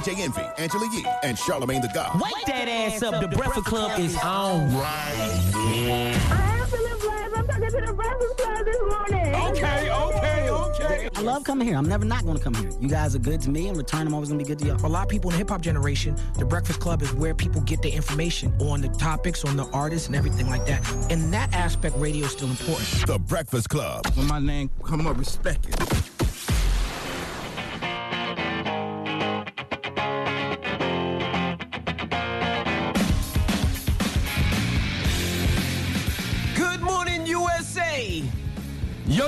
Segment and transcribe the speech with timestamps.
[0.00, 2.18] DJ Envy, Angela Yee, and Charlamagne the God.
[2.20, 3.20] Wake that ass up.
[3.20, 5.52] The Breakfast Club is on right.
[5.54, 7.36] I am feeling blessed.
[7.36, 9.34] I'm talking to the Breakfast Club this morning.
[9.34, 11.10] Okay, okay, okay.
[11.14, 11.76] I love coming here.
[11.76, 12.70] I'm never not going to come here.
[12.80, 13.68] You guys are good to me.
[13.68, 14.78] In return, I'm always going to be good to y'all.
[14.78, 17.34] For a lot of people in the hip hop generation, the Breakfast Club is where
[17.34, 20.80] people get their information on the topics, on the artists, and everything like that.
[21.10, 22.88] In that aspect, radio is still important.
[23.06, 24.06] The Breakfast Club.
[24.14, 26.19] When my name come up, respect it.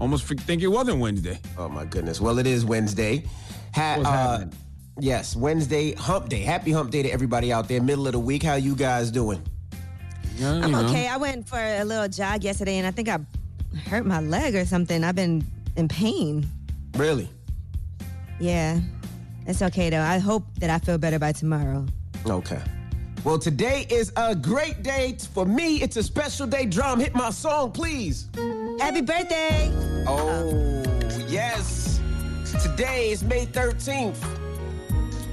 [0.00, 1.38] almost think it wasn't Wednesday.
[1.56, 2.20] Oh my goodness.
[2.20, 3.24] Well, it is Wednesday.
[3.74, 4.54] Ha- What's uh, happening?
[4.98, 6.40] yes, Wednesday, hump day.
[6.40, 7.80] Happy hump day to everybody out there.
[7.82, 8.42] Middle of the week.
[8.42, 9.40] How you guys doing?
[10.36, 10.86] Yeah, you I'm know.
[10.86, 11.06] okay.
[11.06, 13.18] I went for a little jog yesterday and I think I
[13.88, 15.04] hurt my leg or something.
[15.04, 15.44] I've been
[15.76, 16.46] in pain.
[16.96, 17.28] Really?
[18.40, 18.80] Yeah.
[19.46, 20.00] It's okay though.
[20.02, 21.86] I hope that I feel better by tomorrow.
[22.26, 22.60] Okay.
[23.24, 25.82] Well, today is a great day for me.
[25.82, 26.64] It's a special day.
[26.64, 28.28] Drum, hit my song, please.
[28.80, 29.70] Happy birthday!
[30.08, 30.82] Oh,
[31.28, 32.00] yes.
[32.62, 34.16] Today is May 13th.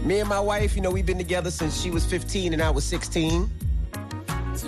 [0.04, 2.70] Me and my wife, you know, we've been together since she was 15 and I
[2.70, 3.50] was 16.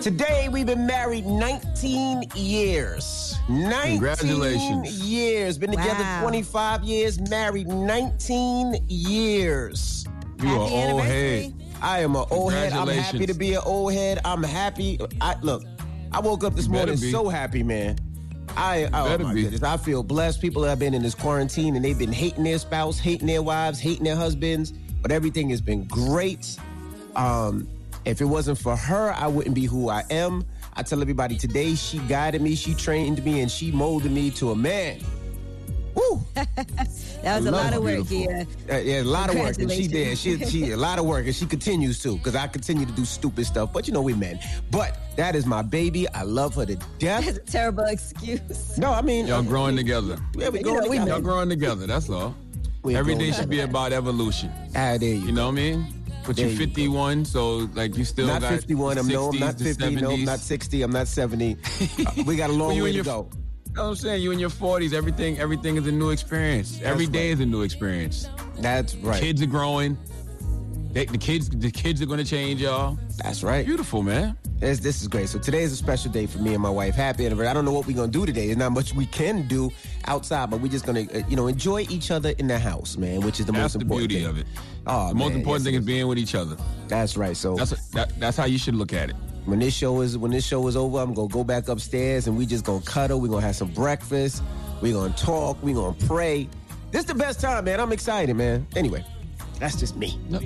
[0.02, 3.36] Today, we've been married 19 years.
[3.50, 5.00] 19 Congratulations.
[5.02, 5.58] years.
[5.58, 6.22] Been together Wow.
[6.22, 10.06] 25 years, married 19 years.
[10.42, 11.42] You are Happy old anniversary.
[11.42, 11.54] head.
[11.82, 12.74] I am an old head.
[12.74, 14.20] I'm happy to be an old head.
[14.26, 15.00] I'm happy.
[15.22, 15.64] I look.
[16.12, 17.12] I woke up this morning be.
[17.12, 17.98] so happy, man.
[18.58, 19.44] I oh my be.
[19.44, 19.64] goodness.
[19.64, 20.42] I feel blessed.
[20.42, 23.80] People have been in this quarantine and they've been hating their spouse, hating their wives,
[23.80, 24.72] hating their husbands,
[25.02, 26.58] but everything has been great.
[27.16, 27.68] Um,
[28.06, 30.44] if it wasn't for her, I wouldn't be who I am.
[30.74, 34.52] I tell everybody today, she guided me, she trained me, and she molded me to
[34.52, 35.00] a man.
[36.00, 36.24] Woo!
[37.22, 38.46] That was a lot of work, yeah.
[38.72, 40.18] Uh, yeah, a lot of work, and she did.
[40.18, 43.04] She, she, a lot of work, and she continues to, because I continue to do
[43.04, 43.74] stupid stuff.
[43.74, 44.40] But you know, we men.
[44.72, 46.08] But that is my baby.
[46.14, 47.26] I love her to death.
[47.26, 47.38] That's death.
[47.38, 48.78] a terrible excuse.
[48.78, 50.18] No, I mean, Y'all growing together.
[50.34, 51.12] yeah, we You go know, we together.
[51.12, 51.86] Y'all growing together.
[51.88, 52.34] That's all.
[52.84, 54.50] We Every growing day should be about evolution.
[54.74, 55.94] Ah, there you, You know what I mean?
[56.26, 58.98] But There you're you 51, so like you still Not got 51.
[58.98, 59.96] I'm no, I'm not to 50.
[59.98, 60.82] No, I'm not 60.
[60.84, 61.58] I'm not 70.
[62.08, 63.30] Uh, we got a long way to your- go.
[63.70, 64.22] You know what I'm saying?
[64.24, 66.82] You in your 40s, everything everything is a new experience.
[66.82, 67.34] Every That's day right.
[67.34, 68.28] is a new experience.
[68.58, 69.22] That's right.
[69.22, 69.98] Kids are growing.
[70.92, 72.98] They, the kids the kids are going to change, y'all.
[73.24, 73.66] That's right.
[73.66, 74.36] Beautiful, man.
[74.58, 75.30] This, this is great.
[75.30, 76.96] So today is a special day for me and my wife.
[76.96, 77.48] Happy anniversary.
[77.48, 78.48] I don't know what we're gonna do today.
[78.48, 79.72] There's not much we can do
[80.06, 83.22] outside, but we're just gonna, uh, you know, enjoy each other in the house, man,
[83.22, 84.32] which is the That's most the important beauty thing.
[84.32, 84.48] of it.
[84.86, 86.58] Oh, the most important yes, thing is being with each other.
[86.90, 87.38] That's right.
[87.38, 89.16] So That's that, that's how you should look at it.
[89.50, 92.38] When this show is when this show is over, I'm gonna go back upstairs and
[92.38, 93.20] we just gonna cuddle.
[93.20, 94.44] We're gonna have some breakfast.
[94.80, 95.58] We're gonna talk.
[95.64, 96.48] We're gonna pray.
[96.92, 97.80] This is the best time, man.
[97.80, 98.68] I'm excited, man.
[98.76, 99.04] Anyway,
[99.60, 100.20] that's just me.
[100.30, 100.40] No,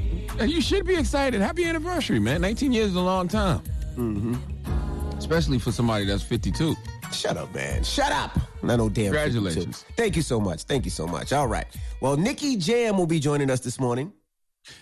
[0.45, 1.41] you should be excited.
[1.41, 2.39] Happy anniversary, man.
[2.39, 3.59] 19 years is a long time.
[3.97, 5.17] Mm-hmm.
[5.17, 6.73] Especially for somebody that's 52.
[7.11, 7.83] Shut up, man.
[7.83, 8.39] Shut up.
[8.61, 9.11] Not no damn.
[9.11, 9.33] 52.
[9.33, 9.85] Congratulations.
[9.97, 10.63] Thank you so much.
[10.63, 11.33] Thank you so much.
[11.33, 11.67] All right.
[11.99, 14.13] Well, Nicky Jam will be joining us this morning.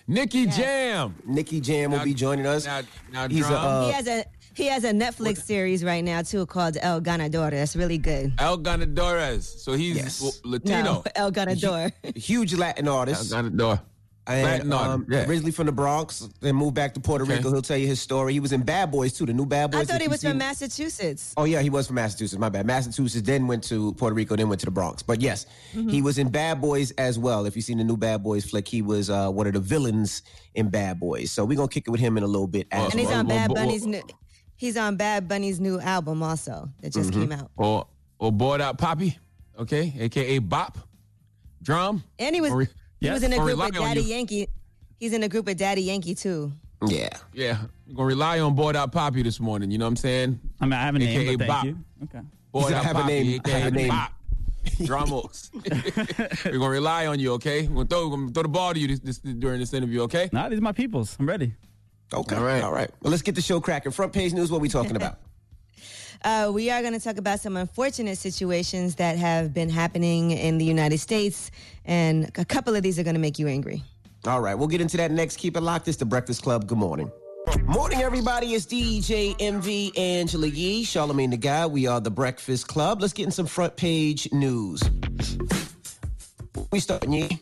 [0.08, 1.16] Nicky Jam.
[1.26, 2.66] Nicky Jam will Now- be joining us.
[2.66, 2.82] now-
[3.12, 6.46] now, He's a, uh, he has a he has a Netflix series right now too
[6.46, 7.52] called El Ganador.
[7.52, 8.34] That's really good.
[8.38, 9.44] El Ganadores.
[9.44, 10.42] So he's Yes.
[10.44, 10.84] Latino.
[10.84, 11.92] No, El Ganador.
[12.16, 13.32] huge Latin artist.
[13.32, 13.44] El.
[13.44, 13.82] Ganador.
[14.38, 15.26] And um, yeah.
[15.28, 17.38] originally from the Bronx, then moved back to Puerto Okay.
[17.38, 17.52] Rico.
[17.52, 18.34] He'll tell you his story.
[18.34, 19.82] He was in Bad Boys too, the new Bad Boys.
[19.82, 21.34] I thought he you've was from Massachusetts.
[21.38, 22.40] Oh yeah, he was from Massachusetts.
[22.40, 22.66] My bad.
[22.66, 25.04] Massachusetts, then went to Puerto Rico, then went to the Bronx.
[25.04, 25.90] But yes, Mm-hmm.
[25.90, 27.46] he was in Bad Boys as well.
[27.46, 30.22] If you've seen the new Bad Boys flick, he was uh, one of the villains
[30.56, 31.32] in Bad Boys.
[31.32, 32.68] So we're gonna kick it with him in a little bit.
[32.72, 34.02] As And he's on Bad Bunny's new
[34.58, 37.22] he's on Bad Bunny's new album also that just Mm-hmm.
[37.22, 37.50] came out.
[37.58, 37.88] Or
[38.20, 39.18] or bored out Poppy.
[39.58, 40.78] Okay, aka Bop.
[41.62, 42.04] Drum.
[42.20, 42.68] And he was Or-
[43.02, 44.02] he was in a group with Daddy.
[44.02, 44.48] Yankee.
[45.00, 46.52] He's in a group with Daddy Yankee too.
[46.88, 47.10] Yeah.
[47.34, 49.72] Yeah, we're gonna rely on bored out Poppy this morning.
[49.72, 50.40] You know what I'm saying?
[50.60, 51.78] I mean, I have a name, AKA but thank you.
[52.04, 52.22] Okay.
[52.52, 53.88] Bored said, out have a Poppy, name, aka have a name.
[53.90, 54.12] Bop.
[54.80, 55.50] Dramos.
[56.46, 57.68] we're gonna rely on you, okay?
[57.68, 60.02] We're gonna throw, we're gonna throw the ball to you this, this, during this interview,
[60.04, 60.30] okay?
[60.32, 61.16] Nah, these are my peoples.
[61.20, 61.54] I'm ready.
[62.14, 62.36] Okay.
[62.36, 62.64] All right.
[62.64, 62.90] All right.
[63.02, 63.92] Well, let's get the show cracking.
[63.92, 64.52] Front page news.
[64.52, 65.20] What are we talking about?
[66.24, 70.58] Uh, we are going to talk about some unfortunate situations that have been happening in
[70.58, 71.50] the United States,
[71.86, 73.84] and a couple of these are going to make you angry.
[74.28, 74.54] All right.
[74.54, 75.38] We'll get into that next.
[75.38, 75.88] Keep it locked.
[75.88, 76.68] It's the Breakfast Club.
[76.68, 77.12] Good morning.
[77.64, 78.54] Morning, everybody.
[78.54, 81.72] It's DJ Envy Angela Yee, Charlamagne the God.
[81.72, 83.02] We are the Breakfast Club.
[83.02, 84.82] Let's get in some front page news.
[86.72, 87.42] We start, Yee.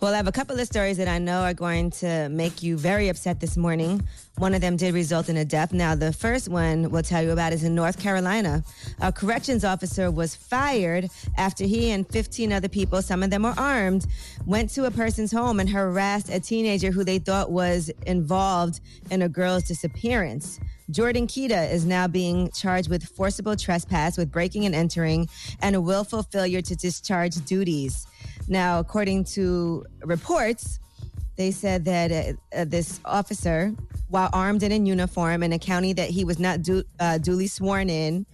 [0.00, 2.76] Well, I have a couple of stories that I know are going to make you
[2.76, 4.06] very upset this morning.
[4.38, 5.72] One of them did result in a death.
[5.72, 8.64] Now, the first one we'll tell you about is in North Carolina.
[9.00, 13.54] A corrections officer was fired after he and 15 other people, some of them were
[13.56, 14.06] armed,
[14.46, 18.80] went to a person's home and harassed a teenager who they thought was involved
[19.10, 20.58] in a girl's disappearance.
[20.90, 25.28] Jordan Kita is now being charged with forcible trespass, with breaking and entering,
[25.62, 28.06] and a willful failure to discharge duties.
[28.50, 30.80] Now, according to reports,
[31.36, 33.72] they said that uh, uh, this officer,
[34.08, 37.46] while armed and in uniform in a county that he was not du- uh, duly
[37.46, 38.26] sworn in,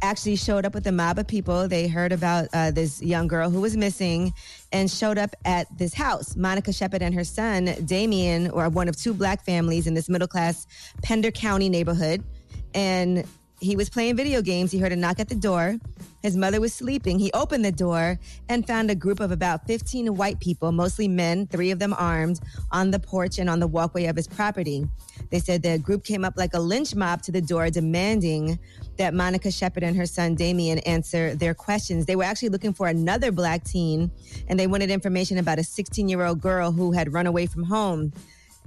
[0.00, 1.68] actually showed up with a mob of people.
[1.68, 4.32] They heard about uh, this young girl who was missing
[4.72, 6.36] and showed up at this house.
[6.36, 10.28] Monica Shepard and her son, Damien, were one of two black families in this middle
[10.28, 10.66] class
[11.02, 12.24] Pender County neighborhood.
[12.72, 13.24] And
[13.64, 14.70] he was playing video games.
[14.70, 15.78] He heard a knock at the door.
[16.22, 17.18] His mother was sleeping.
[17.18, 18.18] He opened the door
[18.48, 22.40] and found a group of about 15 white people, mostly men, three of them armed,
[22.72, 24.86] on the porch and on the walkway of his property.
[25.30, 28.58] They said the group came up like a lynch mob to the door, demanding
[28.96, 32.06] that Monica Shepard and her son Damien answer their questions.
[32.06, 34.10] They were actually looking for another black teen,
[34.48, 37.64] and they wanted information about a 16 year old girl who had run away from
[37.64, 38.12] home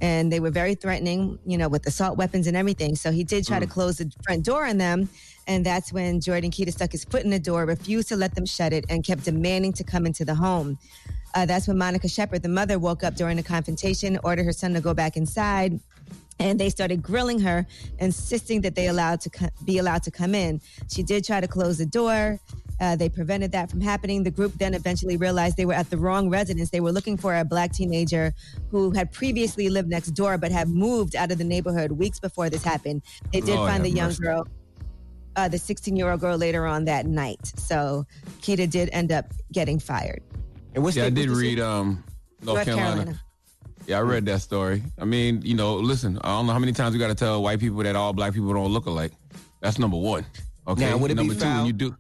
[0.02, 2.96] and they were very threatening, you know, with assault weapons and everything.
[2.96, 5.10] So he did try to close the front door on them.
[5.48, 8.46] And that's when Jordan Kita stuck his foot in the door, refused to let them
[8.46, 10.78] shut it, and kept demanding to come into the home.
[11.34, 14.74] Uh, that's when Monica Shepard, the mother, woke up during the confrontation, ordered her son
[14.74, 15.80] to go back inside.
[16.40, 17.66] And they started grilling her,
[18.00, 20.62] insisting that they allowed to co- be allowed to come in.
[20.90, 22.40] She did try to close the door.
[22.80, 24.24] Uh, they prevented that from happening.
[24.24, 26.70] The group then eventually realized they were at the wrong residence.
[26.70, 28.34] They were looking for a black teenager
[28.70, 32.50] who had previously lived next door but had moved out of the neighborhood weeks before
[32.50, 33.02] this happened.
[33.34, 34.24] They did Lord find the young mercy.
[34.24, 34.48] girl,
[35.36, 37.40] uh, the 16 year old girl, later on that night.
[37.58, 38.06] So
[38.42, 40.22] Kita did end up getting fired.
[40.76, 42.04] And what's Yeah, I did read um
[42.42, 42.96] North, North Carolina.
[42.96, 43.22] Carolina.
[43.88, 44.84] Yeah, I read that story.
[45.00, 47.42] I mean, you know, listen, I don't know how many times we got to tell
[47.42, 49.14] white people that all black people don't look alike.
[49.62, 50.26] That's number one.
[50.68, 50.90] Okay.
[50.90, 51.66] Now, would it be number two, when foul?
[51.68, 51.96] you do.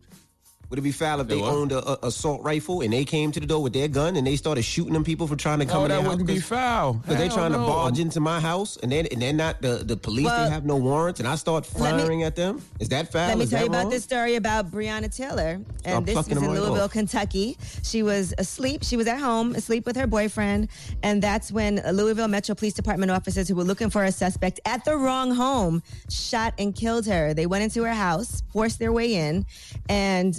[0.69, 1.53] Would it be foul if they Say what?
[1.53, 4.27] owned a, a assault rifle and they came to the door with their gun and
[4.27, 6.09] they started shooting them people for trying to come Oh, in their that house?
[6.11, 6.93] wouldn't be 'Cause- foul.
[6.95, 9.83] Because they Hell trying to barge into my house and then and they're not the,
[9.85, 10.25] the police.
[10.25, 12.61] Well, they have no warrants, and I start let me- firing at them.
[12.81, 13.29] Is that foul?
[13.29, 15.61] Let me Is tell that you about this story about Breonna Taylor.
[15.79, 16.91] Start And this was plucking in them right Louisville, off.
[16.91, 17.57] Kentucky.
[17.83, 18.83] She was asleep.
[18.83, 20.67] She was at home, asleep with her boyfriend.
[21.01, 24.83] And that's when Louisville Metro Police Department officers who were looking for a suspect at
[24.83, 27.33] the wrong home shot and killed her.
[27.33, 29.45] They went into her house, forced their way in,
[29.87, 30.37] and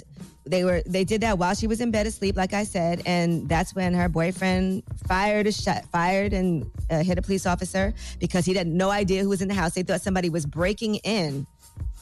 [0.49, 3.47] they were they did that while she was in bed asleep, like I said, and
[3.47, 8.45] that's when her boyfriend fired a shot, fired and uh, hit a police officer because
[8.45, 9.73] he had no idea who was in the house.
[9.73, 11.45] They thought somebody was breaking in,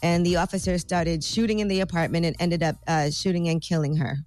[0.01, 3.97] and the officer started shooting in the apartment and ended up uh, shooting and killing
[3.97, 4.17] her.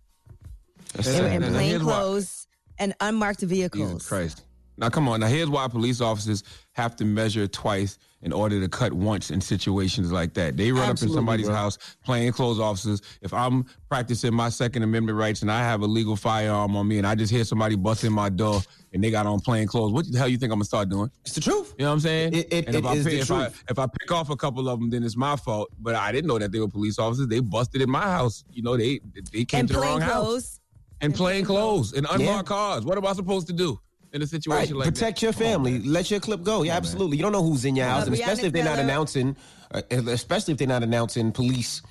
[0.92, 2.46] That's They were in plain clothes
[2.78, 3.92] and unmarked vehicles.
[3.92, 4.44] Jesus Christ.
[4.80, 5.20] Now, come on.
[5.20, 6.42] Now, here's why police officers
[6.72, 10.56] have to measure twice in order to cut once in situations like that.
[10.56, 11.54] They run up in somebody's bro.
[11.54, 13.00] house, plain clothes officers.
[13.22, 16.98] If I'm practicing my Second Amendment rights and I have a legal firearm on me
[16.98, 18.60] and I just hear somebody busting my door
[18.92, 20.88] and they got on plain clothes, what the hell you think I'm going to start
[20.90, 21.10] doing?
[21.24, 21.74] It's the truth.
[21.78, 22.34] You know what I'm saying?
[22.34, 24.28] It- it- and if, it I, is pick, the if, I, if I pick off
[24.30, 25.68] a couple of them, then it's my fault.
[25.78, 27.26] But I didn't know that they were police officers.
[27.26, 28.44] They busted in my house.
[28.50, 29.00] You know, they
[29.32, 30.24] they came And to the plain wrong house.
[30.26, 30.60] clothes.
[31.02, 32.54] And plain clothes and unmarked Yeah.
[32.56, 32.84] cars.
[32.84, 33.80] What am I supposed to do
[34.12, 34.28] in a Right.
[34.28, 34.94] situation like that?
[34.94, 35.72] Protect your Come on, family.
[35.78, 35.92] man.
[35.92, 36.62] Let your clip go.
[36.62, 37.16] Yeah, absolutely.
[37.16, 39.36] You don't know who's in your house, and especially if they're not announcing,
[39.72, 41.82] uh, uh, especially if they're not announcing police.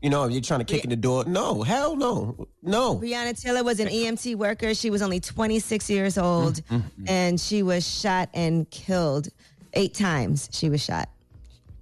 [0.00, 1.24] You know, you're trying to kick in the door.
[1.24, 2.96] No, hell no, no.
[3.00, 4.72] Breonna Taylor was an EMT worker.
[4.72, 9.28] She was only 26 years mm, old, mm, mm, and she was shot and killed
[9.74, 10.48] eight times.
[10.52, 11.08] She was shot.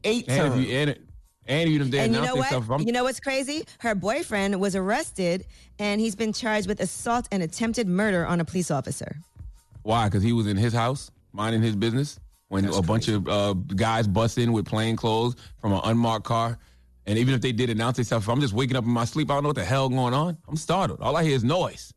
[0.02, 0.66] Eight And if times.
[0.66, 1.02] you and, it-
[1.48, 2.80] and even if they and you announce know themselves, what?
[2.80, 3.66] I'm, You know what's crazy?
[3.80, 5.44] Her boyfriend was arrested,
[5.78, 9.16] and he's been charged with assault and attempted murder on a police officer.
[9.86, 10.08] Why?
[10.08, 14.06] Because he was in his house minding his business when a bunch of uh, guys
[14.06, 16.58] bust in with plain clothes from an unmarked car.
[17.06, 19.30] And even if they did announce themselves, if I'm just waking up in my sleep,
[19.30, 20.36] I don't know what the hell going on.
[20.48, 21.00] I'm startled.
[21.00, 21.94] All I hear is noise.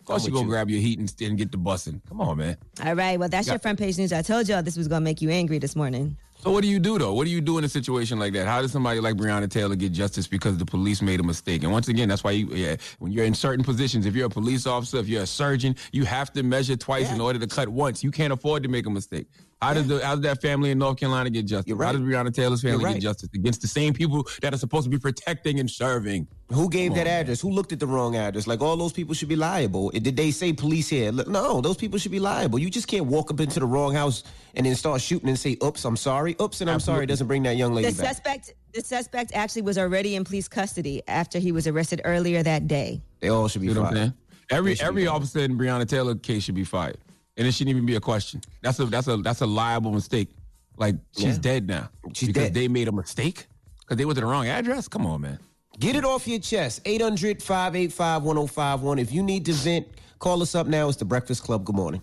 [0.00, 0.48] Of course, you go you.
[0.48, 2.00] grab your heat and, and get the bussing.
[2.08, 2.56] Come on, man.
[2.84, 3.18] All right.
[3.18, 4.12] Well, that's your front page news.
[4.12, 6.16] I told y'all this was going to make you angry this morning.
[6.44, 7.14] So what do you do though?
[7.14, 8.46] What do you do in a situation like that?
[8.46, 11.62] How does somebody like Breonna Taylor get justice because the police made a mistake?
[11.62, 14.28] And once again, that's why you, yeah, when you're in certain positions, if you're a
[14.28, 17.70] police officer, if you're a surgeon, you have to measure twice in order to cut
[17.70, 18.04] once.
[18.04, 19.26] You can't afford to make a mistake.
[19.64, 21.66] How does the how does that family in North Carolina get justice?
[21.68, 21.86] You're right.
[21.86, 24.84] How does Breonna Taylor's family You're get justice against the same people that are supposed
[24.84, 26.26] to be protecting and serving?
[26.52, 27.20] Who gave Come that on, man.
[27.22, 27.40] address?
[27.40, 28.46] Who looked at the wrong address?
[28.46, 29.88] Like all those people should be liable.
[29.90, 31.10] Did they say police here?
[31.12, 32.58] No, those people should be liable.
[32.58, 34.22] You just can't walk up into the wrong house
[34.54, 37.06] and then start shooting and say, "Oops, I'm sorry." Oops, and I'm sorry Absolutely.
[37.06, 38.08] doesn't bring that young lady The back.
[38.14, 42.68] suspect, the suspect actually was already in police custody after he was arrested earlier that
[42.68, 43.00] day.
[43.20, 44.02] They all should be You know what I'm fired.
[44.02, 44.14] saying?
[44.50, 45.14] Every They should be every fired.
[45.16, 46.98] officer in Breonna Taylor case should be fired,
[47.36, 48.40] and it shouldn't even be a question.
[48.62, 50.28] That's a that's a that's a liable mistake.
[50.76, 51.38] Like she's Yeah.
[51.40, 52.54] dead now She's because dead.
[52.54, 53.46] they made a mistake
[53.80, 54.88] because they went to the wrong address.
[54.88, 55.38] Come on, man.
[55.78, 56.80] Get it off your chest.
[56.84, 58.98] 800 585 1051.
[58.98, 59.86] If you need to vent,
[60.20, 60.88] call us up now.
[60.88, 61.64] It's the Breakfast Club.
[61.64, 62.00] Good morning.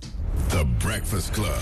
[0.50, 1.62] The Breakfast Club.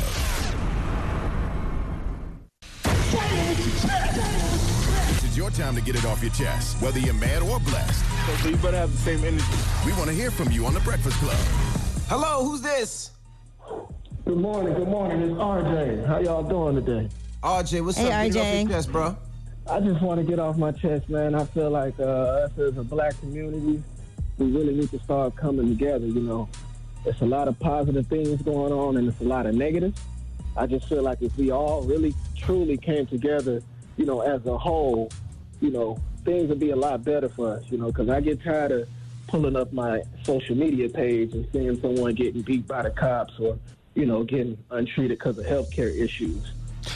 [3.91, 8.03] This is your time to get it off your chest, whether you're mad or blessed.
[8.43, 9.43] So you better have the same energy.
[9.85, 11.35] We want to hear from you on The Breakfast Club.
[12.07, 13.11] Hello, who's this?
[13.73, 15.21] Good morning, good morning.
[15.21, 16.05] It's RJ.
[16.05, 17.09] How y'all doing today?
[17.43, 18.31] RJ, what's Hey, up?
[18.31, 18.61] Get off RJ.
[18.63, 19.17] your chest, bro.
[19.69, 21.35] I just want to get off my chest, man.
[21.35, 23.83] I feel like uh, us as a black community,
[24.38, 26.05] we really need to start coming together.
[26.05, 26.49] You know,
[27.03, 30.01] there's a lot of positive things going on, and it's a lot of negatives.
[30.57, 33.61] I just feel like if we all really truly came together,
[33.97, 35.11] you know, as a whole,
[35.61, 37.63] you know, things would be a lot better for us.
[37.69, 38.89] You know, because I get tired of
[39.29, 43.57] pulling up my social media page and seeing someone getting beat by the cops or,
[43.93, 46.51] you know, getting untreated because of healthcare issues.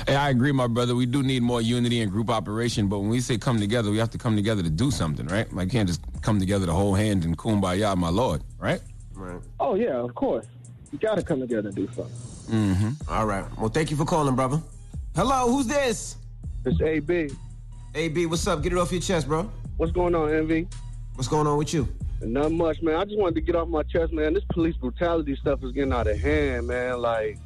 [0.08, 0.96] Hey, I agree, my brother.
[0.96, 3.98] We do need more unity and group operation, but when we say come together, we
[4.00, 5.52] have to come together to do something, right?
[5.54, 8.82] Like, can't just come together to hold hands and kumbaya, my lord, right?
[9.13, 9.40] Right.
[9.60, 10.46] Oh yeah, of course.
[10.92, 12.56] You got to come together and do something.
[12.56, 13.12] Mm-hmm.
[13.12, 13.46] All right.
[13.60, 14.62] Well, thank you for calling, brother.
[15.16, 16.18] Hello, who's this?
[16.66, 17.30] It's AB.
[17.96, 18.63] AB, what's up?
[18.63, 19.50] Get it off your chest, bro.
[19.78, 20.68] What's going on, Envy?
[21.16, 21.88] What's going on with you?
[22.25, 22.96] Not much, man.
[22.96, 24.34] I just wanted to get off my chest, man.
[24.34, 27.01] This police brutality stuff is getting out of hand, man.
[27.01, 27.38] Like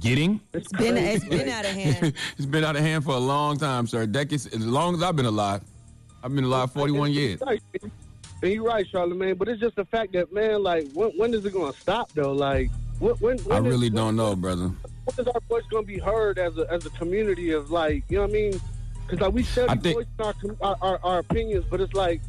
[0.00, 0.40] Getting?
[0.54, 2.14] it's Been, it's been out of hand.
[2.38, 4.06] it's been out of hand for a long time, sir.
[4.06, 5.62] Decades, as long as I've been alive.
[6.24, 7.40] I've been alive 41 years.
[7.42, 9.36] And you're right, Charlamagne.
[9.36, 12.10] But it's just the fact that, man, like, when, when is it going to stop,
[12.12, 12.32] though?
[12.32, 12.70] Like,
[13.00, 14.68] when, when, I when is- really don't know, brother.
[15.04, 18.04] When is our voice going to be heard as a, as a community of, like,
[18.08, 18.60] you know what I mean?
[19.04, 21.92] Because, like, we study I think- voicing our, com- our, our, our opinions, but it's
[21.94, 22.20] like,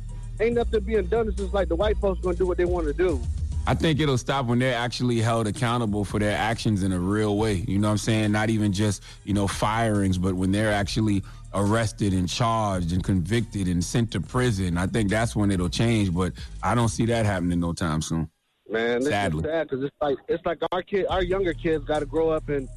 [0.43, 1.27] ain't nothing being done.
[1.27, 3.21] It's just like the white folks going to do what they want to do.
[3.65, 7.37] I think it'll stop when they're actually held accountable for their actions in a real
[7.37, 7.63] way.
[7.65, 8.31] You know what I'm saying?
[8.33, 11.23] Not even just, you know, firings, but when they're actually
[11.53, 14.77] arrested and charged and convicted and sent to prison.
[14.77, 18.29] I think that's when it'll change, but I don't see that happening no time soon.
[18.69, 19.43] Man, this Sadly.
[19.43, 22.49] sad because it's like it's like our kid, our younger kids got to grow up
[22.49, 22.67] in,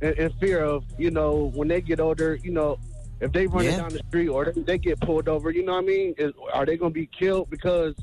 [0.00, 2.78] in in fear of you know when they get older, you know,
[3.20, 3.76] if they run Yeah.
[3.78, 6.14] down the street or they, they get pulled over, you know what I mean?
[6.18, 7.94] Is, are they gonna be killed because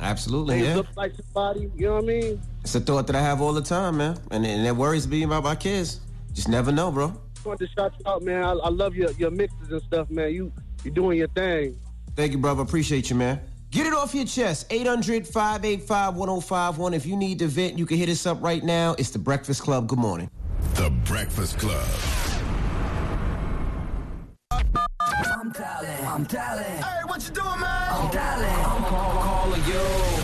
[0.00, 0.76] Absolutely, they yeah.
[0.76, 1.70] look like somebody?
[1.76, 2.40] You know what I mean?
[2.62, 4.18] It's a thought that I have all the time, man.
[4.30, 6.00] And, and that worries me about my kids.
[6.32, 7.06] Just never know, bro.
[7.44, 8.42] I want to shout you out, man.
[8.42, 10.32] I, I love your your mixes and stuff, man.
[10.32, 10.52] You
[10.84, 11.76] you doing your thing.
[12.16, 12.62] Thank you, brother.
[12.62, 13.40] Appreciate you, man.
[13.70, 14.66] Get it off your chest.
[14.70, 16.94] 800 585 1051.
[16.94, 18.94] If you need to vent, you can hit us up right now.
[18.98, 19.86] It's the Breakfast Club.
[19.86, 20.28] Good morning.
[20.74, 21.86] The Breakfast Club.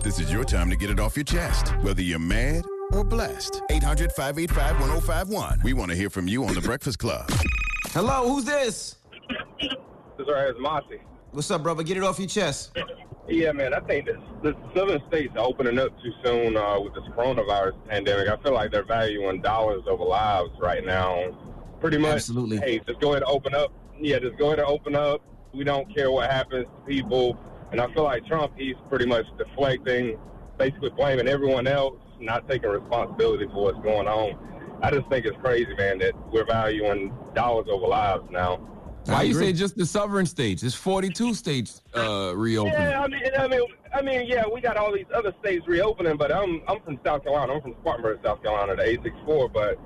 [0.02, 3.62] This is your time to get it off your chest, whether you're mad or blessed.
[3.70, 5.60] 800 585 1051.
[5.64, 7.28] We want to hear from you on The Breakfast Club.
[7.88, 8.96] Hello, who's this?
[9.60, 11.00] This is Mossy.
[11.32, 11.82] What's up, brother?
[11.82, 12.76] Get it off your chest.
[13.28, 16.94] Yeah, man, I think this, the southern states are opening up too soon uh, with
[16.94, 18.28] this coronavirus pandemic.
[18.28, 21.36] I feel like they're valuing dollars over lives right now.
[21.80, 22.58] Pretty much, Absolutely.
[22.58, 23.72] hey, just go ahead and open up.
[24.00, 25.22] Yeah, just go ahead and open up.
[25.52, 27.38] We don't care what happens to people.
[27.72, 30.18] And I feel like Trump, he's pretty much deflecting,
[30.58, 34.38] basically blaming everyone else, not taking responsibility for what's going on.
[34.82, 38.56] I just think it's crazy, man, that we're valuing dollars over lives now.
[39.06, 39.46] Why you agree.
[39.46, 40.62] say just the southern states?
[40.62, 42.74] It's 42 states uh, reopened.
[42.74, 43.60] Yeah, I mean, I mean,
[43.94, 47.22] I mean, yeah, we got all these other states reopening, but I'm I'm from South
[47.22, 47.54] Carolina.
[47.54, 49.52] I'm from Spartanburg, South Carolina, the A64.
[49.52, 49.78] But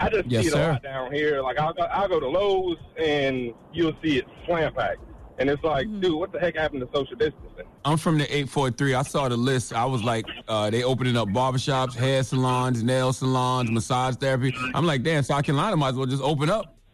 [0.00, 0.70] I just Yes, see it sir.
[0.70, 1.40] a lot down here.
[1.42, 5.00] Like I'll go, I'll go to Lowe's and you'll see it slam packed,
[5.38, 7.64] and it's like, dude, what the heck happened to social distancing?
[7.84, 8.94] I'm from the 843.
[8.94, 9.72] I saw the list.
[9.72, 14.52] I was like, uh, they opening up barbershops, hair salons, nail salons, massage therapy.
[14.74, 16.74] I'm like, damn, South Carolina might as well just open up.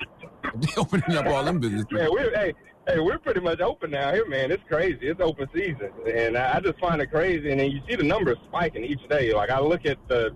[0.57, 1.87] They opening up all them businesses.
[1.91, 2.55] Man, we're hey,
[2.87, 4.53] hey, we're pretty much open now here, man.
[4.53, 5.09] It's crazy.
[5.09, 7.51] It's open season, and I I just find it crazy.
[7.51, 9.35] And then you see the numbers spiking each day.
[9.35, 10.31] Like I look at the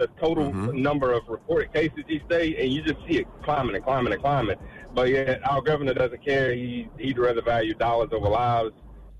[0.00, 0.80] the total mm-hmm.
[0.80, 4.22] number of reported cases each day, and you just see it climbing and climbing and
[4.22, 4.56] climbing.
[4.94, 6.52] But yet our governor doesn't care.
[6.54, 8.72] He he'd rather value dollars over lives.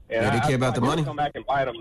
[0.09, 1.05] And Yeah, they I- care about feel the like money.
[1.05, 1.77] Come back and bite them.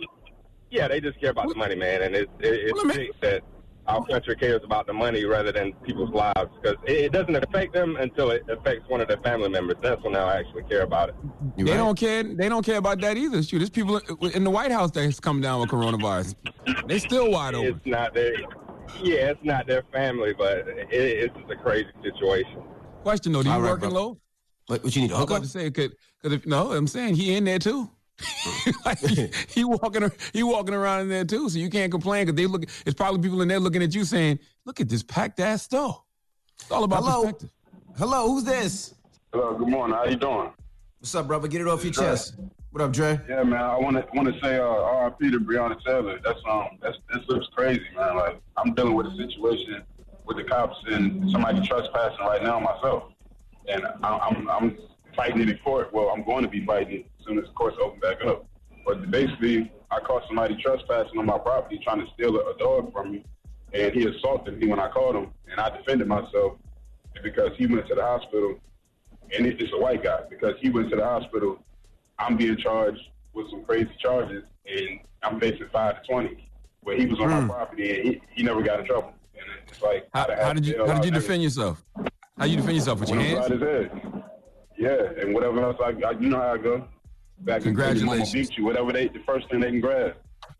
[0.69, 2.03] Yeah, they just care about the money, man.
[2.03, 3.41] And it's it, it's Well, sick that
[3.87, 7.73] our country cares about the money rather than people's lives because it, it doesn't affect
[7.73, 9.77] them until it affects one of their family members.
[9.81, 11.15] That's when they'll actually care about it.
[11.57, 12.21] They don't care.
[12.21, 13.41] They don't care about that either.
[13.41, 13.97] Shoot, there's people
[14.33, 16.35] in the White House that's come down with coronavirus.
[16.87, 17.77] They still wide open.
[17.77, 18.33] It's not their,
[19.01, 22.61] yeah, it's not their family, but it, it's just a crazy situation.
[23.03, 23.99] Question though, do you All right, working bro.
[24.01, 24.17] low?
[24.67, 25.11] What, what you need?
[25.11, 25.89] I was about to say, cause,
[26.21, 27.89] 'cause if no, I'm saying he in there too.
[28.85, 32.35] like, he, he walking, he walking around in there too, so you can't complain because
[32.35, 32.63] they look.
[32.85, 36.03] It's probably people in there looking at you saying, "Look at this packed ass store."
[36.59, 37.21] It's all about Hello?
[37.21, 37.49] perspective.
[37.97, 38.93] Hello, who's this?
[39.31, 39.95] Hello, good morning.
[39.95, 40.51] How you doing?
[40.99, 41.47] What's up, brother?
[41.47, 42.35] Get it off your chest.
[42.71, 43.19] What up, Dre?
[43.27, 43.59] Yeah, man.
[43.59, 45.31] I want to want to say uh, R.I.P.
[45.31, 46.19] to Breonna Taylor.
[46.23, 48.15] That's um, that's this looks crazy, man.
[48.15, 49.81] Like I'm dealing with a situation
[50.27, 53.11] with the cops and somebody trespassing right now myself,
[53.67, 54.77] and I, I'm I'm
[55.15, 55.91] fighting it in court.
[55.91, 58.45] Well, I'm going to be fighting it as soon as the courts open back up.
[58.85, 62.93] But basically, I caught somebody trespassing on my property, trying to steal a, a dog
[62.93, 63.25] from me,
[63.73, 66.53] and he assaulted me when I caught him, and I defended myself
[67.23, 68.59] because he went to the hospital,
[69.35, 71.57] and it, it's a white guy because he went to the hospital.
[72.19, 73.01] I'm being charged
[73.33, 76.49] with some crazy charges, and I'm facing five to twenty.
[76.83, 77.47] But he was on Hmm.
[77.47, 79.13] my property, and he, he never got in trouble.
[79.33, 81.83] And it's like How, how did you How did you defend yourself?
[82.37, 83.39] How you defend yourself with your Went hands?
[83.51, 83.69] upside his
[84.01, 84.23] head.
[84.77, 86.87] Yeah, and whatever else I, I you know how I go.
[87.41, 88.01] Back in Congratulations.
[88.01, 88.49] Congratulations.
[88.49, 90.15] beat you, whatever they the first thing they can grab.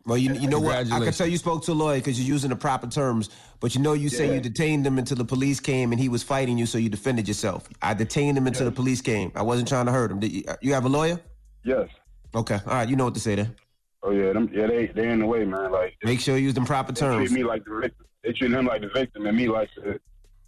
[0.05, 0.75] Well, you, you know what?
[0.91, 3.29] I can tell you spoke to a lawyer because you're using the proper terms.
[3.59, 6.23] But you know, you say you detained him until the police came and he was
[6.23, 7.67] fighting you, so you defended yourself.
[7.81, 9.31] I detained him until the police came.
[9.35, 10.19] I wasn't trying to hurt him.
[10.19, 11.19] Did you, you have a lawyer?
[11.63, 11.89] Yes.
[12.33, 12.59] Okay.
[12.65, 12.87] All right.
[12.89, 13.55] You know what to say then.
[14.01, 15.71] Oh yeah, them, yeah, they they in the way, man.
[15.71, 17.31] Like Make sure you use them proper they treat terms.
[17.31, 18.05] me like the victim.
[18.23, 19.99] They treat him like the victim, and me like the,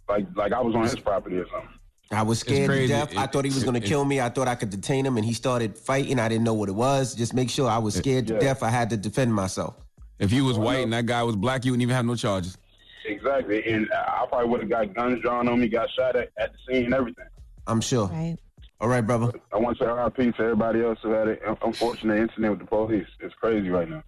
[0.08, 1.68] like like I was on his property or something.
[2.10, 2.92] I was scared to crazy.
[2.92, 3.16] death.
[3.16, 4.20] I thought he was going to kill me.
[4.20, 6.18] I thought I could detain him, and he started fighting.
[6.18, 7.14] I didn't know what it was.
[7.14, 8.40] Just make sure I was scared to Yeah.
[8.40, 8.62] death.
[8.62, 9.76] I had to defend myself.
[10.18, 12.14] If you was oh, white and that guy was black, you wouldn't even have no
[12.14, 12.56] charges.
[13.06, 16.52] Exactly, and I probably would have got guns drawn on me, got shot at, at
[16.52, 17.24] the scene, and everything.
[17.66, 18.06] I'm sure.
[18.08, 18.36] Right.
[18.82, 19.30] All right, brother.
[19.52, 22.66] I want to say RIP to everybody else who had an unfortunate incident with the
[22.66, 23.06] police.
[23.20, 24.02] It's crazy right now.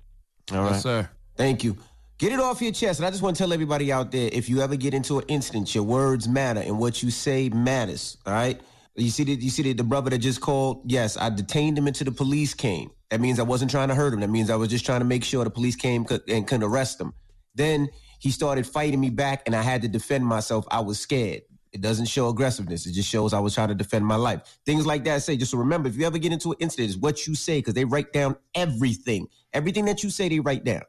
[0.51, 0.73] All right.
[0.73, 1.09] Yes, sir.
[1.37, 1.77] Thank you.
[2.19, 2.99] Get it off your chest.
[2.99, 5.27] And I just want to tell everybody out there if you ever get into an
[5.29, 8.17] incident, your words matter and what you say matters.
[8.27, 8.61] All right.
[8.97, 10.83] You see that you see that the brother that just called?
[10.87, 12.91] Yes, I detained him until the police came.
[13.11, 14.21] That means I wasn't trying to hurt him.
[14.21, 17.01] That means I was just trying to make sure the police came and couldn't arrest
[17.01, 17.13] him.
[17.55, 20.65] Then he started fighting me back and I had to defend myself.
[20.69, 21.43] I was scared.
[21.75, 22.87] It doesn't show aggressiveness.
[22.87, 24.61] It just shows I was trying to defend my life.
[24.65, 27.27] Things like that say, just remember, if you ever get into an incident, it's what
[27.27, 29.27] you say because they write down everything.
[29.53, 30.83] Everything that you say, they write down.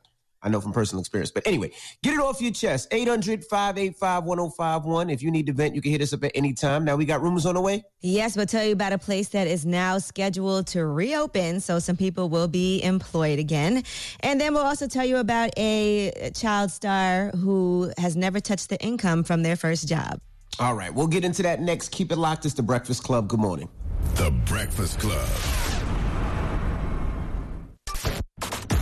[0.43, 1.31] I know from personal experience.
[1.31, 1.71] But anyway,
[2.03, 2.89] get it off your chest.
[2.91, 5.09] 800 585 1051.
[5.09, 6.85] If you need to vent, you can hit us up at any time.
[6.85, 7.83] Now we got rumors on the way.
[8.01, 11.97] Yes, we'll tell you about a place that is now scheduled to reopen, so some
[11.97, 13.83] people will be employed again.
[14.19, 18.79] And then we'll also tell you about a child star who has never touched the
[18.83, 20.21] income from their first job.
[20.57, 21.89] All right, we'll get into that next.
[21.89, 22.45] Keep it locked.
[22.45, 23.27] It's the Breakfast Club.
[23.27, 23.67] Good morning.
[24.15, 25.27] The Breakfast Club.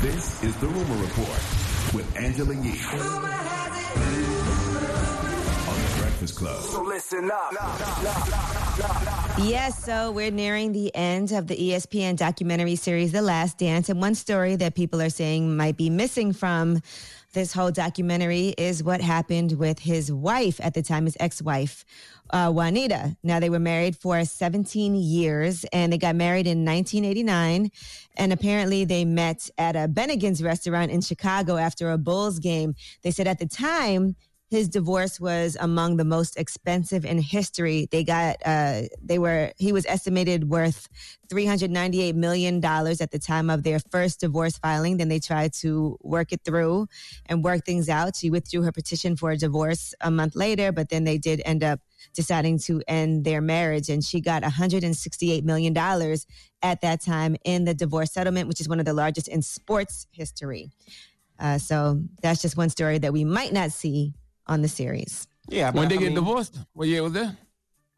[0.01, 1.41] This is the Rumor Report
[1.93, 2.79] with Angela Yee.
[5.67, 6.61] On the Breakfast Club.
[6.61, 7.53] So listen up.
[9.39, 13.89] Yes, so we're nearing the end of the ESPN documentary series, The Last Dance.
[13.89, 16.81] And one story that people are saying might be missing from
[17.33, 21.83] this whole documentary is what happened with his wife at the time, his ex wife,
[22.29, 23.17] uh, Juanita.
[23.23, 27.71] Now, they were married for 17 years and they got married in 1989.
[28.15, 32.75] And apparently, they met at a Bennigan's restaurant in Chicago after a Bulls game.
[33.01, 34.15] They said at the time,
[34.53, 37.87] his divorce was among the most expensive in history.
[37.89, 40.87] They got, uh, they were, he was estimated worth
[41.27, 44.97] $398 million at the time of their first divorce filing.
[44.97, 46.87] Then they tried to work it through
[47.25, 48.15] and work things out.
[48.15, 51.63] She withdrew her petition for a divorce a month later, but then they did end
[51.63, 51.79] up
[52.13, 53.89] deciding to end their marriage.
[53.89, 55.75] And she got $168 million
[56.61, 60.05] at that time in the divorce settlement, which is one of the largest in sports
[60.11, 60.69] history.
[61.39, 64.13] Uh, so that's just one story that we might not see
[64.47, 65.27] on the series.
[65.49, 65.71] Yeah.
[65.71, 66.59] When but, they I get mean, divorced?
[66.73, 67.35] What year was that?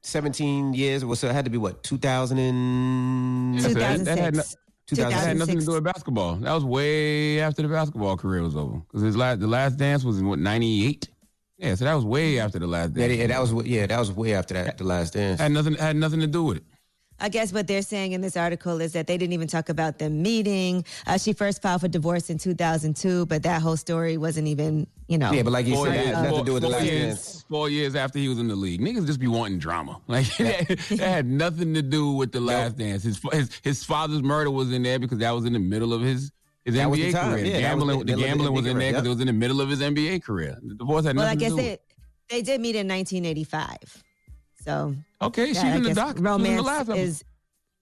[0.04, 1.04] 17 years.
[1.04, 3.56] Well, so it had to be what, 2000 and.
[3.56, 4.44] Yeah, so that- that had no-
[4.88, 4.98] 2006.
[5.20, 6.36] That had nothing to do with basketball.
[6.36, 8.78] That was way after the basketball career was over.
[8.88, 11.10] Because his last, the last dance was in what ninety eight.
[11.58, 13.20] Yeah, so that was way after the last Yeah, dance.
[13.20, 15.40] yeah, that was yeah, that was way after that, the last dance.
[15.42, 16.64] had nothing had nothing to do with it.
[17.20, 20.00] I guess what they're saying in this article is that they didn't even talk about
[20.00, 20.84] them meeting.
[21.08, 25.18] Uh, she first filed for divorce in 2002, but that whole story wasn't even, you
[25.18, 25.32] know.
[25.32, 26.70] Yeah, but like you Four said, that years, has nothing four, to do with the
[26.70, 27.46] last years, dance.
[27.50, 30.00] four years after he was in the league, niggas just be wanting drama.
[30.08, 33.04] Like that, had nothing to do with the last dance.
[33.04, 36.02] His, his his father's murder was in there because that was in the middle of
[36.02, 36.32] his
[36.66, 37.32] his That was NBA the time.
[37.32, 37.46] career.
[37.46, 39.06] Yeah, the was gambling, the the middle the gambling was NBA in there career, because
[39.06, 40.58] it was in the middle of his NBA career.
[40.62, 41.64] The divorce had Well, nothing I guess to do.
[41.64, 41.82] with it.
[42.30, 44.04] they they did meet in 1985.
[44.66, 46.18] So Okay, she's in the doc.
[46.18, 47.24] She was in the Romance is.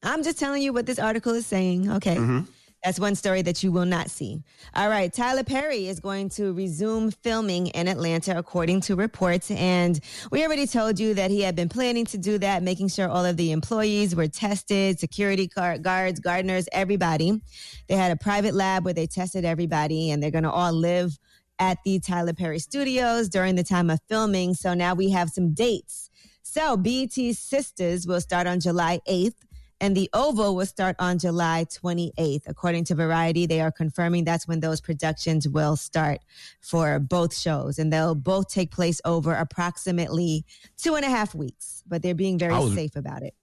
[0.04, 1.90] I'm just telling you what this article is saying.
[1.90, 2.18] Okay.
[2.18, 2.42] Mm-hmm.
[2.84, 4.44] That's one story that you will not see.
[4.76, 5.12] All right.
[5.14, 9.50] Tyler Perry is going to resume filming in Atlanta, according to reports.
[9.52, 9.98] And
[10.32, 13.24] we already told you that he had been planning to do that, making sure all
[13.24, 17.40] of the employees were tested, security guards, gardeners, everybody.
[17.88, 21.18] They had a private lab where they tested everybody, and they're going to all live
[21.60, 24.54] at the Tyler Perry studios during the time of filming.
[24.54, 26.10] So now we have some dates.
[26.54, 29.34] So BET's Sistas will start on July 8th
[29.82, 32.44] and the Oval will start on July 28th.
[32.46, 36.20] According to Variety, they are confirming that's when those productions will start
[36.62, 37.80] for both shows.
[37.80, 40.46] And they'll both take place over approximately
[40.78, 43.34] two and a half weeks, but they're being very was- safe about it.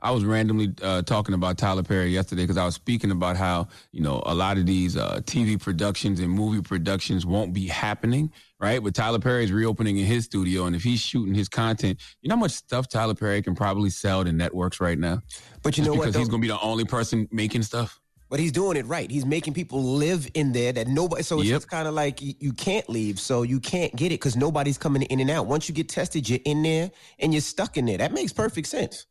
[0.00, 3.66] I was randomly uh, talking about Tyler Perry yesterday because I was speaking about how
[3.92, 8.30] you know a lot of these uh, TV productions and movie productions won't be happening,
[8.60, 8.82] right?
[8.82, 12.28] But Tyler Perry is reopening in his studio, and if he's shooting his content, you
[12.28, 15.22] know how much stuff Tyler Perry can probably sell to networks right now.
[15.62, 18.00] But you Just know what, because he's going to be the only person making stuff.
[18.28, 19.08] But he's doing it right.
[19.08, 21.22] He's making people live in there that nobody.
[21.22, 21.58] So it's Yep.
[21.58, 24.78] just kind of like you, you can't leave, so you can't get it because nobody's
[24.78, 25.46] coming in and out.
[25.46, 26.90] Once you get tested, you're in there
[27.20, 27.98] and you're stuck in there.
[27.98, 29.06] That makes perfect sense.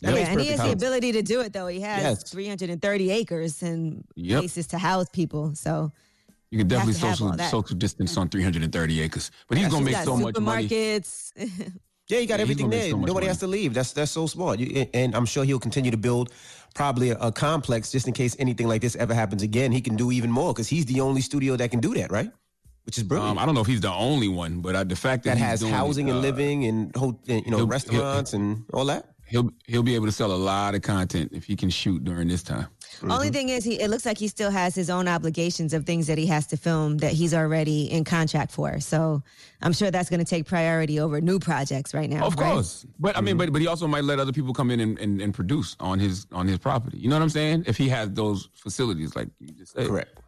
[0.00, 1.66] That yeah, and he perfect has the ability to do it, though.
[1.66, 2.30] He has Yes.
[2.30, 4.38] 330 acres and Yep.
[4.38, 5.54] places to house people.
[5.54, 5.92] So
[6.54, 10.04] You can definitely social social distance on 330 acres, but he's Yes, going to make
[10.04, 10.68] so much money.
[10.68, 11.32] supermarkets.
[12.06, 12.90] Yeah, you got Yeah, everything there.
[12.90, 13.26] so Nobody money.
[13.28, 13.72] has to leave.
[13.72, 14.60] That's that's so smart.
[14.60, 16.30] You, and I'm sure he'll continue to build
[16.74, 19.72] probably a, a complex just in case anything like this ever happens again.
[19.72, 22.30] He can do even more because he's the only studio that can do that, right?
[22.84, 23.32] Which is brilliant.
[23.32, 25.36] Um, I don't know if he's the only one, but uh, the fact that, that
[25.38, 28.34] he's has doing it, housing and uh, living and ho- and, you know he'll- restaurants
[28.34, 29.08] and all that.
[29.26, 32.28] He'll he'll be able to sell a lot of content if he can shoot during
[32.28, 32.66] this time.
[33.02, 36.06] Only thing is, he it looks like he still has his own obligations of things
[36.06, 38.80] that he has to film that he's already in contract for.
[38.80, 39.22] So
[39.62, 42.26] I'm sure that's going to take priority over new projects right now.
[42.26, 42.52] Of right?
[42.52, 44.98] course, but I mean, but but he also might let other people come in and,
[44.98, 46.98] and, and produce on his on his property.
[46.98, 47.64] You know what I'm saying?
[47.66, 49.88] If he has those facilities, like you just said.
[49.88, 50.20] Correct.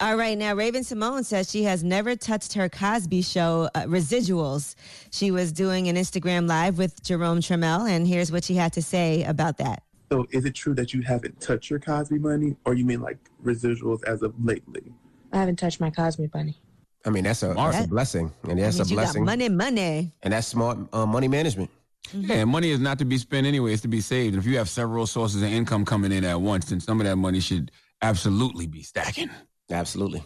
[0.00, 4.74] All right, now Raven-Symoné says she has never touched her Cosby Show uh, residuals.
[5.10, 8.82] She was doing an Instagram live with Jerome Trammell, and here's what she had to
[8.82, 9.82] say about that.
[10.10, 13.18] So is it true that you haven't touched your Cosby money, or you mean like
[13.44, 14.92] residuals as of lately?
[15.32, 16.56] I haven't touched my Cosby money.
[17.04, 19.48] I mean, that's a that's a blessing, and that's Means a you got blessing, money,
[19.48, 20.12] money.
[20.22, 21.70] and that's smart uh, money management.
[22.12, 24.34] Yeah, and money is not to be spent anyway; it's to be saved.
[24.34, 27.06] And if you have several sources of income coming in at once, then some of
[27.06, 27.70] that money should
[28.02, 29.30] absolutely be stacking.
[29.70, 30.22] Absolutely.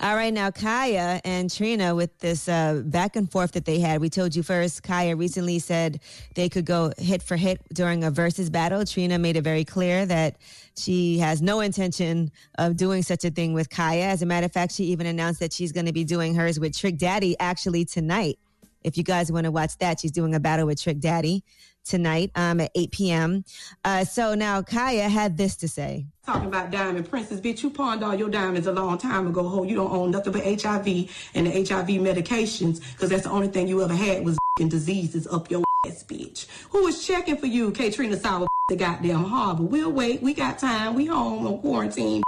[0.00, 4.00] All right, now Khia and Trina with this uh, back and forth that they had.
[4.00, 6.00] We told you first, Khia recently said
[6.34, 8.84] they could go hit for hit during a versus battle.
[8.84, 10.36] Trina made it very clear that
[10.76, 14.02] she has no intention of doing such a thing with Khia.
[14.02, 16.60] As a matter of fact, she even announced that she's going to be doing hers
[16.60, 18.38] with Trick Daddy actually tonight.
[18.84, 21.44] If you guys want to watch that, she's doing a battle with Trick Daddy
[21.84, 23.44] tonight um, at 8 p.m.
[23.84, 26.06] Uh, so now Khia had this to say.
[26.24, 29.48] Talking about diamond princess, bitch, you pawned all your diamonds a long time ago.
[29.48, 30.86] Ho, you don't own nothing but HIV
[31.34, 35.50] and the HIV medications, because that's the only thing you ever had was diseases up
[35.50, 36.46] your ass, bitch.
[36.70, 39.64] Who was checking for you, Katrina Sour, the goddamn harbor?
[39.64, 40.22] We'll wait.
[40.22, 40.94] We got time.
[40.94, 42.22] We home on quarantine.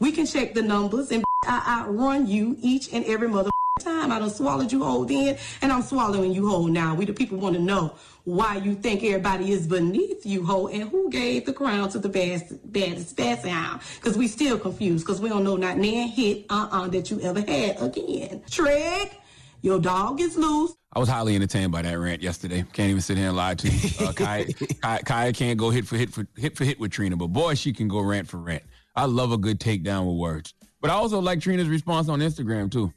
[0.00, 4.10] We can check the numbers and I outrun you each and every mother time.
[4.10, 6.94] I done swallowed you whole then, and I'm swallowing you whole now.
[6.94, 7.94] We the people want to know
[8.26, 12.08] why you think everybody is beneath you, ho, and who gave the crown to the
[12.08, 13.80] best, baddest, best hound?
[13.94, 17.38] Because we still confused, because we don't know not nan hit uh-uh that you ever
[17.40, 18.42] had again.
[18.50, 19.20] Trick,
[19.62, 20.72] your dog is loose.
[20.92, 22.64] I was highly entertained by that rant yesterday.
[22.72, 24.06] Can't even sit here and lie to you.
[24.06, 24.46] Uh, Khia,
[24.80, 27.54] Khia, Khia can't go hit for hit for hit for hit with Trina, but boy,
[27.54, 28.64] she can go rant for rant.
[28.96, 30.52] I love a good takedown with words.
[30.80, 32.92] But I also like Trina's response on Instagram too.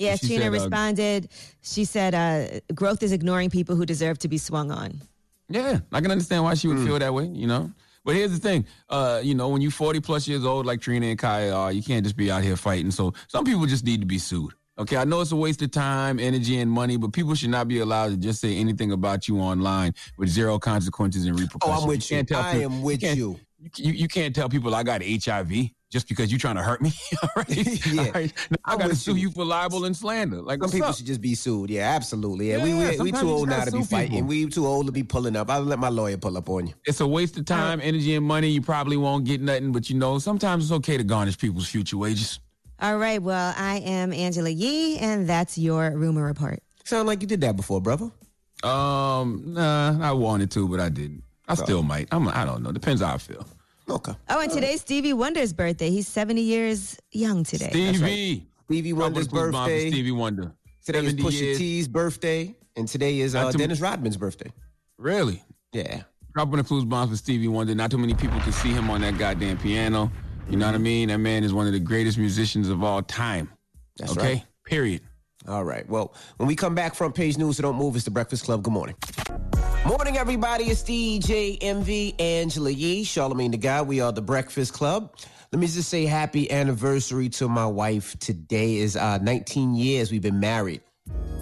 [0.00, 1.28] Yes, She Trina said, uh, responded.
[1.62, 5.00] She said, uh, "Growth is ignoring people who deserve to be swung on."
[5.48, 7.70] Yeah, I can understand why she would feel that way, you know.
[8.04, 11.06] But here's the thing, uh, you know, when you're 40 plus years old, like Trina
[11.06, 12.90] and Khia are, you can't just be out here fighting.
[12.90, 14.52] So some people just need to be sued.
[14.78, 17.68] Okay, I know it's a waste of time, energy, and money, but people should not
[17.68, 21.62] be allowed to just say anything about you online with zero consequences and repercussions.
[21.78, 22.16] Oh, I'm with you.
[22.16, 23.38] can't tell I people- am with can't- you.
[23.76, 25.52] You, you can't tell people I got HIV
[25.90, 26.92] just because you're trying to hurt me.
[27.22, 27.48] All right?
[27.92, 28.02] Yeah.
[28.04, 28.32] All right?
[28.64, 29.30] I I'm got to sue you.
[29.30, 30.40] for libel and slander.
[30.40, 30.94] Like, Some what's people up?
[30.96, 31.68] should just be sued.
[31.70, 32.50] Yeah, absolutely.
[32.50, 34.10] Yeah, we Yeah, we, we sometimes too old now to be fighting.
[34.12, 34.28] people.
[34.28, 35.50] We too old to be pulling up.
[35.50, 36.74] I'll let my lawyer pull up on you.
[36.86, 38.48] It's a waste of time, energy, and money.
[38.48, 41.96] You probably won't get nothing, but you know, sometimes it's okay to garnish people's future
[41.98, 42.38] wages.
[42.80, 43.20] All right.
[43.20, 46.62] Well, I am Angela Yee, and that's your rumor report.
[46.84, 48.10] Sound like you did that before, brother.
[48.62, 51.22] Um, nah, I wanted to, but I didn't.
[51.48, 52.06] I still might.
[52.12, 52.28] I'm.
[52.28, 52.70] I don't know.
[52.72, 53.44] Depends how I feel.
[53.90, 54.12] Okay.
[54.28, 55.90] Oh, and today's Stevie Wonder's birthday.
[55.90, 57.68] He's 70 years young today.
[57.70, 58.46] Stevie.
[58.66, 59.90] Stevie Wonder's Drop one of the clues bomb for birthday.
[59.90, 60.52] Stevie Wonder.
[60.84, 61.58] Today is Pusha years.
[61.58, 64.52] T's birthday, and today is uh, too- Dennis Rodman's birthday.
[64.96, 65.42] Really?
[65.72, 66.02] Yeah.
[66.34, 67.74] Dropping the clues bombs for Stevie Wonder.
[67.74, 70.10] Not too many people can see him on that goddamn piano.
[70.48, 71.08] You know what I mean?
[71.08, 73.50] That man is one of the greatest musicians of all time.
[73.98, 74.34] That's okay?
[74.34, 74.44] right.
[74.64, 75.00] Period.
[75.48, 75.88] All right.
[75.88, 77.96] Well, when we come back, front page news, so don't move.
[77.96, 78.62] It's the Breakfast Club.
[78.62, 78.94] Good morning.
[79.90, 80.66] Morning, everybody.
[80.66, 83.88] It's DJ Envy, Angela Yee, Charlamagne the God.
[83.88, 85.16] We are the Breakfast Club.
[85.50, 88.16] Let me just say happy anniversary to my wife.
[88.20, 90.82] Today is uh, 19 years we've been married.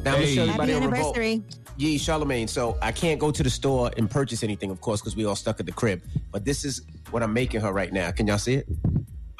[0.02, 0.34] Now, Hey.
[0.34, 1.42] show everybody Happy anniversary.
[1.76, 2.48] Yeah, Charlamagne.
[2.48, 5.36] So I can't go to the store and purchase anything, of course, because we all
[5.36, 6.00] stuck at the crib.
[6.32, 6.80] But this is
[7.10, 8.10] what I'm making her right now.
[8.12, 8.66] Can y'all see it?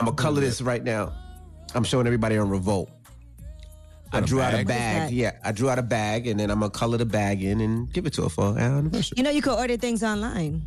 [0.01, 1.15] I'm gonna color this right now.
[1.75, 2.91] I'm showing everybody on Revolt.
[4.13, 4.67] I that a drew out a bag?
[4.67, 5.01] bag.
[5.01, 5.15] What's that?
[5.15, 7.93] Yeah, I drew out a bag, and then I'm gonna color the bag in and
[7.93, 9.15] give it to her for our anniversary.
[9.17, 10.63] You know, you could order things online.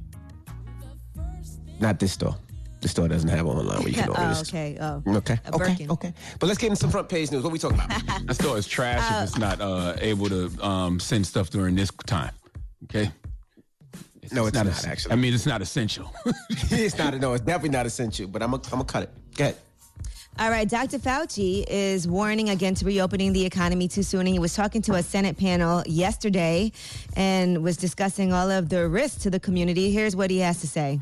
[1.79, 2.35] Not this store.
[2.81, 4.49] The store doesn't have online where you can order oh, this.
[4.49, 4.77] okay.
[4.79, 5.03] Oh.
[5.07, 5.39] Okay.
[5.45, 5.87] A Okay.
[5.89, 6.13] Okay.
[6.39, 7.43] But let's get into some front page news.
[7.43, 8.25] What are we talking about?
[8.25, 11.91] That store is trash if it's not uh, able to um, send stuff during this
[12.05, 12.31] time.
[12.85, 13.11] Okay?
[14.31, 15.11] No, it's not, es- actually.
[15.11, 16.11] I mean, it's not essential.
[16.49, 17.15] it's not.
[17.19, 18.27] No, it's definitely not essential.
[18.27, 19.09] But I'm gonna I'm gonna cut it.
[19.35, 19.57] Go ahead.
[20.39, 20.97] All right, Dr.
[20.97, 24.21] Fauci is warning against reopening the economy too soon.
[24.21, 26.71] And he was talking to a Senate panel yesterday
[27.15, 29.91] and was discussing all of the risks to the community.
[29.91, 30.99] Here's what he has to say.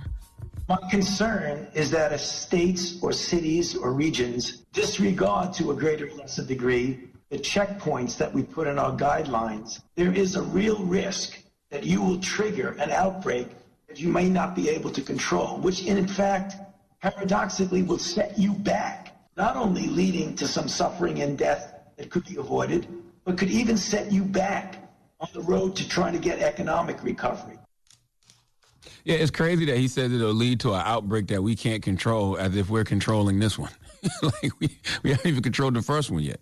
[0.68, 6.16] My concern is that if states or cities or regions disregard to a greater or
[6.16, 11.40] lesser degree the checkpoints that we put in our guidelines, there is a real risk
[11.70, 13.48] that you will trigger an outbreak
[13.88, 16.56] that you may not be able to control, which in fact,
[17.02, 19.09] paradoxically, will set you back,
[19.40, 22.86] not only leading to some suffering and death that could be avoided,
[23.24, 24.76] but could even set you back
[25.22, 27.58] on the road to trying to get economic recovery.
[29.06, 32.38] yeah, it's crazy that he says it'll lead to an outbreak that we can't control
[32.38, 33.72] as if we're controlling this one.
[34.22, 36.42] like, we, we haven't even controlled the first one yet.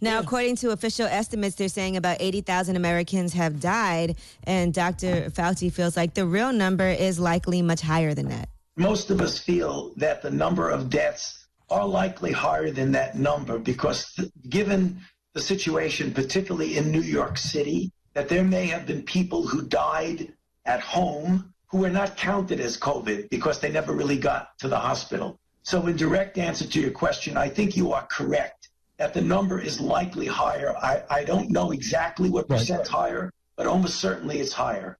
[0.00, 4.16] Now, according to official estimates, they're saying about 80,000 Americans have died.
[4.44, 5.30] And Dr.
[5.30, 8.48] Fauci feels like the real number is likely much higher than that.
[8.76, 13.58] most of us feel that the number of deaths are likely higher than that number
[13.58, 15.00] because th- given
[15.32, 20.32] the situation, particularly in New York City, that there may have been people who died
[20.64, 24.78] at home who were not counted as COVID because they never really got to the
[24.78, 25.38] hospital.
[25.62, 29.60] So in direct answer to your question, I think you are correct that the number
[29.60, 30.74] is likely higher.
[30.76, 34.96] I, I don't know exactly what percent higher, but almost certainly it's higher.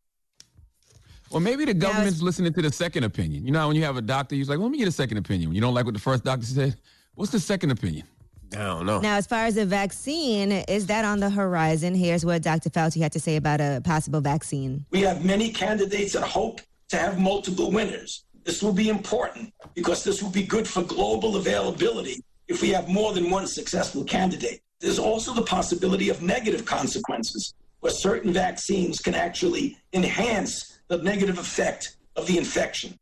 [1.30, 3.44] Well, maybe the government's listening to the second opinion.
[3.44, 4.92] You know, how when you have a doctor, he's like, well, let me get a
[4.92, 5.50] second opinion.
[5.50, 6.76] When you don't like what the first doctor said,
[7.14, 8.06] what's the second opinion?
[8.52, 9.00] I don't know.
[9.00, 11.94] Now, as far as a vaccine, is that on the horizon?
[11.94, 12.70] Here's what Dr.
[12.70, 14.86] Fauci had to say about a possible vaccine.
[14.90, 18.24] We have many candidates that hope to have multiple winners.
[18.44, 22.88] This will be important because this will be good for global availability if we have
[22.88, 24.60] more than one successful candidate.
[24.80, 31.38] There's also the possibility of negative consequences where certain vaccines can actually enhance the negative
[31.38, 32.98] effect of the infection.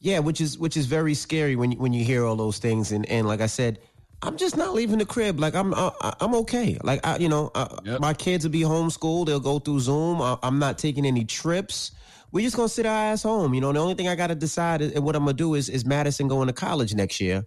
[0.00, 2.92] Yeah, which is which is very scary when you, when you hear all those things.
[2.92, 3.78] And and like I said,
[4.22, 5.40] I'm just not leaving the crib.
[5.40, 6.78] Like I'm I, I'm okay.
[6.82, 9.26] Like I, you know, I, my kids will be homeschooled.
[9.26, 10.20] They'll go through Zoom.
[10.20, 11.92] I, I'm not taking any trips.
[12.32, 13.54] We're just gonna sit our ass home.
[13.54, 15.54] You know, the only thing I got to decide is, and what I'm gonna do
[15.54, 17.44] is is Madison going to college next year.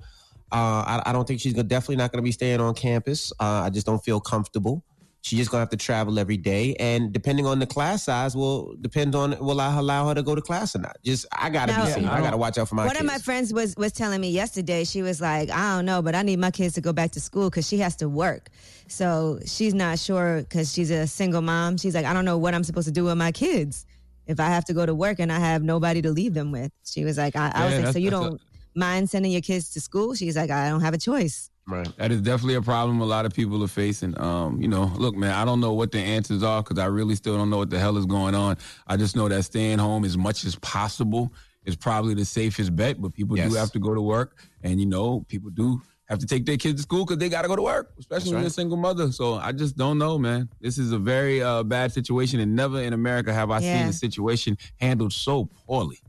[0.51, 0.55] Uh,
[0.85, 3.31] I, I don't think she's gonna definitely not gonna be staying on campus.
[3.39, 4.83] Uh, I just don't feel comfortable.
[5.21, 8.73] She's just gonna have to travel every day, and depending on the class size, will
[8.79, 10.95] depend on will I allow her to go to class or not.
[11.03, 12.07] Just I gotta Now- be safe.
[12.07, 13.01] I gotta watch out for my One kids.
[13.01, 14.85] of my friends was was telling me yesterday.
[14.85, 17.19] She was like, "I don't know, but I need my kids to go back to
[17.19, 18.47] school because she has to work.
[18.87, 21.77] So she's not sure because she's a single mom.
[21.77, 23.85] She's like, I don't know what I'm supposed to do with my kids
[24.25, 26.71] if I have to go to work and I have nobody to leave them with.
[26.85, 28.39] She was like, I, I was like, so you don't
[28.75, 30.15] mind sending your kids to school?
[30.15, 31.49] She's like, I don't have a choice.
[31.69, 31.87] Right.
[31.97, 34.19] That is definitely a problem a lot of people are facing.
[34.19, 37.15] Um, you know, look, man, I don't know what the answers are because I really
[37.15, 38.57] still don't know what the hell is going on.
[38.87, 41.31] I just know that staying home as much as possible
[41.65, 42.99] is probably the safest bet.
[42.99, 43.49] But people Yes.
[43.51, 46.57] do have to go to work, and you know, people do have to take their
[46.57, 48.41] kids to school because they got to go to work, especially when right.
[48.41, 49.11] you're a single mother.
[49.11, 50.49] So I just don't know, man.
[50.59, 53.73] This is a very uh, bad situation, and never in America have I Yeah.
[53.73, 55.99] seen a situation handled so poorly.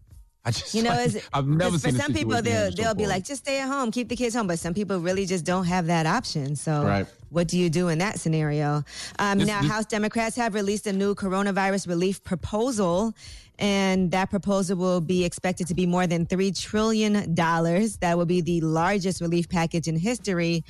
[0.42, 2.94] I just, You know, like, is I've never for seen a some people they'll they'll
[2.94, 4.46] be like, just stay at home, keep the kids home.
[4.46, 6.56] But some people really just don't have that option.
[6.56, 7.06] So Right.
[7.28, 8.82] what do you do in that scenario?
[9.18, 13.12] Um, This- now, this- House Democrats have released a new coronavirus relief proposal,
[13.58, 17.98] and that proposal will be expected to be more than three trillion dollars.
[17.98, 20.64] That will be the largest relief package in history.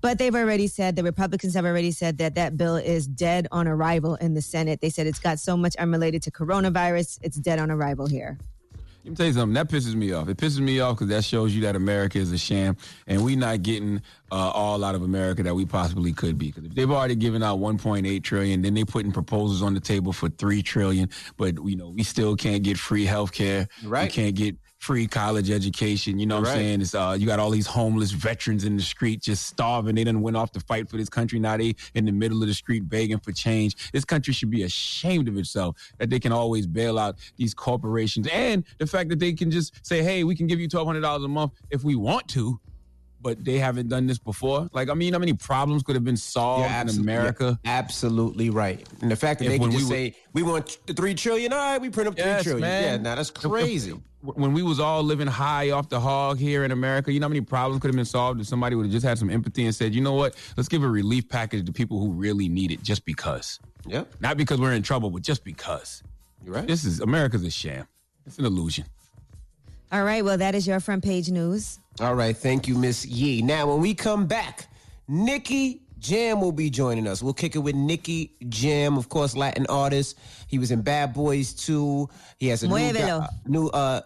[0.00, 3.66] But they've already said the Republicans have already said that that bill is dead on
[3.66, 4.80] arrival in the Senate.
[4.80, 8.38] They said it's got so much unrelated to coronavirus, it's dead on arrival here.
[9.06, 9.54] Let me tell you something.
[9.54, 10.28] That pisses me off.
[10.28, 13.38] It pisses me off because that shows you that America is a sham, and we're
[13.38, 16.46] not getting uh, all out of America that we possibly could be.
[16.46, 20.12] Because if they've already given out 1.8 trillion, then they're putting proposals on the table
[20.12, 21.08] for three trillion.
[21.36, 23.68] But you know, we still can't get free health care.
[23.84, 24.06] Right.
[24.06, 26.16] We can't get free college education.
[26.20, 26.52] You know what Right.
[26.52, 26.80] I'm saying?
[26.82, 29.96] It's uh, you got all these homeless veterans in the street just starving.
[29.96, 31.40] They didn't went off to fight for this country.
[31.40, 33.90] Now they in the middle of the street begging for change.
[33.90, 38.28] This country should be ashamed of itself that they can always bail out these corporations
[38.32, 41.00] and the fact that they can just say, "Hey, we can give you twelve hundred
[41.00, 42.60] dollars a month if we want to."
[43.26, 44.68] But they haven't done this before.
[44.72, 47.58] Like, I mean, how many problems could have been solved You're in America?
[47.64, 48.86] you're absolutely right.
[49.02, 50.94] And the fact that If they can when we just were- say, we want the
[50.94, 52.60] three trillion, all right, we print up three Yes, trillion.
[52.60, 52.82] man.
[52.84, 53.94] Yeah, now that's If- if- crazy.
[54.22, 57.30] when we was all living high off the hog here in America, you know how
[57.30, 59.74] many problems could have been solved if somebody would have just had some empathy and
[59.74, 62.80] said, you know what, let's give a relief package to people who really need it
[62.84, 63.58] just because.
[63.88, 64.14] Yep.
[64.20, 66.00] Not because we're in trouble, but just because.
[66.44, 66.66] You're right.
[66.68, 67.88] This is America's a sham.
[68.24, 68.84] It's an illusion.
[69.90, 71.80] All right, well, that is your front page news.
[72.00, 73.40] All right, thank you, Miss Yee.
[73.40, 74.66] Now, when we come back,
[75.08, 77.22] Nicky Jam will be joining us.
[77.22, 80.18] We'll kick it with Nicky Jam, of course, Latin artist.
[80.46, 82.08] He was in Bad Boys 2.
[82.38, 83.26] He has a new, Muévelo.
[83.46, 84.02] new uh,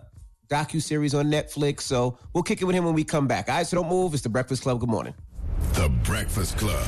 [0.49, 1.81] docu series on Netflix.
[1.81, 3.49] So we'll kick it with him when we come back.
[3.49, 4.15] All right, so don't move.
[4.15, 4.79] It's the Breakfast Club.
[4.79, 5.15] Good morning.
[5.73, 6.87] The Breakfast Club.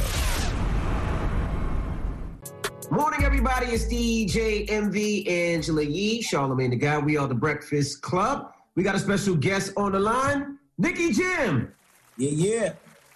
[2.92, 3.66] Morning, everybody.
[3.66, 7.04] It's DJ Envy Angela Yee, Charlamagne the God.
[7.04, 8.52] We are the Breakfast Club.
[8.74, 11.72] We got a special guest on the line, Nicky Jam.
[12.16, 12.72] Yeah, yeah.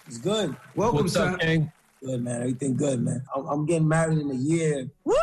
[0.07, 0.55] It's good.
[0.73, 1.37] Welcome, What's up, sir.
[1.37, 1.71] King?
[2.01, 2.39] Good, man.
[2.39, 3.21] Everything good, man.
[3.35, 4.89] I'm, I'm getting married in a year.
[5.03, 5.15] Woo!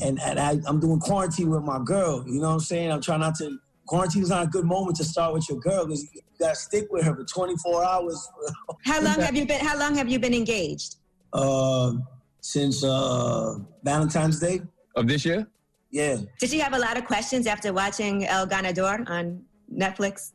[0.00, 2.24] And, and I, I'm doing quarantine with my girl.
[2.26, 2.90] You know what I'm saying?
[2.90, 3.58] I'm trying not to.
[3.86, 6.56] Quarantine is not a good moment to start with your girl because you got to
[6.56, 8.28] stick with her for 24 hours.
[8.86, 9.60] How long have you been?
[9.60, 10.96] How long have you been engaged?
[11.34, 11.92] Uh,
[12.40, 14.62] since uh, Valentine's Day
[14.96, 15.46] of this year.
[15.90, 16.16] Yeah.
[16.38, 20.32] Did you have a lot of questions after watching El Ganador on Netflix?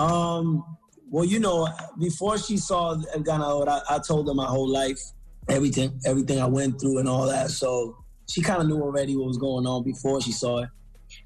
[0.00, 0.76] Um.
[1.12, 5.00] Well, you know, before she saw Ghana, I, I told her my whole life,
[5.48, 7.50] everything, everything I went through, and all that.
[7.50, 7.96] So
[8.28, 10.68] she kind of knew already what was going on before she saw it.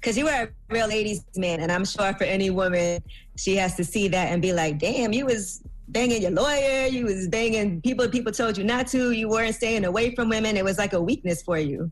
[0.01, 3.03] Because you were a real 80s man, and I'm sure for any woman,
[3.37, 7.05] she has to see that and be like, damn, you was banging your lawyer, you
[7.05, 10.57] was banging people people told you not to, you weren't staying away from women.
[10.57, 11.91] It was like a weakness for you.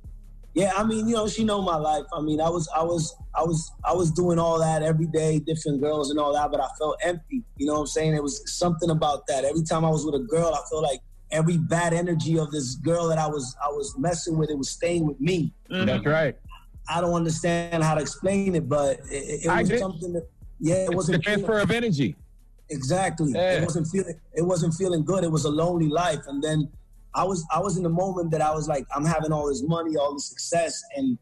[0.56, 2.06] Yeah, I mean, you know, she know my life.
[2.14, 5.40] I mean, I was, I was, I was, I was doing all that every day,
[5.40, 7.44] different girls and all that, but I felt empty.
[7.58, 8.14] You know what I'm saying?
[8.14, 9.46] It was something about that.
[9.46, 11.00] Every time I was with a girl, I felt like
[11.32, 14.70] every bad energy of this girl that I was, I was messing with, it was
[14.70, 15.52] staying with me.
[15.70, 16.08] That's mm-hmm.
[16.08, 16.36] right.
[16.88, 19.80] I don't understand how to explain it, but it, it was did.
[19.80, 20.28] something that,
[20.60, 22.16] yeah, it It's wasn't the transfer of energy.
[22.70, 23.32] Exactly.
[23.34, 23.58] Yeah.
[23.58, 24.20] It wasn't feeling.
[24.34, 25.24] It wasn't feeling good.
[25.24, 26.70] It was a lonely life, and then
[27.16, 27.46] I was.
[27.54, 30.14] I was in the moment that I was like, I'm having all this money, all
[30.14, 31.18] this success, and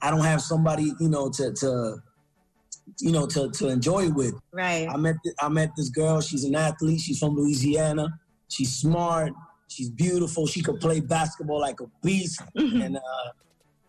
[0.00, 1.96] I don't have somebody, you know, to to,
[3.00, 4.34] you know, to to enjoy with.
[4.52, 4.88] Right.
[4.88, 5.16] I met.
[5.22, 6.20] th- I met this girl.
[6.20, 7.00] She's an athlete.
[7.00, 8.18] She's from Louisiana.
[8.48, 9.32] She's smart.
[9.68, 10.46] She's beautiful.
[10.46, 13.00] She could play basketball like a beast, and uh,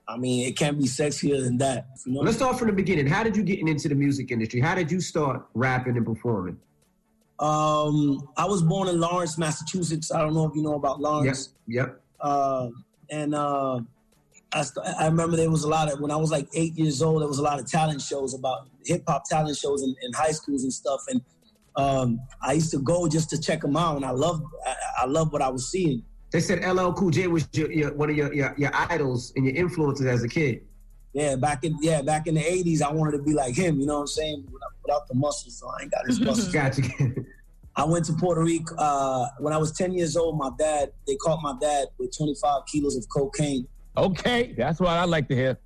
[0.07, 1.87] I mean, it can't be sexier than that.
[2.05, 2.21] You know?
[2.21, 3.07] Let's start from the beginning.
[3.07, 4.59] How did you get into the music industry?
[4.59, 6.57] How did you start rapping and performing?
[7.39, 10.11] Um, I was born in Lawrence, Massachusetts.
[10.11, 11.53] I don't know if you know about Lawrence.
[11.67, 11.85] Yes.
[11.85, 12.01] Yep.
[12.19, 12.69] Uh,
[13.09, 13.79] and uh,
[14.53, 17.01] I, st- I remember there was a lot of when I was like eight years
[17.01, 17.21] old.
[17.21, 20.31] There was a lot of talent shows about hip hop talent shows in, in high
[20.31, 21.01] schools and stuff.
[21.09, 21.21] And
[21.75, 25.05] um, I used to go just to check them out, and I loved I, I
[25.05, 26.03] loved what I was seeing.
[26.31, 29.45] They said LL Cool J was your, your, one of your, your your idols and
[29.45, 30.61] your influences as a kid.
[31.13, 33.79] Yeah, back in yeah back in the '80s, I wanted to be like him.
[33.79, 34.43] You know what I'm saying?
[34.51, 36.51] Without, without the muscles, so I ain't got his muscles.
[36.51, 36.81] Gotcha.
[37.75, 40.37] I went to Puerto Rico uh, when I was 10 years old.
[40.37, 43.67] My dad, they caught my dad with 25 kilos of cocaine.
[43.97, 45.57] Okay, that's what I like to hear.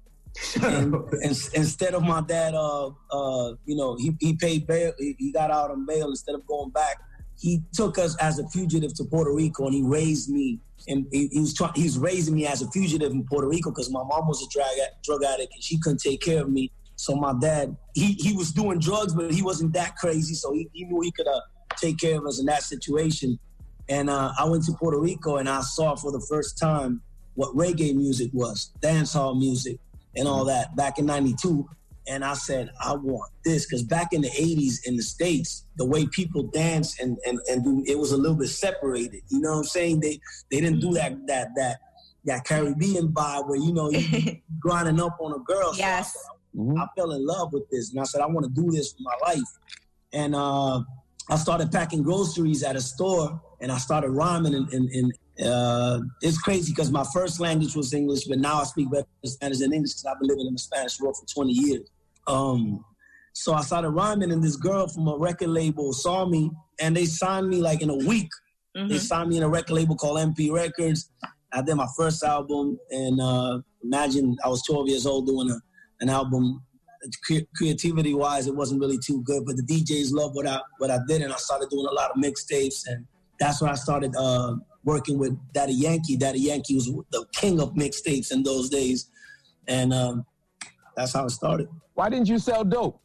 [0.63, 4.93] and, and instead of my dad, uh, uh, you know, he, he paid bail.
[4.97, 6.97] He, he got out on bail instead of going back.
[7.39, 10.59] He took us as a fugitive to Puerto Rico, and he raised me.
[10.87, 11.57] And he, he was.
[11.75, 14.49] He was raising me as a fugitive in Puerto Rico because my mom was a
[14.49, 14.67] drug
[15.03, 16.71] drug addict and she couldn't take care of me.
[16.95, 20.33] So my dad, he he was doing drugs, but he wasn't that crazy.
[20.33, 21.41] So he, he knew he could uh,
[21.77, 23.37] take care of us in that situation.
[23.89, 27.01] And uh, I went to Puerto Rico and I saw for the first time
[27.35, 29.79] what reggae music was, dancehall music,
[30.15, 31.67] and all that back in '92.
[32.09, 35.85] And I said, I want this because back in the '80s in the states, the
[35.85, 39.21] way people dance and and and do, it was a little bit separated.
[39.29, 39.99] You know what I'm saying?
[39.99, 40.19] They
[40.49, 41.79] they didn't do that that that
[42.25, 45.73] that Caribbean vibe where you know you grinding up on a girl.
[45.73, 46.15] So Yes.
[46.59, 48.93] I, I fell in love with this, and I said, I want to do this
[48.93, 49.49] for my life.
[50.13, 50.81] And uh,
[51.29, 54.55] I started packing groceries at a store, and I started rhyming.
[54.55, 55.13] And, and, and
[55.45, 59.59] uh, it's crazy because my first language was English, but now I speak better Spanish
[59.59, 61.89] than English because I've been living in the Spanish world for 20 years.
[62.27, 62.83] Um,
[63.33, 66.49] So I started rhyming, and this girl from a record label saw me,
[66.79, 68.29] and they signed me like in a week.
[68.89, 71.11] They signed me in a record label called MP Records.
[71.53, 75.57] I did my first album, and uh, imagine I was 12 years old doing a,
[76.01, 76.63] an album.
[77.23, 80.89] Cre- creativity wise, it wasn't really too good, but the DJs loved what I what
[80.89, 83.05] I did, and I started doing a lot of mixtapes, and
[83.39, 86.17] that's when I started uh, working with Daddy Yankee.
[86.17, 89.09] Daddy Yankee was the king of mixtapes in those days,
[89.67, 90.25] and um,
[90.95, 91.67] that's how it started.
[91.97, 93.01] Why didn't you sell dope?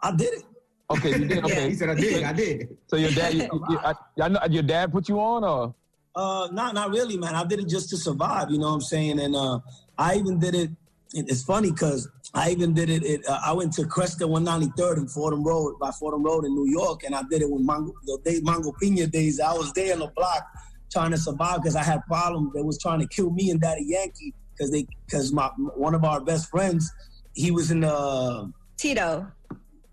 [0.00, 0.44] I did it.
[0.90, 1.44] Okay, you did.
[1.44, 4.40] Okay, He said, "I did, I did." So your dad, you, you, I, I know,
[4.48, 5.74] your dad put you on, or
[6.16, 7.34] Uh, not not really, man.
[7.34, 8.50] I did it just to survive.
[8.50, 9.20] You know what I'm saying?
[9.20, 9.58] And uh,
[9.98, 10.70] I even did it.
[11.12, 13.02] it- It's funny because I even did it.
[13.04, 16.66] it uh, I went to Cresta 193rd and Fordham Road by Fordham Road in New
[16.80, 19.38] York, and I did it with Mango, the day Mango Pina days.
[19.38, 20.42] I was there on the block
[20.90, 22.52] trying to survive because I had problems.
[22.54, 25.48] They was trying to kill me and Daddy Yankee because they because my
[25.86, 26.90] one of our best friends,
[27.34, 29.30] he was in the Tito.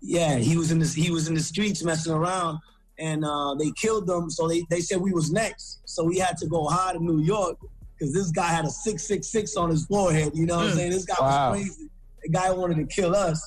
[0.00, 2.58] yeah, he was in the he was in the streets messing around,
[2.98, 4.30] and uh, they killed them.
[4.30, 5.80] So they, they said we was next.
[5.86, 7.56] So we had to go hide in New York
[7.98, 10.32] because this guy had a six six six on his forehead.
[10.34, 10.76] You know what I'm Mm.
[10.76, 10.90] saying?
[10.90, 11.50] This guy Wow.
[11.52, 11.90] was crazy.
[12.22, 13.40] The guy wanted to kill us.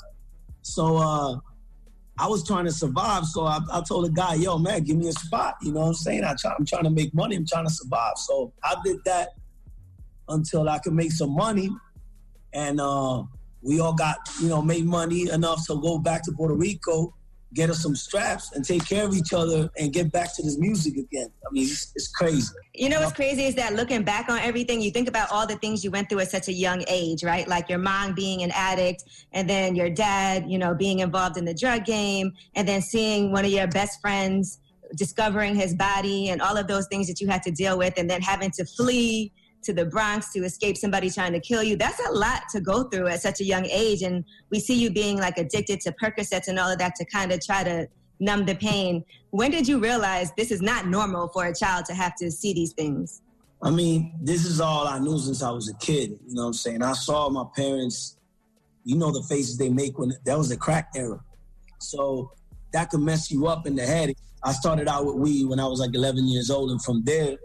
[0.62, 1.38] So uh,
[2.20, 3.26] I was trying to survive.
[3.26, 5.88] So I, I told the guy, "Yo, man, give me a spot." You know what
[5.88, 6.24] I'm saying?
[6.24, 7.36] I try, I'm trying to make money.
[7.36, 8.14] I'm trying to survive.
[8.18, 9.30] So I did that
[10.30, 11.70] until I could make some money,
[12.54, 13.24] and uh,
[13.62, 17.14] we all got you know made money enough to go back to Puerto Rico,
[17.54, 20.58] get us some straps, and take care of each other, and get back to this
[20.58, 21.30] music again.
[21.46, 22.54] I mean, it's, it's crazy.
[22.74, 25.58] You know what's crazy is that looking back on everything, you think about all the
[25.58, 27.48] things you went through at such a young age, right?
[27.48, 29.04] Like your mom being an addict,
[29.34, 33.32] and then your dad, you know, being involved in the drug game, and then seeing
[33.32, 34.60] one of your best friends
[34.96, 38.10] discovering his body, and all of those things that you had to deal with, and
[38.10, 39.32] then having to flee
[39.64, 41.76] to the Bronx to escape somebody trying to kill you.
[41.76, 44.02] That's a lot to go through at such a young age.
[44.02, 47.32] And we see you being like addicted to Percocets and all of that to kind
[47.32, 47.88] of try to
[48.20, 49.04] numb the pain.
[49.32, 52.54] When did you realize this is not normal for a child to have to see
[52.54, 53.22] these things?
[53.64, 56.18] I mean, this is all I knew since I was a kid.
[56.28, 56.82] You know what I'm saying?
[56.82, 58.18] I saw my parents,
[58.84, 61.20] you know, the faces they make when that was the crack era.
[61.80, 62.32] So
[62.74, 64.14] that could mess you up in the head.
[64.44, 67.38] I started out with weed when I was like 11 years old, and from there,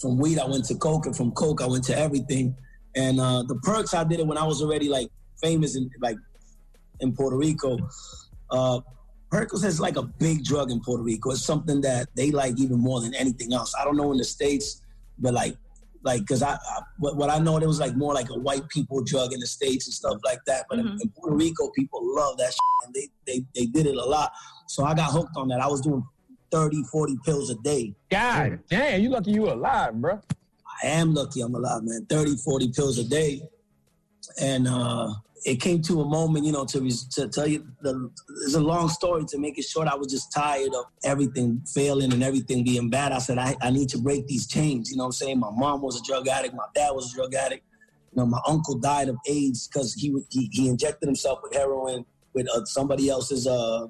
[0.00, 2.54] from weed I went to coke, and from coke I went to everything.
[2.96, 5.08] And uh, the perks I did it when I was already like
[5.40, 6.16] famous in like
[7.00, 7.78] in Puerto Rico.
[8.50, 8.80] Uh,
[9.30, 11.30] Percocet is like a big drug in Puerto Rico.
[11.30, 13.74] It's something that they like even more than anything else.
[13.78, 14.80] I don't know in the states,
[15.18, 15.54] but like,
[16.02, 18.66] like, cause I, I what, what I know, it was like more like a white
[18.70, 20.64] people drug in the states and stuff like that.
[20.70, 23.96] But in, in Puerto Rico, people love that shit, and they, they they did it
[23.96, 24.32] a lot.
[24.66, 25.60] So I got hooked on that.
[25.60, 26.02] I was doing
[26.50, 27.94] 30, 40 pills a day.
[28.10, 30.20] God damn, you lucky you alive, bro.
[30.82, 32.06] I am lucky I'm alive, man.
[32.08, 33.42] 30, 40 pills a day.
[34.40, 35.12] And uh,
[35.44, 38.10] it came to a moment, you know, to, to tell you, the,
[38.44, 39.88] it's a long story to make it short.
[39.88, 43.12] I was just tired of everything failing and everything being bad.
[43.12, 44.90] I said, I, I need to break these chains.
[44.90, 45.40] You know what I'm saying?
[45.40, 46.54] My mom was a drug addict.
[46.54, 47.64] My dad was a drug addict.
[48.12, 51.52] You know, my uncle died of AIDS because he, would- he he injected himself with
[51.54, 53.86] heroin with uh, somebody else's uh,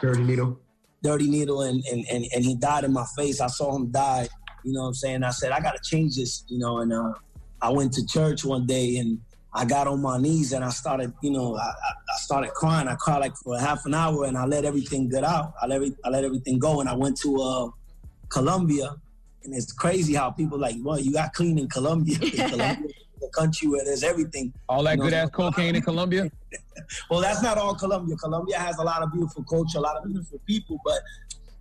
[0.00, 0.58] dirty needle.
[1.04, 3.40] Dirty needle, and, and and and he died in my face.
[3.40, 4.26] I saw him die.
[4.64, 5.22] You know what I'm saying?
[5.22, 6.44] I said I got to change this.
[6.48, 7.12] You know, and uh,
[7.60, 9.20] I went to church one day and
[9.52, 12.88] I got on my knees and I started, you know, I, I started crying.
[12.88, 15.52] I cried like for half an hour and I let everything get out.
[15.62, 17.68] I let I let everything go and I went to uh,
[18.30, 18.96] Colombia.
[19.44, 22.18] And it's crazy how people like, well, you got clean in Colombia.
[22.48, 22.88] Colombia
[23.24, 24.52] the country where there's everything.
[24.68, 26.30] All that You know, good ass cocaine in Colombia.
[27.10, 28.16] well, that's not all Colombia.
[28.16, 30.98] Colombia has a lot of beautiful culture, a lot of beautiful people, but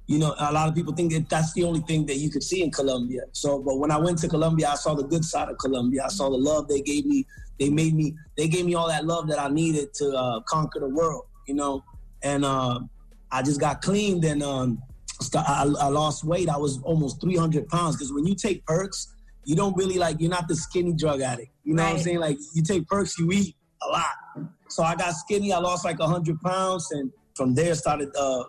[0.08, 2.44] you know, a lot of people think that that's the only thing that you could
[2.44, 3.22] see in Colombia.
[3.32, 6.04] So, but when I went to Colombia, I saw the good side of Colombia.
[6.04, 7.26] I saw the love they gave me.
[7.58, 8.14] They made me.
[8.38, 11.26] They gave me all that love that I needed to uh, conquer the world.
[11.48, 11.84] You know,
[12.22, 12.82] and uh,
[13.32, 14.82] I just got cleaned and um,
[15.36, 16.50] I, I lost weight.
[16.50, 19.13] I was almost 300 pounds because when you take perks,
[19.46, 20.20] you don't really like.
[20.20, 21.52] You're not the skinny drug addict.
[21.64, 22.20] You know what I'm saying?
[22.20, 24.50] Like you take perks, you eat a lot.
[24.70, 25.54] So I got skinny.
[25.54, 28.46] I lost like 100 pounds, and from there started uh,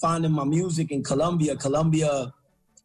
[0.00, 1.56] finding my music in Colombia.
[1.56, 2.32] Colombia,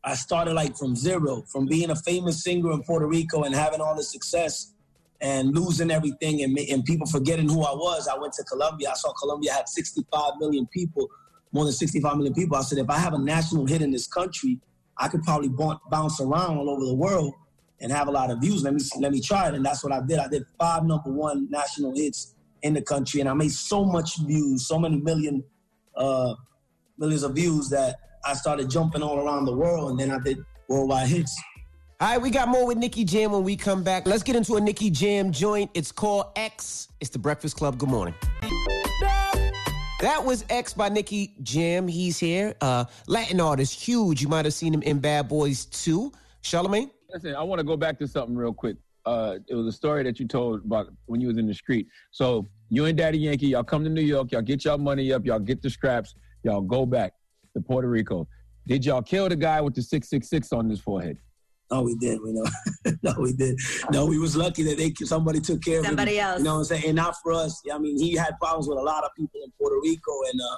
[0.03, 3.81] I started like from zero, from being a famous singer in Puerto Rico and having
[3.81, 4.73] all the success
[5.21, 8.07] and losing everything and, and people forgetting who I was.
[8.07, 8.89] I went to Colombia.
[8.91, 11.09] I saw Colombia had 65 million people,
[11.51, 12.57] more than 65 million people.
[12.57, 14.59] I said, if I have a national hit in this country,
[14.97, 15.49] I could probably
[15.89, 17.33] bounce around all over the world
[17.79, 18.63] and have a lot of views.
[18.63, 20.19] Let me let me try it, and that's what I did.
[20.19, 24.17] I did five number one national hits in the country, and I made so much
[24.25, 25.43] views, so many million,
[25.95, 26.35] uh,
[26.97, 27.95] millions of views that
[28.25, 31.35] I started jumping all around the world, and then I did worldwide hits.
[32.01, 34.05] All right, we got more with Nicky Jam when we come back.
[34.05, 35.71] Let's get into a Nicky Jam joint.
[35.73, 36.89] It's called X.
[36.99, 37.77] It's the Breakfast Club.
[37.77, 38.13] Good morning.
[40.01, 41.87] That was X by Nicky Jam.
[41.87, 42.53] He's here.
[42.59, 44.21] Uh, Latin artist, huge.
[44.21, 46.11] You might have seen him in Bad Boys 2.
[46.43, 46.91] Charlamagne?
[47.15, 48.75] Listen, I want to go back to something real quick.
[49.05, 51.87] Uh, it was a story that you told about when you was in the street.
[52.11, 55.25] So you and Daddy Yankee, y'all come to New York, y'all get y'all money up,
[55.25, 56.13] y'all get the scraps,
[56.43, 57.13] y'all go back
[57.53, 58.27] to Puerto Rico.
[58.67, 61.17] Did y'all kill the guy with the six six six on his forehead?
[61.71, 62.19] No, we did.
[62.21, 62.45] We know.
[63.01, 63.57] no, we did.
[63.93, 66.25] No, we was lucky that they somebody took care of Somebody him.
[66.25, 66.39] else.
[66.39, 66.83] You know what I'm saying?
[66.87, 67.61] And not for us.
[67.73, 70.57] I mean, he had problems with a lot of people in Puerto Rico, and uh,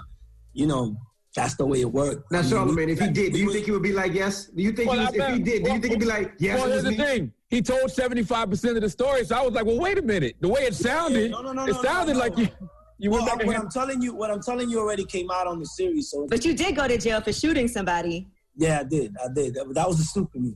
[0.53, 0.97] you know
[1.37, 2.31] that's the way it worked.
[2.31, 4.47] Now, I mean, Charlamagne, if he did, do you think he would be like yes?
[4.47, 6.33] Do you think Well, he was, if he did, do you think he'd be like
[6.39, 6.57] yes?
[6.57, 6.97] Well, it here's the me?
[6.97, 7.33] thing.
[7.49, 10.35] He told 75% of the story, so I was like, well, wait a minute.
[10.41, 12.43] The way it sounded, No, no, no, it sounded no, like no.
[12.43, 12.49] you,
[12.97, 15.45] you Well, went back what I'm telling you, what I'm telling you already came out
[15.45, 16.09] on the series.
[16.09, 18.27] So, But you did go to jail for shooting somebody.
[18.55, 19.15] yeah, I did.
[19.23, 19.53] I did.
[19.53, 20.53] That, that was the stupid me.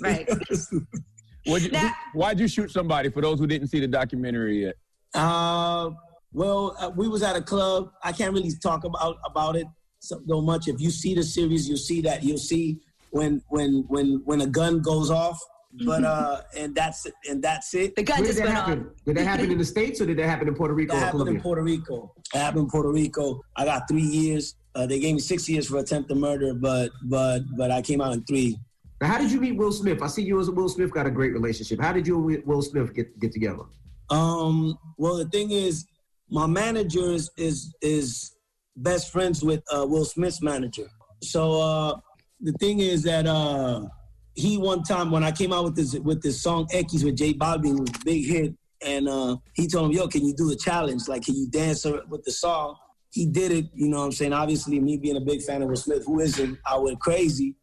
[0.00, 0.26] Right.
[1.46, 4.76] What'd you, who- why'd you shoot somebody for those who didn't see the documentary yet?
[5.14, 5.90] Uh,
[6.32, 7.90] well, uh, we was at a club.
[8.02, 9.66] I can't really talk about about it
[10.08, 10.68] so, so much.
[10.68, 12.22] If you see the series, you'll see that.
[12.22, 12.80] You'll see
[13.10, 15.40] when when when when a gun goes off.
[15.84, 17.14] But uh, and that's it.
[17.28, 17.96] And that's it.
[17.96, 18.90] The gun Where did that happen?
[19.04, 21.04] Did that happen in the States or did that happen in Puerto Rico That or
[21.04, 21.34] happened Colombia?
[21.34, 22.14] in Puerto Rico.
[22.34, 23.42] It happened in Puerto Rico.
[23.56, 24.54] I got three years.
[24.74, 28.14] Uh, they gave me six years for attempted murder, but but but I came out
[28.14, 28.58] in three.
[29.00, 30.02] Now, how did you meet Will Smith?
[30.02, 31.80] I see you as Will Smith got a great relationship.
[31.80, 33.64] How did you and Will Smith get get together?
[34.08, 35.86] Um, well, the thing is,
[36.30, 38.35] my manager is is, is
[38.76, 40.88] best friends with uh, Will Smith's manager.
[41.22, 42.00] So uh,
[42.40, 43.86] the thing is that uh,
[44.34, 47.34] he one time when I came out with this with this song Equis with J
[47.34, 48.54] Balvin was a big hit,
[48.84, 51.08] and uh, he told him, "Yo, can you do the challenge?
[51.08, 52.76] Like, can you dance with the song?"
[53.10, 53.66] He did it.
[53.74, 54.34] You know what I'm saying?
[54.34, 57.56] Obviously, me being a big fan of Will Smith, who isn't, I went crazy.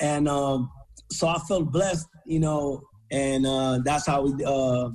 [0.00, 0.70] And um,
[1.10, 4.88] so I felt blessed, you know, and uh, that's how we uh,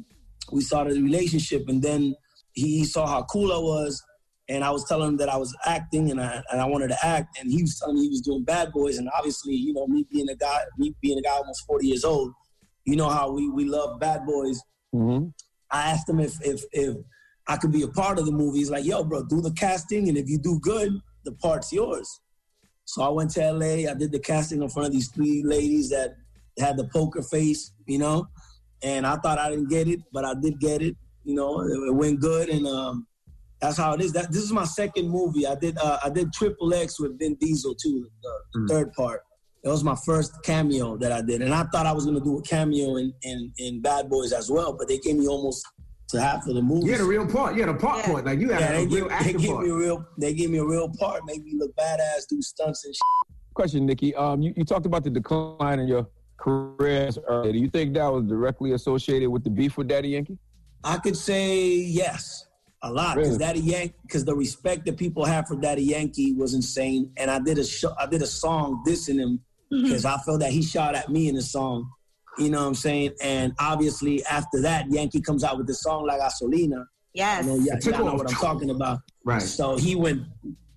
[0.51, 1.65] we started a relationship.
[1.67, 2.15] And then
[2.53, 4.03] he saw how cool I was,
[4.51, 7.05] and I was telling him that I was acting and I, and I wanted to
[7.05, 8.97] act, and he was telling me he was doing Bad Boys.
[8.97, 12.03] And obviously, you know, me being a guy, me being a guy almost 40 years
[12.03, 12.33] old,
[12.85, 14.61] you know how we we love Bad Boys.
[14.93, 15.27] Mm-hmm.
[15.71, 16.97] I asked him if if if
[17.47, 18.59] I could be a part of the movie.
[18.59, 20.91] He's like, "Yo, bro, do the casting, and if you do good,
[21.23, 22.19] the part's yours."
[22.83, 23.89] So I went to LA.
[23.89, 26.15] I did the casting in front of these three ladies that
[26.59, 28.27] had the poker face, you know,
[28.83, 30.97] and I thought I didn't get it, but I did get it.
[31.23, 33.07] You know, it, it went good, and um,
[33.61, 34.11] that's how it is.
[34.13, 35.45] That this is my second movie.
[35.47, 39.21] I did uh, I did Triple X with Vin Diesel too, the, the third part.
[39.63, 42.37] It was my first cameo that I did, and I thought I was gonna do
[42.39, 45.63] a cameo in in, in Bad Boys as well, but they gave me almost
[46.09, 46.87] to half of the movie.
[46.87, 47.55] You had a real part.
[47.55, 48.25] You had a part part.
[48.25, 49.63] Like you had Yeah, a real give, they acting give part.
[49.65, 52.83] me a real they give me a real part, made me look badass, do stunts
[52.85, 53.01] and shit.
[53.53, 54.15] Question, Nicky.
[54.15, 56.07] Um, you, you talked about the decline in your
[56.37, 57.51] career earlier.
[57.53, 60.37] Do you think that was directly associated with the beef with Daddy Yankee?
[60.83, 62.47] I could say yes,
[62.83, 63.39] a lot, because Really?
[63.39, 67.39] Daddy Yankee, because the respect that people have for Daddy Yankee was insane, and I
[67.39, 69.39] did a show, I did a song dissing him
[69.71, 69.83] mm-hmm.
[69.83, 71.89] because I felt that he shot at me in the song.
[72.37, 73.13] You know what I'm saying?
[73.21, 76.85] And obviously, after that, Yankee comes out with the song La Gasolina.
[77.13, 77.45] Yes.
[77.45, 78.99] You know, yeah, It took y'all know what I'm talking about.
[79.25, 79.41] Right.
[79.41, 80.23] So he went,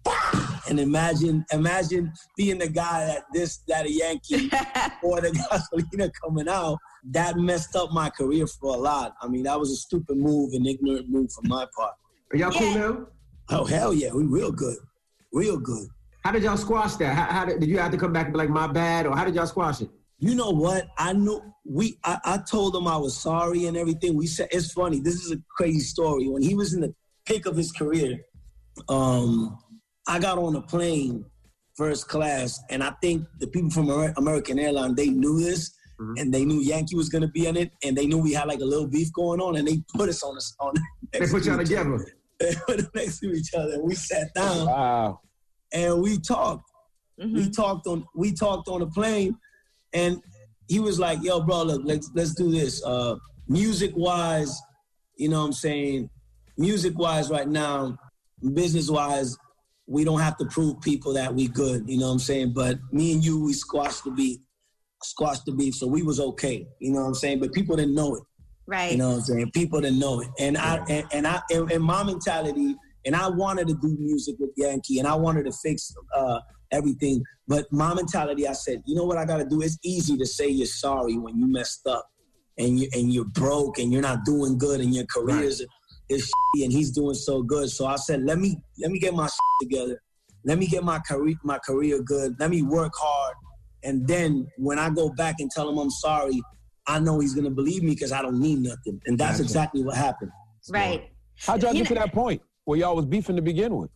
[0.68, 4.50] and imagine, imagine being the guy that this Daddy Yankee
[5.02, 6.78] or the Gasolina coming out.
[7.10, 9.14] That messed up my career for a lot.
[9.20, 11.94] I mean, that was a stupid move, an ignorant move from my part.
[12.32, 13.06] Are y'all cool now?
[13.50, 14.78] Oh hell yeah, we real good,
[15.32, 15.88] real good.
[16.24, 17.14] How did y'all squash that?
[17.14, 19.14] How, how did, did you have to come back and be like, my bad, or
[19.14, 19.90] how did y'all squash it?
[20.18, 20.88] You know what?
[20.96, 21.98] I knew we.
[22.02, 24.16] I, I told him I was sorry and everything.
[24.16, 25.00] We said it's funny.
[25.00, 26.28] This is a crazy story.
[26.28, 26.94] When he was in the
[27.26, 28.18] peak of his career,
[28.88, 29.58] um,
[30.08, 31.26] I got on a plane,
[31.76, 36.44] first class, and I think the people from American Airlines they knew this, and they
[36.44, 38.86] knew Yankee was gonna be in it, and they knew we had like a little
[38.86, 40.74] beef going on, and they put us on us on.
[41.12, 42.04] They put y'all together.
[42.40, 45.20] They put us next to each other, we sat down Wow.
[45.72, 46.68] and we talked.
[47.16, 49.36] We talked on we talked on the plane,
[49.92, 50.20] and
[50.66, 52.82] he was like, "Yo, bro, look, let's let's do this.
[52.84, 53.14] Uh,
[53.46, 54.60] music wise,
[55.16, 56.10] you know, what I'm saying,
[56.58, 57.96] music wise, right now,
[58.54, 59.36] business wise,
[59.86, 61.88] we don't have to prove people that we good.
[61.88, 64.40] You know, what I'm saying, but me and you, we squashed the beef,
[65.04, 66.66] squashed the beef, so we was okay.
[66.80, 68.22] You know, what I'm saying, but people didn't know it.
[68.66, 68.92] Right.
[68.92, 69.50] You know what I'm saying?
[69.52, 70.28] People didn't know it.
[70.38, 72.74] And I and, and I and, and my mentality,
[73.04, 76.40] and I wanted to do music with Yankee and I wanted to fix uh,
[76.72, 77.22] everything.
[77.46, 79.60] But my mentality, I said, you know what I gotta do?
[79.60, 82.06] It's easy to say you're sorry when you messed up
[82.58, 85.64] and you and you're broke and you're not doing good and your career is
[86.08, 86.30] is
[86.62, 87.70] and he's doing so good.
[87.70, 89.28] So I said, let me let me get my
[89.60, 90.00] together.
[90.44, 92.36] Let me get my career my career good.
[92.38, 93.34] Let me work hard.
[93.84, 96.40] And then when I go back and tell him I'm sorry,
[96.86, 99.00] I know he's gonna believe me because I don't mean nothing.
[99.06, 100.30] And that's exactly what happened.
[100.70, 101.10] Right.
[101.38, 103.90] How'd y'all You get to that point where y'all was beefing to begin with?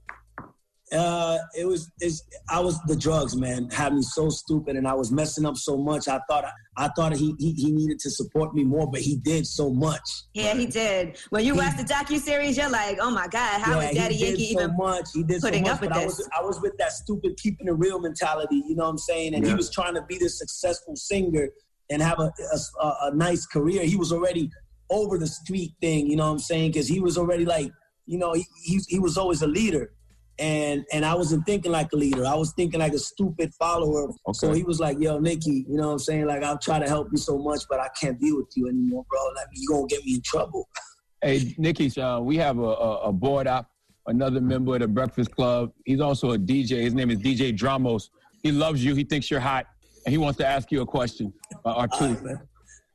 [0.92, 1.90] Uh, it was.
[2.00, 5.56] It's, I was the drugs, man, had me so stupid, and I was messing up
[5.56, 6.08] so much.
[6.08, 6.44] I thought
[6.76, 10.08] I thought he he, he needed to support me more, but he did so much.
[10.34, 11.18] Yeah, he did.
[11.30, 14.14] When you watch the docu series, you're like, oh my god, how is Yeah, Daddy
[14.14, 15.08] he did Yankee so even much.
[15.12, 16.16] He did putting so much, up with but I this?
[16.18, 18.62] was I was with that stupid keeping it real mentality.
[18.66, 19.34] You know what I'm saying?
[19.34, 21.48] And he was trying to be this successful singer
[21.90, 23.84] and have a, a, a- a nice career.
[23.84, 24.50] He was already
[24.90, 26.06] over the street thing.
[26.06, 26.70] You know what I'm saying?
[26.72, 27.70] Because he was already like,
[28.06, 29.92] you know, he, he he was always a leader.
[30.38, 32.24] And and I wasn't thinking like a leader.
[32.24, 34.08] I was thinking like a stupid follower.
[34.34, 36.26] So he was like, "Yo, Nicky, you know what I'm saying?
[36.26, 39.04] Like I'll try to help you so much, but I can't be with you anymore,
[39.10, 39.18] bro.
[39.34, 40.68] Like you gonna get me in trouble."
[41.20, 43.68] Hey, Nicky, uh, we have a, a, a board op,
[44.06, 45.72] another member of the Breakfast Club.
[45.84, 46.80] He's also a DJ.
[46.82, 48.10] His name is DJ Dramos.
[48.44, 48.94] He loves you.
[48.94, 49.66] He thinks you're hot,
[50.06, 51.32] and he wants to ask you a question
[51.64, 52.16] uh, or two.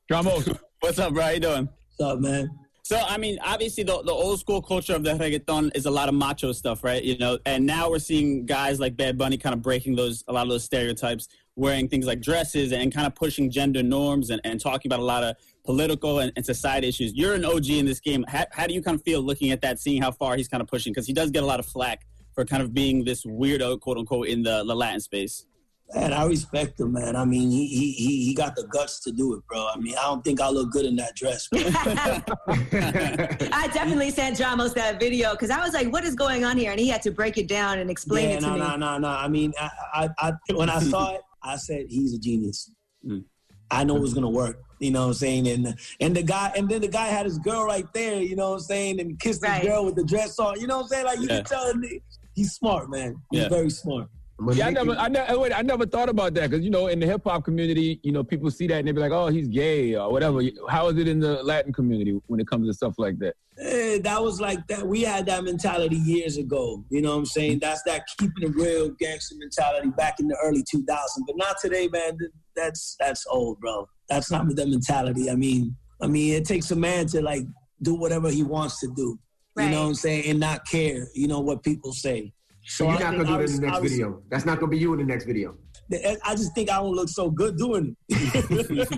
[0.10, 1.24] Dramos, what's up, bro?
[1.24, 1.68] How you doing?
[1.98, 2.50] What's up, man?
[2.86, 6.10] So, I mean, obviously, the, the old school culture of the reggaeton is a lot
[6.10, 7.02] of macho stuff, right?
[7.02, 10.34] You know, and now we're seeing guys like Bad Bunny kind of breaking those a
[10.34, 14.42] lot of those stereotypes, wearing things like dresses and kind of pushing gender norms and,
[14.44, 17.14] and talking about a lot of political and, and society issues.
[17.14, 18.26] You're an OG in this game.
[18.28, 20.60] How, how do you kind of feel looking at that, seeing how far he's kind
[20.60, 20.92] of pushing?
[20.92, 22.06] Because he does get a lot of flack
[22.36, 25.46] for kind of being this weirdo, quote unquote, in the, the Latin space.
[25.94, 27.16] Man, I respect him, man.
[27.16, 29.68] I mean, he, he he he got the guts to do it, bro.
[29.72, 31.48] I mean, I don't think I look good in that dress.
[31.54, 32.24] I
[33.74, 36.72] definitely sent Dramos that video because I was like, what is going on here?
[36.72, 38.60] And he had to break it down and explain yeah, it to no, me.
[38.60, 39.10] no, no, no.
[39.10, 42.72] I mean, I, I, I when I saw it, I said he's a genius.
[43.06, 43.26] Mm.
[43.70, 44.60] I know it was gonna work.
[44.80, 45.48] You know what I'm saying?
[45.48, 48.20] And and the guy and then the guy had his girl right there.
[48.22, 49.00] You know what I'm saying?
[49.00, 49.62] And kissed Right.
[49.62, 50.60] the girl with the dress on.
[50.60, 51.06] You know what I'm saying?
[51.06, 51.36] Like you Yeah.
[51.38, 51.74] can tell
[52.34, 53.16] he's smart, man.
[53.32, 53.50] He's Yeah.
[53.50, 54.10] very smart.
[54.52, 57.00] Yeah, I never, I never, wait, I never thought about that because you know, in
[57.00, 59.48] the hip hop community, you know, people see that and they be like, "Oh, he's
[59.48, 60.42] gay" or whatever.
[60.70, 63.36] How is it in the Latin community when it comes to stuff like that?
[63.60, 64.86] Eh, that was like that.
[64.88, 66.84] We had that mentality years ago.
[66.90, 67.60] You know what I'm saying?
[67.60, 70.88] That's that keeping it real gangster mentality back in the early 2000s.
[71.28, 72.18] But not today, man.
[72.56, 73.88] That's that's old, bro.
[74.10, 75.30] That's not the mentality.
[75.30, 77.44] I mean, I mean, it takes a man to like
[77.82, 79.20] do whatever he wants to do.
[79.56, 80.26] You know what I'm saying?
[80.30, 81.08] And not care.
[81.14, 82.34] You know what people say.
[82.66, 84.22] So you're I not gonna do I that in the next was- video.
[84.30, 85.56] That's not gonna be you in the next video.
[86.26, 88.90] I just think I don't look so good doing it.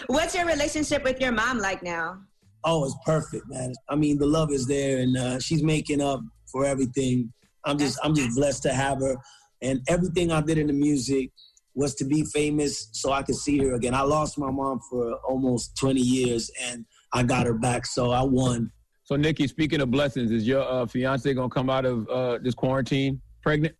[0.06, 2.20] What's your relationship with your mom like now?
[2.64, 3.74] Oh, it's perfect, man.
[3.90, 7.30] I mean, the love is there, and uh, she's making up for everything.
[7.66, 9.16] I'm just, I'm just blessed to have her,
[9.60, 11.30] and everything I did in the music
[11.74, 13.94] was to be famous, so I could see her again.
[13.94, 18.22] I lost my mom for almost 20 years, and I got her back, so I
[18.22, 18.70] won.
[19.04, 22.54] So, Nicky, speaking of blessings, is your uh, fiance gonna come out of uh, this
[22.54, 23.74] quarantine pregnant?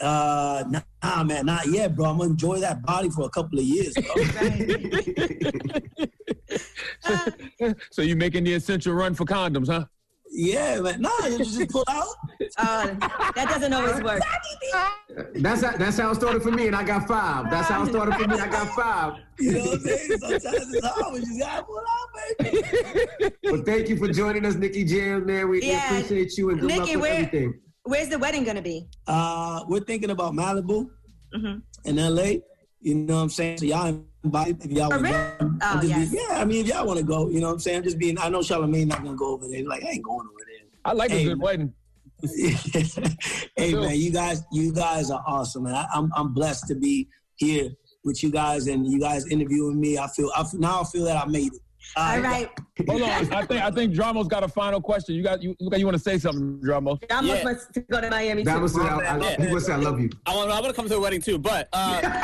[0.00, 0.62] Uh,
[1.02, 2.06] nah, man, not yet, bro.
[2.06, 4.14] I'm gonna enjoy that body for a couple of years, bro.
[7.90, 9.86] So you making the essential run for condoms, huh?
[10.30, 11.00] Yeah, man.
[11.00, 12.06] Nah, you just pull out.
[12.56, 12.86] Uh,
[13.34, 14.22] that doesn't always work.
[15.34, 17.50] That's how, that's how it started for me, and I got five.
[17.50, 18.38] That's how it started for me.
[18.38, 19.14] I got five.
[19.40, 20.18] You know what I'm saying?
[20.20, 21.12] Sometimes it's hard.
[21.14, 23.34] We just gotta pull out, baby.
[23.44, 25.26] Well, thank you for joining us, Nicky Jam.
[25.26, 27.60] Man, we, we appreciate you and good Nicky, luck with where- everything.
[27.82, 28.86] Where's the wedding gonna be?
[29.06, 30.88] Uh, we're thinking about Malibu
[31.34, 31.62] Mhm.
[31.84, 32.40] in LA.
[32.80, 33.58] You know what I'm saying?
[33.58, 35.14] So y'all invite if y'all Oh, want really?
[35.14, 35.50] to go.
[35.62, 36.10] Oh, yes.
[36.10, 37.78] being- yeah, I mean, if y'all want to go, you know what I'm saying?
[37.78, 39.64] I'm just being, I know Charlamagne not going to go over there.
[39.64, 40.66] Like, I ain't going over there.
[40.84, 41.72] I like Hey, a good wedding.
[43.56, 45.74] hey, man, you guys, you guys are awesome, man.
[45.74, 47.70] I, I'm, I'm blessed to be here
[48.04, 49.98] with you guys and you guys interviewing me.
[49.98, 51.60] I feel, I, feel- now I feel that I made it.
[51.96, 52.48] All right.
[52.88, 55.14] Hold on, I think I think Dramo's got a final question.
[55.14, 57.00] You got you look you want to say something, Dramo.
[57.08, 58.50] Dramos wants to go to Miami too.
[58.50, 60.10] That was I, I, he say I love you.
[60.26, 62.22] I want, I want to come to the wedding too, but uh,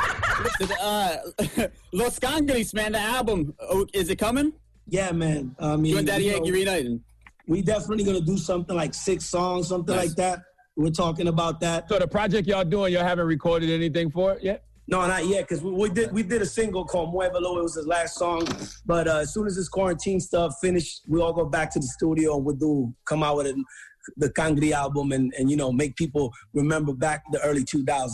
[0.80, 1.16] uh,
[1.92, 4.52] Los Cangris, man, the album, oh, is it coming?
[4.86, 5.56] Yeah, man.
[5.58, 7.04] I mean, You and Daddy you Yankee know, reuniting.
[7.46, 10.08] We definitely gonna do something like six songs, something Nice.
[10.08, 10.42] like that.
[10.76, 11.88] We're talking about that.
[11.88, 14.64] So the project y'all doing, y'all haven't recorded anything for it yet?
[14.86, 17.58] No, not yet, because we, we did we did a single called Muévelo.
[17.58, 18.46] It was his last song.
[18.84, 21.86] But uh, as soon as this quarantine stuff finished, we all go back to the
[21.86, 23.64] studio and we'll do come out with a,
[24.18, 28.10] the Cangri album and and you know make people remember back the early 2000s.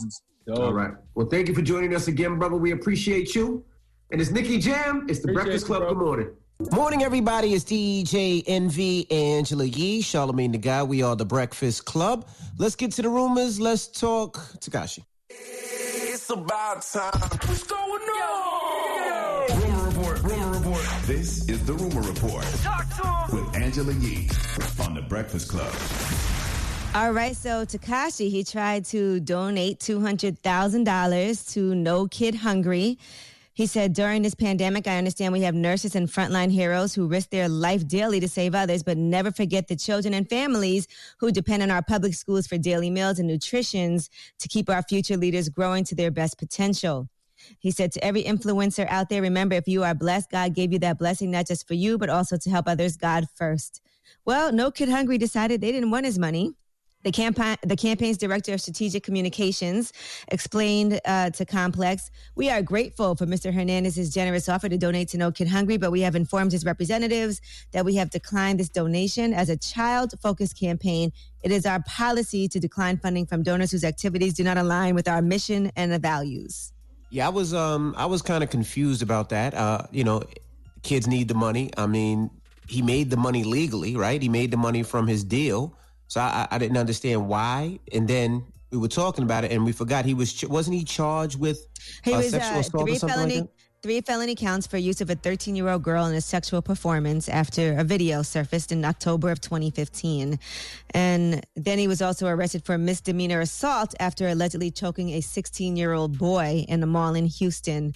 [0.56, 0.92] All right.
[1.14, 2.56] Well, thank you for joining us again, brother.
[2.56, 3.64] We appreciate you.
[4.10, 5.06] And it's Nicky Jam.
[5.08, 5.82] It's the Appreciate Breakfast Club.
[5.82, 5.94] bro.
[5.94, 6.30] Good morning.
[6.72, 7.54] Morning, everybody.
[7.54, 10.88] It's DJ Envy, Angela Yee, Charlamagne the God.
[10.88, 12.28] We are the Breakfast Club.
[12.58, 13.60] Let's get to the rumors.
[13.60, 15.04] Let's talk Tekashi.
[16.30, 17.10] It's about time.
[17.48, 19.60] What's going on?
[19.60, 20.22] Rumor report.
[20.22, 20.86] Rumor report.
[21.04, 22.86] This is the rumor report Talk
[23.28, 23.44] to him.
[23.46, 24.28] with Angela Yee
[24.80, 25.74] on the Breakfast Club.
[26.94, 32.96] All right, so Tekashi, he tried to donate $200,000 to No Kid Hungry.
[33.60, 37.28] He said, during this pandemic, I understand we have nurses and frontline heroes who risk
[37.28, 40.88] their life daily to save others, but never forget the children and families
[41.18, 44.08] who depend on our public schools for daily meals and nutritions
[44.38, 47.10] to keep our future leaders growing to their best potential.
[47.58, 50.78] He said to every influencer out there, remember, if you are blessed, God gave you
[50.78, 53.82] that blessing, not just for you, but also to help others, God first.
[54.24, 56.54] Well, No Kid Hungry decided they didn't want his money.
[57.02, 59.92] The, campaign, the campaign's director of strategic communications
[60.28, 63.54] explained uh, to Complex, "We are grateful for Mr.
[63.54, 67.40] Hernandez's generous offer to donate to No Kid Hungry, but we have informed his representatives
[67.72, 71.10] that we have declined this donation as a child-focused campaign.
[71.42, 75.08] It is our policy to decline funding from donors whose activities do not align with
[75.08, 76.72] our mission and the values."
[77.08, 79.54] Yeah, I was um I was kind of confused about that.
[79.54, 80.22] Uh, you know,
[80.82, 81.70] kids need the money.
[81.78, 82.30] I mean,
[82.68, 84.20] he made the money legally, right?
[84.20, 85.74] He made the money from his deal.
[86.10, 87.78] So I, I didn't understand why.
[87.92, 91.38] And then we were talking about it, and we forgot he was wasn't he charged
[91.38, 91.68] with
[92.04, 93.50] He uh, was sexual uh, assault three or something felony like
[93.82, 97.28] three felony counts for use of a 13 year old girl in a sexual performance
[97.28, 100.36] after a video surfaced in October of 2015,
[100.94, 105.92] and then he was also arrested for misdemeanor assault after allegedly choking a 16 year
[105.92, 107.94] old boy in a mall in Houston.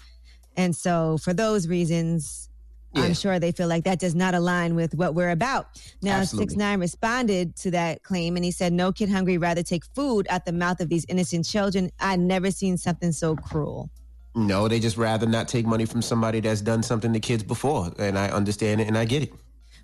[0.56, 2.48] And so, for those reasons,
[2.96, 5.80] I'm sure they feel like that does not align with what we're about.
[6.02, 9.84] Now, Six Nine responded to that claim, and he said, "No kid hungry rather take
[9.94, 11.90] food out the mouth of these innocent children.
[11.98, 13.90] I never seen something so cruel."
[14.36, 17.92] No, they just rather not take money from somebody that's done something to kids before,
[17.98, 19.32] and I understand it and I get it.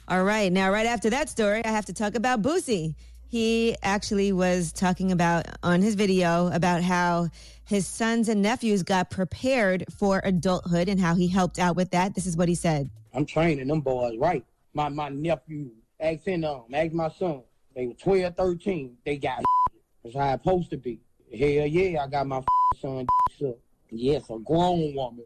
[0.08, 0.52] All right.
[0.52, 2.96] Now, right after that story, I have to talk about Boosie.
[3.30, 7.28] He actually was talking about on his video about how
[7.64, 12.16] his sons and nephews got prepared for adulthood and how he helped out with that.
[12.16, 12.90] This is what he said.
[13.14, 14.44] I'm training them boys right.
[14.74, 15.70] My my nephew,
[16.00, 17.42] asking um, ask my son.
[17.76, 18.96] They were 12, 13.
[19.06, 19.44] They got
[20.02, 20.98] That's how it's supposed to be.
[21.30, 22.42] Hell yeah, I got my
[22.80, 23.06] son
[23.46, 23.58] up.
[23.90, 25.24] Yes, a grown woman.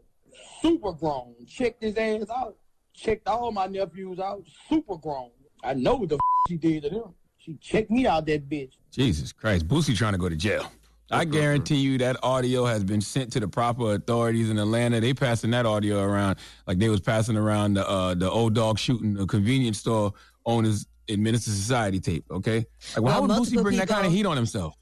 [0.61, 1.33] Super grown.
[1.47, 2.55] Checked his ass out.
[2.93, 4.43] Checked all my nephews out.
[4.69, 5.31] Super grown.
[5.63, 7.15] I know what the she did to them.
[7.45, 8.71] She checked me out, that bitch.
[8.91, 10.71] Jesus Christ, Boosie trying to go to jail.
[11.11, 14.99] I guarantee you that audio has been sent to the proper authorities in Atlanta.
[14.99, 18.79] They passing that audio around like they was passing around the uh, the old dog
[18.79, 20.13] shooting the convenience store
[20.47, 22.25] owners in Menace II Society tape.
[22.31, 22.65] Okay,
[22.95, 24.75] like well, how would Boosie bring that kind of heat on himself?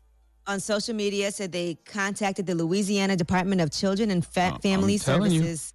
[0.47, 5.31] On social media, said they contacted the Louisiana Department of Children and Fa- Family telling
[5.33, 5.39] you.
[5.41, 5.73] Services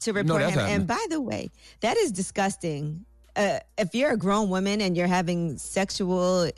[0.00, 0.50] to You know report him.
[0.50, 0.74] happening.
[0.76, 3.04] And by the way, that is disgusting.
[3.40, 6.50] Uh, if you're a grown woman and you're having sexual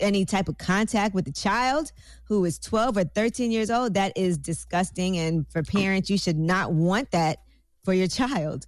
[0.00, 1.92] any type of contact with a child
[2.24, 5.16] who is 12 or 13 years old, that is disgusting.
[5.18, 7.38] And for parents, you should not want that
[7.84, 8.66] for your child.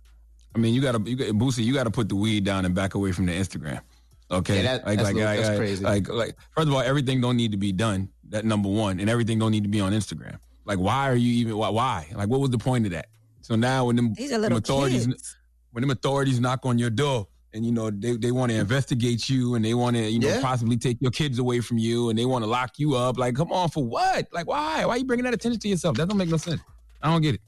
[0.55, 2.95] I mean, you gotta, you got Boosie, you gotta put the weed down and back
[2.95, 3.81] away from the Instagram.
[4.31, 5.85] Okay, Yeah, that- like, that's like, little- like, that's like- crazy.
[5.85, 8.09] Like, like, first of all, everything don't need to be done.
[8.29, 10.39] That number one, and everything don't need to be on Instagram.
[10.65, 11.57] Like, why are you even?
[11.57, 11.71] Why?
[11.71, 12.09] why?
[12.15, 13.09] Like, what was the point of that?
[13.41, 15.37] So now, when them, them authorities, kids.
[15.73, 19.29] when them authorities knock on your door, and you know they, they want to investigate
[19.29, 20.41] you, and they want to you know Yeah.
[20.41, 23.19] possibly take your kids away from you, and they want to lock you up.
[23.19, 24.29] Like, come on, for what?
[24.33, 24.85] Like, why?
[24.85, 25.97] Why are you bringing that attention to yourself?
[25.97, 26.61] That don't make no sense.
[27.03, 27.41] I don't get it.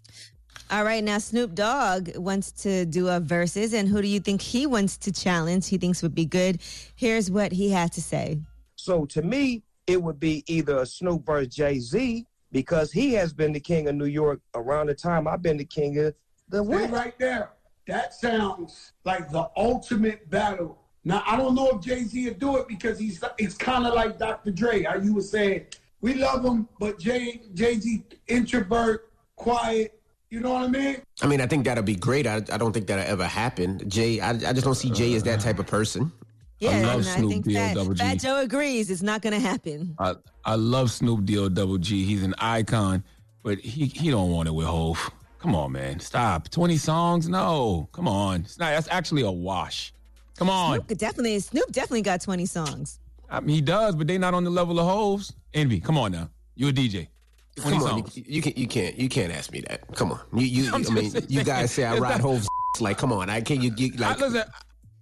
[0.71, 4.41] All right, now Snoop Dogg wants to do a Verzuz, and who do you think
[4.41, 5.67] he wants to challenge?
[5.69, 6.61] He thinks would be good.
[6.95, 8.39] Here's what he had to say.
[8.77, 13.33] So to me, it would be either a Snoop versus Jay Z because he has
[13.33, 16.15] been the king of New York around the time I've been the king of
[16.49, 16.93] the Stay West.
[16.93, 17.51] right there.
[17.87, 20.79] That sounds like the ultimate battle.
[21.05, 23.95] Now I don't know if Jay Z will do it because he's it's kind of
[23.95, 24.51] like Dr.
[24.51, 24.83] Dre.
[24.83, 25.67] How you were saying
[26.01, 30.01] we love him, but Jay Jay Z introvert, quiet.
[30.29, 31.03] You know what I mean?
[31.23, 32.25] I mean, I think that'll be great.
[32.27, 33.89] I, I don't think that'll ever happen.
[33.91, 36.13] Jay, I, I just don't see Jay as that type of person.
[36.61, 38.05] Yeah, I love and I Snoop think D-O Fat, double G.
[38.05, 39.97] Fat Joe agrees it's not going to happen.
[39.99, 40.15] I
[40.45, 42.05] I love Snoop D O Double G.
[42.05, 43.03] He's an icon,
[43.43, 45.11] but he he don't want it with Hove.
[45.41, 46.51] Come on, man, stop.
[46.51, 47.29] Twenty songs?
[47.29, 48.43] No, come on.
[48.43, 48.73] It's not.
[48.73, 49.93] That's actually a wash.
[50.37, 50.77] Come on.
[50.77, 52.99] Snoop definitely Snoop definitely got 20 songs.
[53.29, 55.35] I mean, he does, but they not on the level of Hove's.
[55.53, 56.31] Envy, come on now.
[56.57, 57.09] You a DJ?
[57.57, 58.17] Come on, songs.
[58.17, 59.83] you, you can you can't you can't ask me that.
[59.95, 60.69] Come on, you you.
[60.75, 62.49] I'm I mean, just you guys say I ride Hove's
[62.81, 64.17] like, come on, I can't you, you like.
[64.17, 64.45] I, listen,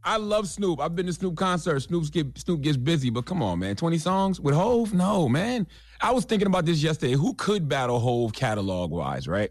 [0.03, 0.81] I love Snoop.
[0.81, 1.85] I've been to Snoop concerts.
[1.85, 3.77] Snoop's get Snoop gets busy, but come on, man.
[3.77, 4.93] Twenty songs with Hove?
[4.93, 5.67] No, man.
[6.01, 7.13] I was thinking about this yesterday.
[7.13, 9.51] Who could battle Hove catalog wise, right?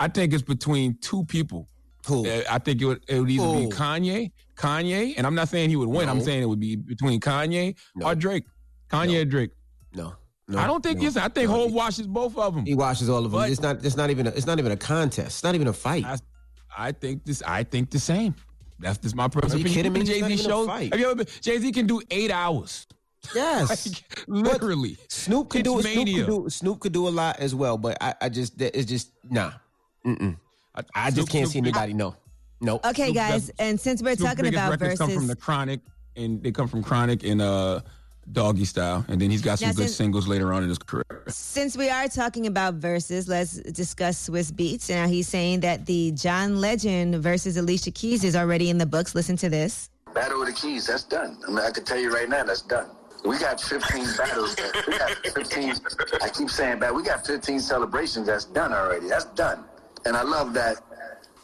[0.00, 1.68] I think it's between two people.
[2.06, 2.26] Who?
[2.26, 5.68] Uh, I think it would, it would either be Kanye, Kanye, and I'm not saying
[5.70, 6.08] he would win.
[6.08, 8.44] I'm saying it would be between Kanye or Drake.
[8.88, 9.50] Kanye or Drake.
[9.94, 10.14] No,
[10.48, 10.58] no.
[10.58, 10.96] I don't think.
[10.98, 11.56] no, yes, I think no.
[11.56, 12.64] Hove washes both of them.
[12.64, 13.40] He washes all of them.
[13.42, 13.84] But- it's not.
[13.84, 14.26] It's not even.
[14.26, 15.26] A, it's not even a contest.
[15.28, 16.04] It's not even a fight.
[16.06, 16.16] I,
[16.76, 17.42] I think this.
[17.46, 18.34] I think the same.
[18.78, 19.92] That's just my personal Are you opinion.
[19.92, 20.28] kidding me?
[20.28, 20.66] Jay Z shows.
[20.68, 21.26] Have you ever been?
[21.42, 22.86] Jay Z can do eight hours.
[23.34, 23.68] Yes,
[24.26, 24.96] Like, literally.
[25.10, 25.82] Snoop could do.
[25.82, 26.46] Snoop could do.
[26.48, 27.76] Snoop could do a lot as well.
[27.76, 28.58] But I, I just.
[28.58, 29.52] It's just nah.
[30.06, 30.36] Mm-mm.
[30.94, 31.92] I just can't see anybody.
[31.92, 32.14] No,
[32.60, 32.80] no.
[32.84, 35.80] Okay, guys, and since we're Snoop's talking about records come from the Chronic,
[36.16, 37.80] and they come from Chronic and uh,
[38.32, 40.78] Doggy Style, and then he's got some Now, good since- singles later on in his
[40.78, 41.24] career.
[41.28, 44.88] since we are talking about Verzuz, let's discuss Swizz Beatz.
[44.88, 49.14] Now he's saying that the John Legend versus Alicia Keys is already in the books.
[49.14, 49.90] Listen to this.
[50.14, 51.38] Battle of the Keys, that's done.
[51.46, 52.88] I mean, I can tell you right now, that's done.
[53.24, 54.56] We got 15 battles.
[54.88, 55.74] We got 15.
[56.22, 56.94] I keep saying that.
[56.94, 59.08] We got 15 celebrations that's done already.
[59.08, 59.64] That's done.
[60.06, 60.76] And I love that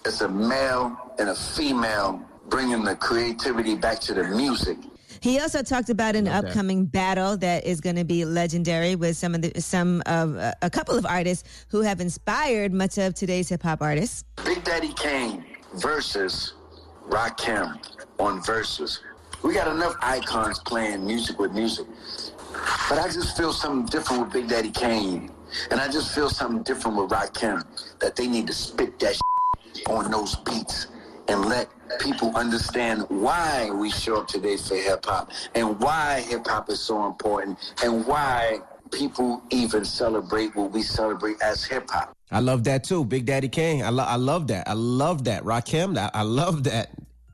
[0.05, 4.79] it's a male and a female bringing the creativity back to the music.
[5.21, 6.49] He also talked about an Love that.
[6.51, 10.53] upcoming battle that is going to be legendary with some of the some of uh,
[10.63, 14.25] a couple of artists who have inspired much of today's hip hop artists.
[14.45, 15.45] Big Daddy Kane
[15.75, 16.55] versus
[17.09, 17.79] Rakim
[18.19, 19.01] on Verzuz.
[19.43, 21.87] We got enough icons playing music with music.
[22.89, 25.31] But I just feel something different with Big Daddy Kane.
[25.71, 27.65] And I just feel something different with Rakim.
[28.01, 29.19] That they need to spit that
[29.89, 30.89] on those beats
[31.29, 31.69] and let
[32.01, 36.81] people understand why we show up today for hip hop and why hip hop is
[36.81, 38.59] so important and why
[38.93, 42.13] people even celebrate what we celebrate as hip hop.
[42.31, 43.05] I love that too.
[43.05, 43.83] Big Daddy Kane.
[43.83, 44.69] I, lo- I love that.
[44.69, 45.45] I love that.
[45.45, 46.91] Rakim, I, I love that.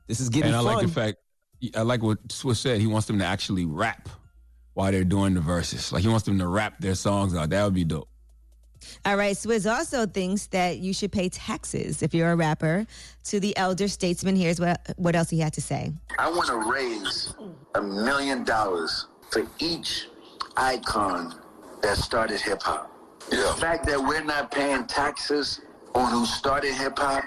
[0.07, 1.17] This is getting and I like the fact,
[1.75, 2.81] I like what Swizz said.
[2.81, 4.09] He wants them to actually rap
[4.73, 5.91] while they're doing the Verzuz.
[5.91, 7.49] Like he wants them to rap their songs out.
[7.49, 8.07] That would be dope.
[9.05, 12.85] All right, Swizz also thinks that you should pay taxes if you're a rapper
[13.25, 14.35] to the elder statesman.
[14.35, 15.93] Here's what what else he had to say.
[16.19, 17.33] I want to raise
[17.75, 20.09] a million dollars for each
[20.57, 21.39] icon
[21.81, 22.91] that started hip hop.
[23.31, 23.37] Yeah.
[23.37, 25.61] The fact that we're not paying taxes
[25.95, 27.23] on who started hip hop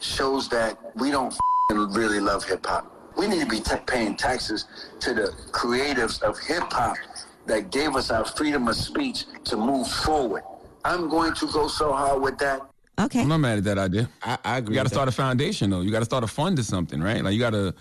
[0.00, 2.92] shows that we don't f***ing really love hip hop.
[3.20, 4.64] We need to be ta paying taxes
[5.00, 6.96] to the creatives of hip hop
[7.44, 10.42] that gave us our freedom of speech to move forward.
[10.86, 12.62] I'm going to go so hard with that.
[12.98, 13.20] Okay.
[13.20, 14.08] I'm not mad at that idea.
[14.22, 14.74] I, I agree.
[14.74, 15.12] You got to start that.
[15.12, 15.82] a foundation though.
[15.82, 17.22] You got to start a fund or something, right?
[17.22, 17.74] Like you got to,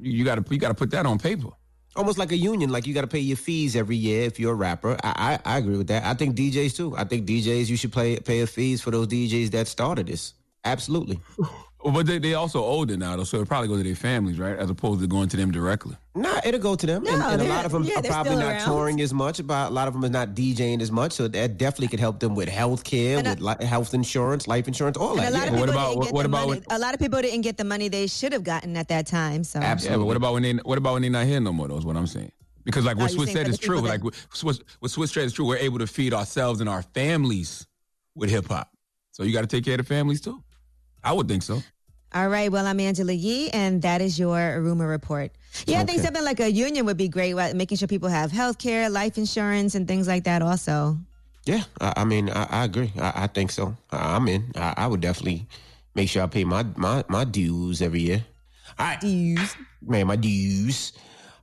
[0.00, 1.48] you got to, you got to put that on paper.
[1.96, 4.52] Almost like a union, like you got to pay your fees every year if you're
[4.52, 4.96] a rapper.
[5.02, 6.04] I, I I agree with that.
[6.04, 6.96] I think DJs too.
[6.96, 10.34] I think DJs you should pay pay a fees for those DJs that started this.
[10.64, 11.18] Absolutely.
[11.86, 14.40] Well, but they they also older now though, so it probably go to their families,
[14.40, 14.58] right?
[14.58, 15.96] As opposed to going to them directly.
[16.16, 17.04] Nah, it'll go to them.
[17.04, 18.64] No, and, and a lot of them yeah, are probably not around.
[18.64, 19.46] touring as much.
[19.46, 21.12] But a lot of them are not DJing as much.
[21.12, 24.96] So that definitely could help them with health care, with li- health insurance, life insurance,
[24.96, 25.48] all And that.
[25.48, 25.92] a lot yeah.
[25.92, 26.62] of people didn't get the money.
[26.70, 29.44] a lot of people didn't get the money they should have gotten at that time.
[29.44, 31.68] So Yeah, but what about when they what about when they're not here no more?
[31.68, 32.32] Though is what I'm saying.
[32.64, 33.80] Because like what you Swizz said is true.
[33.80, 35.46] that- Like what Swizz, what Swizz said is true.
[35.46, 37.64] We're able to feed ourselves and our families
[38.16, 38.72] with hip hop.
[39.12, 40.42] So you got to take care of the families too.
[41.04, 41.62] I would think so.
[42.14, 42.50] All right.
[42.50, 45.32] Well, I'm Angela Yee, and that is your rumor report.
[45.66, 48.58] Yeah, I think something like a union would be great, making sure people have health
[48.58, 50.98] care, life insurance, and things like that also.
[51.46, 52.92] Yeah, I, I mean, I, I agree.
[52.98, 53.76] I, I think so.
[53.90, 54.52] I, I'm in.
[54.56, 55.46] I, would definitely
[55.94, 58.24] make sure I pay my my my dues every year.
[58.78, 60.92] All right, dues, man, my dues.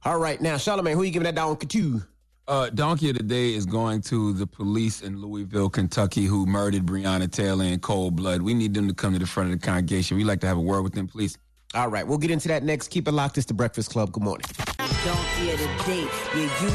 [0.05, 2.03] All right, now, Charlamagne, who you giving that down to?
[2.45, 6.85] Uh, Donkey of the Day is going to the police in Louisville, Kentucky, who murdered
[6.85, 8.41] Breonna Taylor in cold blood.
[8.41, 10.17] We need them to come to the front of the congregation.
[10.17, 11.37] We'd like to have a word with them, please.
[11.73, 12.89] All right, we'll get into that next.
[12.89, 13.37] Keep it locked.
[13.37, 14.11] It's the Breakfast Club.
[14.11, 14.45] Good morning.
[14.77, 16.69] Donkey of the day, yeah, you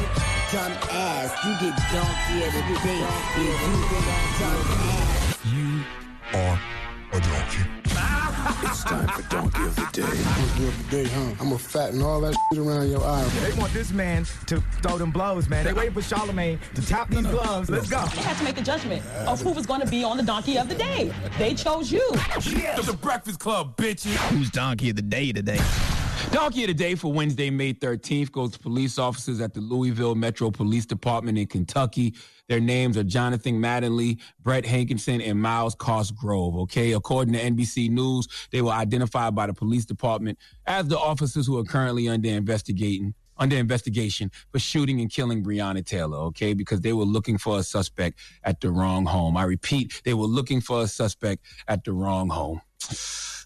[0.51, 1.45] dumb ass.
[1.45, 3.77] You get donkey of the day, yeah, you
[4.39, 5.45] dumb ass.
[5.53, 5.83] You
[6.33, 6.59] are
[7.13, 7.88] a donkey.
[8.63, 10.01] It's time for Donkey of the Day.
[10.01, 11.21] Donkey of the day, huh?
[11.39, 13.23] I'm gonna fatten all that shit around your eye.
[13.41, 15.65] They want this man to throw them blows, man.
[15.65, 17.69] They waiting for Charlamagne to tap these gloves.
[17.69, 18.03] Let's go.
[18.05, 20.57] They had to make a judgment of who was going to be on the donkey
[20.57, 21.13] of the day.
[21.37, 22.07] They chose you.
[22.43, 24.15] Yeah, the Breakfast Club, bitches.
[24.29, 25.59] Who's Donkey of the Day today?
[26.31, 30.13] Donkey of the Day for Wednesday, May 13th goes to police officers at the Louisville
[30.13, 32.13] Metro Police Department in Kentucky.
[32.47, 36.55] Their names are Jonathan Mattingly, Brett Hankinson, and Myles Cosgrove.
[36.57, 41.47] Okay, according to NBC News, they were identified by the police department as the officers
[41.47, 46.53] who are currently under investigating under investigation for shooting and killing Breonna Taylor, okay?
[46.53, 49.37] Because they were looking for a suspect at the wrong home.
[49.37, 52.61] I repeat, they were looking for a suspect at the wrong home.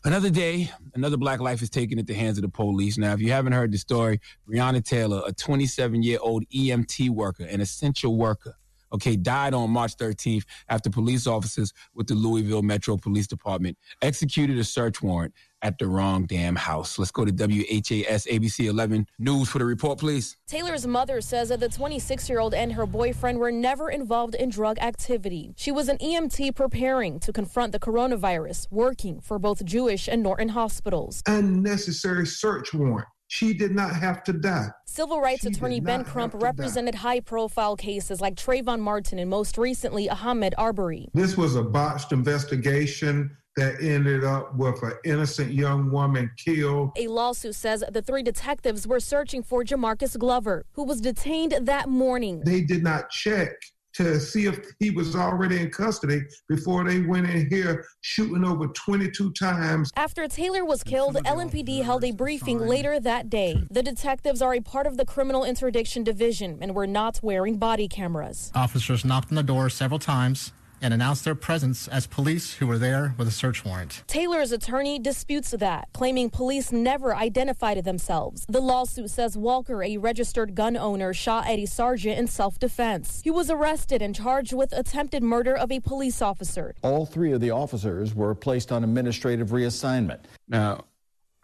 [0.06, 2.98] Another day, another black life is taken at the hands of the police.
[2.98, 7.46] Now, if you haven't heard the story, Breonna Taylor, a 27 year old EMT worker,
[7.46, 8.58] an essential worker,
[8.94, 14.58] okay, died on March 13th after police officers with the Louisville Metro Police Department executed
[14.58, 17.00] a search warrant at the wrong damn house.
[17.00, 20.36] Let's go to WHAS ABC 11 News for the report, please.
[20.46, 24.50] Taylor's mother says that the 26 year old and her boyfriend were never involved in
[24.50, 25.54] drug activity.
[25.56, 30.50] She was an EMT preparing to confront the coronavirus, working for both Jewish and Norton
[30.50, 31.22] hospitals.
[31.28, 33.08] unnecessary search warrant.
[33.34, 34.68] She did not have to die.
[34.86, 39.58] Civil rights She attorney Ben Crump represented high profile cases like Trayvon Martin and most
[39.58, 41.10] recently Ahmaud Arbery.
[41.16, 43.36] This was a botched investigation.
[43.56, 46.92] that ended up with an innocent young woman killed.
[46.96, 51.90] A lawsuit says the three detectives were searching for Jamarcus Glover, who was detained that
[51.90, 52.42] morning.
[52.46, 53.52] They did not check
[53.94, 58.68] to see if he was already in custody before they went in here shooting over
[58.68, 59.92] 22 times.
[59.96, 63.64] After Taylor was killed, LMPD held a briefing later that day.
[63.70, 67.88] The detectives are a part of the Criminal Interdiction Division and were not wearing body
[67.88, 68.52] cameras.
[68.56, 72.78] Officers knocked on the door several times and announced their presence as police who were
[72.78, 74.04] there with a search warrant.
[74.06, 78.46] Taylor's attorney disputes that, claiming police never identified themselves.
[78.48, 83.22] The lawsuit says Walker, a registered gun owner, shot Eddie a sergeant in self defense.
[83.24, 86.76] He was arrested and charged with attempted murder of a police officer.
[86.82, 90.20] All three of the officers were placed on administrative reassignment.
[90.48, 90.86] Now,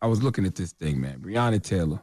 [0.01, 1.19] I was looking at this thing, man.
[1.19, 2.01] Breonna Taylor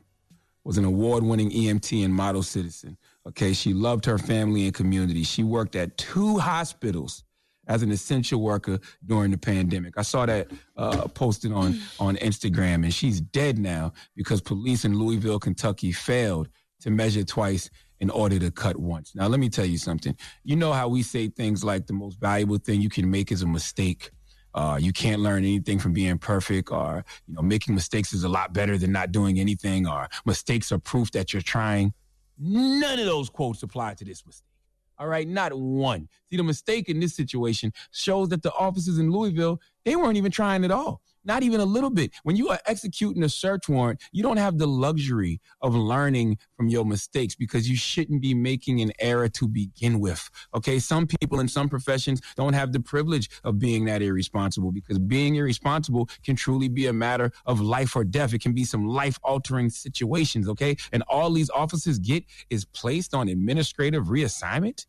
[0.65, 2.97] was an award winning EMT and model citizen.
[3.27, 5.23] Okay, she loved her family and community.
[5.23, 7.23] She worked at two hospitals
[7.67, 9.95] as an essential worker during the pandemic.
[9.97, 14.99] I saw that uh, posted on on Instagram, and she's dead now because police in
[14.99, 16.49] Louisville, Kentucky, failed
[16.81, 19.15] to measure twice in order to cut once.
[19.15, 20.17] Now, let me tell you something.
[20.45, 23.43] You know how we say things like the most valuable thing you can make is
[23.43, 24.11] a mistake.
[24.55, 28.29] Uh, you can't learn anything from being perfect, or you know, making mistakes is a
[28.29, 31.93] lot better than not doing anything, or mistakes are proof that you're trying.
[32.39, 34.56] None of those quotes apply to this mistake.
[34.99, 36.09] All right, not one.
[36.31, 40.33] See, the mistake in this situation shows that the officers in Louisville, they weren't even
[40.33, 41.03] trying at all.
[41.27, 42.13] Not even a little bit.
[42.23, 46.69] When you are executing a search warrant, you don't have the luxury of learning from
[46.69, 50.31] your mistakes because you shouldn't be making an error to begin with.
[50.55, 50.79] Okay.
[50.79, 55.35] Some people in some professions don't have the privilege of being that irresponsible because being
[55.35, 58.33] irresponsible can truly be a matter of life or death.
[58.33, 60.49] It can be some life altering situations.
[60.49, 60.77] Okay.
[60.93, 64.87] And all these officers get is placed on administrative reassignment.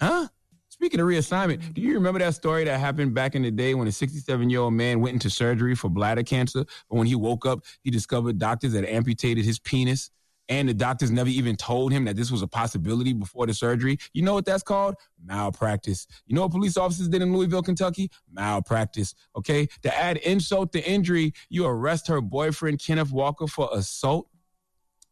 [0.00, 0.28] Huh?
[0.82, 3.86] Speaking of reassignment, do you remember that story that happened back in the day when
[3.86, 6.64] a 67 year old man went into surgery for bladder cancer?
[6.90, 10.10] But when he woke up, he discovered doctors had amputated his penis.
[10.48, 13.96] And the doctors never even told him that this was a possibility before the surgery.
[14.12, 14.96] You know what that's called?
[15.24, 16.08] Malpractice.
[16.26, 18.10] You know what police officers did in Louisville, Kentucky?
[18.32, 19.14] Malpractice.
[19.36, 19.68] Okay.
[19.84, 24.26] To add insult to injury, you arrest her boyfriend, Kenneth Walker, for assault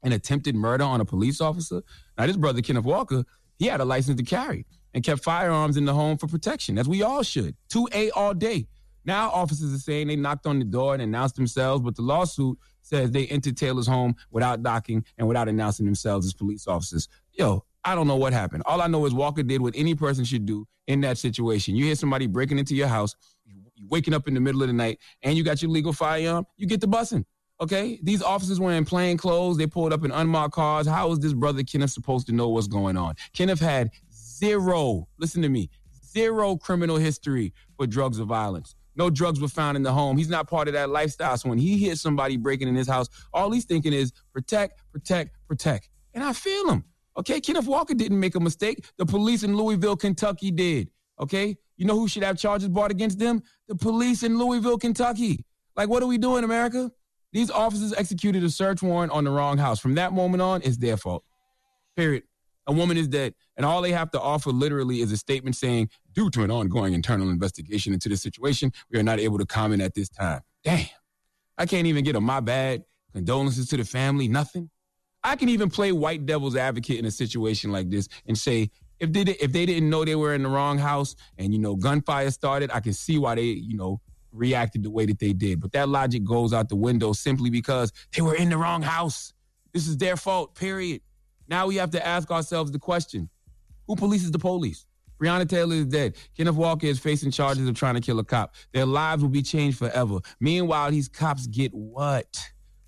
[0.02, 1.80] and attempted murder on a police officer.
[2.18, 3.22] Now, this brother, Kenneth Walker,
[3.56, 6.88] he had a license to carry and kept firearms in the home for protection, as
[6.88, 7.54] we all should.
[7.72, 8.66] 2A all day.
[9.04, 12.58] Now officers are saying they knocked on the door and announced themselves, but the lawsuit
[12.82, 17.08] says they entered Taylor's home without knocking and without announcing themselves as police officers.
[17.32, 18.62] Yo, I don't know what happened.
[18.66, 21.76] All I know is Walker did what any person should do in that situation.
[21.76, 23.16] You hear somebody breaking into your house,
[23.46, 26.46] you waking up in the middle of the night, and you got your legal firearm,
[26.56, 27.24] you get the busing.
[27.62, 29.58] Okay, these officers were in plain clothes.
[29.58, 30.86] They pulled up in unmarked cars.
[30.86, 33.16] How is this brother Kenneth supposed to know what's going on?
[33.34, 33.90] Kenneth had
[34.40, 35.70] zero, listen to me,
[36.04, 38.74] zero criminal history for drugs or violence.
[38.96, 40.16] No drugs were found in the home.
[40.16, 41.36] He's not part of that lifestyle.
[41.36, 45.36] So when he hits somebody breaking in his house, all he's thinking is protect, protect,
[45.46, 45.88] protect.
[46.12, 46.84] And I feel him.
[47.16, 48.84] Okay, Kenneth Walker didn't make a mistake.
[48.98, 50.90] The police in Louisville, Kentucky did.
[51.20, 53.42] Okay, you know who should have charges brought against them?
[53.68, 55.44] The police in Louisville, Kentucky.
[55.76, 56.90] Like, what are we doing, America?
[57.32, 59.78] These officers executed a search warrant on the wrong house.
[59.78, 61.24] From that moment on, it's their fault.
[61.96, 62.24] Period.
[62.70, 65.90] A woman is dead, and all they have to offer literally is a statement saying,
[66.12, 69.82] due to an ongoing internal investigation into this situation, we are not able to comment
[69.82, 70.42] at this time.
[70.62, 70.86] Damn.
[71.58, 74.70] I can't even get a my bad, condolences to the family, nothing.
[75.24, 79.12] I can even play white devil's advocate in a situation like this and say, if
[79.12, 82.30] they if they didn't know they were in the wrong house and you know gunfire
[82.30, 84.00] started, I can see why they you know
[84.30, 85.60] reacted the way that they did.
[85.60, 89.32] But that logic goes out the window simply because they were in the wrong house.
[89.72, 90.54] This is their fault.
[90.54, 91.00] Period.
[91.50, 93.28] Now we have to ask ourselves the question:
[93.88, 94.86] Who polices the police?
[95.20, 96.16] Breonna Taylor is dead.
[96.34, 98.54] Kenneth Walker is facing charges of trying to kill a cop.
[98.72, 100.20] Their lives will be changed forever.
[100.38, 102.38] Meanwhile, these cops get what?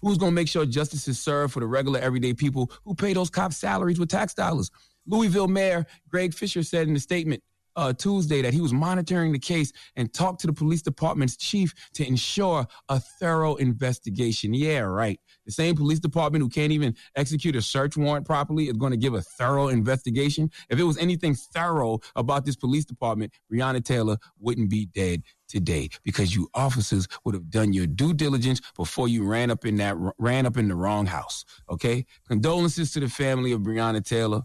[0.00, 3.12] Who's going to make sure justice is served for the regular everyday people who pay
[3.12, 4.70] those cops' salaries with tax dollars?
[5.06, 7.42] Louisville Mayor Greg Fisher said in a statement
[7.77, 11.75] uh, Tuesday that he was monitoring the case and talked to the police department's chief
[11.95, 14.55] to ensure a thorough investigation.
[14.55, 15.18] Yeah, right.
[15.47, 18.97] The same police department who can't even execute a search warrant properly is going to
[18.97, 20.51] give a thorough investigation.
[20.68, 25.89] If it was anything thorough about this police department, Breonna Taylor wouldn't be dead today
[26.03, 29.97] because you officers would have done your due diligence before you ran up in that
[30.18, 31.45] ran up in the wrong house.
[31.70, 34.43] Okay, condolences to the family of Breonna Taylor.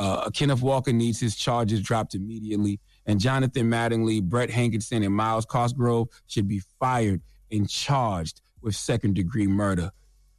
[0.00, 5.44] Uh, Kenneth Walker needs his charges dropped immediately, and Jonathan Mattingly, Brett Hankinson, and Myles
[5.44, 7.20] Cosgrove should be fired
[7.52, 9.90] and charged with second degree murder.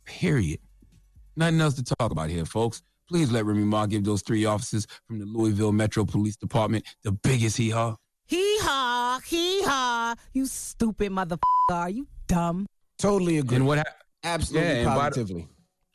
[0.06, 0.60] Period.
[1.36, 2.82] Nothing else to talk about here, folks.
[3.08, 7.12] Please let Remy Ma give those three officers from the Louisville Metro Police Department the
[7.12, 7.98] biggest hee haw.
[8.26, 10.16] Hee haw, hee haw.
[10.34, 11.38] You stupid motherfucker.
[11.72, 12.66] Are you dumb?
[12.98, 13.58] Totally agree.
[13.58, 13.78] And what?
[13.80, 13.84] Ha-
[14.24, 15.48] Absolutely, and by the- positively.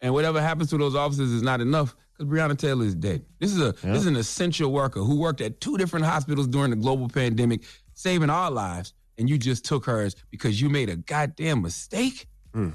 [0.02, 3.24] and whatever happens to those officers is not enough because Breonna Taylor is dead.
[3.38, 6.70] This is a this is an essential worker who worked at two different hospitals during
[6.70, 7.62] the global pandemic,
[7.94, 12.26] saving our lives, and you just took hers because you made a goddamn mistake.
[12.54, 12.66] Mm.
[12.66, 12.72] You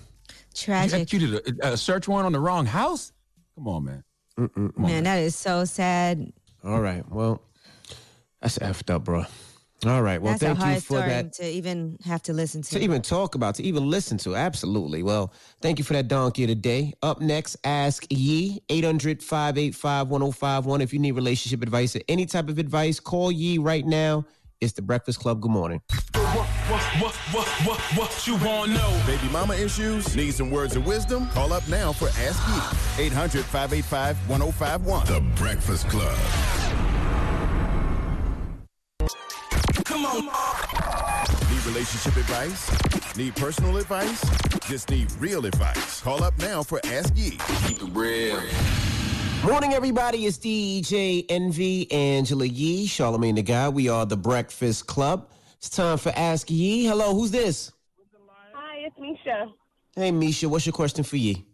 [0.54, 0.94] Tragic.
[0.94, 3.12] executed a, a search warrant on the wrong house.
[3.56, 4.04] Come on, man.
[4.78, 6.32] Man, that is so sad.
[6.64, 7.08] All right.
[7.10, 7.42] Well,
[8.42, 9.26] that's effed up, bro.
[9.86, 10.22] All right.
[10.22, 11.34] Well, That's a thank hard you for that.
[11.34, 12.70] to even have to listen to.
[12.72, 14.36] To even talk about, to even listen to.
[14.36, 15.02] Absolutely.
[15.02, 16.94] Well, thank you for that donkey of the day.
[17.02, 20.82] Up next, Ask Yee, 800 585 1051.
[20.82, 24.24] If you need relationship advice or any type of advice, call Yee right now.
[24.60, 25.42] It's the Breakfast Club.
[25.42, 25.82] Good morning.
[26.14, 26.46] What,
[27.02, 29.02] what, what, what, what you want to know?
[29.08, 30.16] Baby mama issues?
[30.16, 31.28] Need some words of wisdom?
[31.30, 33.06] Call up now for Ask Yee.
[33.06, 35.08] 800 585 1051.
[35.08, 36.16] The Breakfast Club.
[40.02, 41.26] Come on.
[41.52, 43.16] Need relationship advice?
[43.16, 44.22] Need personal advice?
[44.68, 46.02] Just need real advice.
[46.02, 47.38] Call up now for Ask Yee.
[47.68, 48.42] Keep it real.
[49.46, 50.26] Morning, everybody.
[50.26, 53.76] It's DJ Envy, Angela Yee, Charlamagne the God.
[53.76, 55.30] We are the Breakfast Club.
[55.58, 56.86] It's time for Ask Yee.
[56.86, 57.72] Hello, who's this?
[58.54, 59.52] Hi, it's Misha.
[59.96, 60.50] Hey, Misha.
[60.50, 61.46] What's your question for Yee?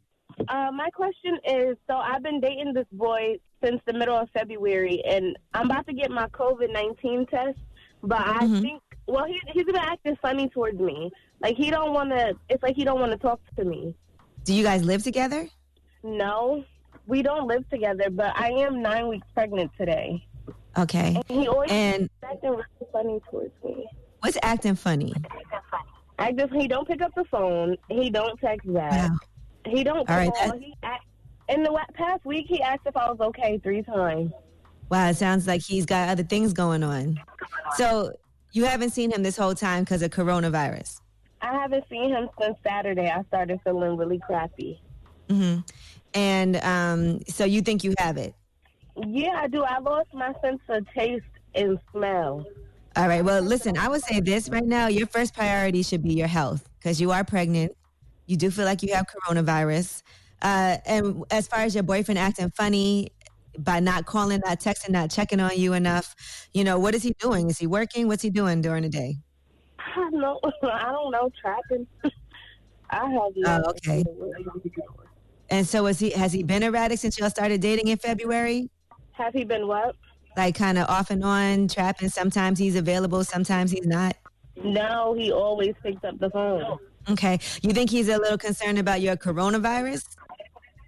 [0.48, 5.04] Uh, my question is so I've been dating this boy since the middle of February,
[5.06, 7.58] and I'm about to get my COVID 19 test,
[8.04, 8.62] but I Mm-hmm.
[8.62, 11.12] think, well, he, he's been acting funny towards me.
[11.42, 13.94] Like, he don't want to, it's like he don't want to talk to me.
[14.44, 15.48] Do you guys live together?
[16.04, 16.64] No,
[17.06, 20.26] we don't live together, but I am nine weeks pregnant today.
[20.78, 21.22] Okay.
[21.30, 23.88] And he always And acting really funny towards me.
[24.20, 25.14] what's acting funny?
[26.20, 27.78] I just he don't pick up the phone.
[27.90, 29.10] He don't text back.
[29.12, 29.18] Wow.
[29.68, 30.18] He don't All call.
[30.18, 31.06] right, that- he act,
[31.50, 34.32] in the past week, he asked if I was okay three times.
[34.90, 37.20] Wow, it sounds like he's got other things going on.
[37.76, 38.14] So
[38.54, 41.02] you haven't seen him this whole time because of coronavirus.
[41.42, 43.10] I haven't seen him since Saturday.
[43.10, 44.82] I started feeling really crappy.
[45.30, 45.58] hmm
[46.14, 48.34] And um, so you think you have it?
[49.06, 49.64] Yeah, I do.
[49.64, 52.46] I lost my sense of taste and smell.
[52.96, 53.24] All right.
[53.24, 54.88] Well, listen, I would say this right now.
[54.88, 57.74] Your first priority should be your health because you are pregnant.
[58.26, 60.02] You do feel like you have coronavirus.
[60.42, 63.10] Uh, and as far as your boyfriend acting funny
[63.58, 66.16] by not calling, not texting, not checking on you enough,
[66.54, 67.50] you know, what is he doing?
[67.50, 68.08] Is he working?
[68.08, 69.18] What's he doing during the day?
[69.80, 70.40] I don't know.
[70.64, 71.30] I don't know.
[71.42, 71.88] Trapping.
[72.90, 73.64] I have no.
[73.66, 74.04] Oh, okay.
[75.50, 78.70] And so is he has he been erratic since y'all started dating in February?
[79.14, 79.96] Have he been what?
[80.36, 82.10] Like kind of off and on, trapping.
[82.10, 84.16] Sometimes he's available, sometimes he's not.
[84.64, 86.78] No, he always picks up the phone.
[87.10, 87.40] Okay.
[87.62, 90.04] You think he's a little concerned about your coronavirus?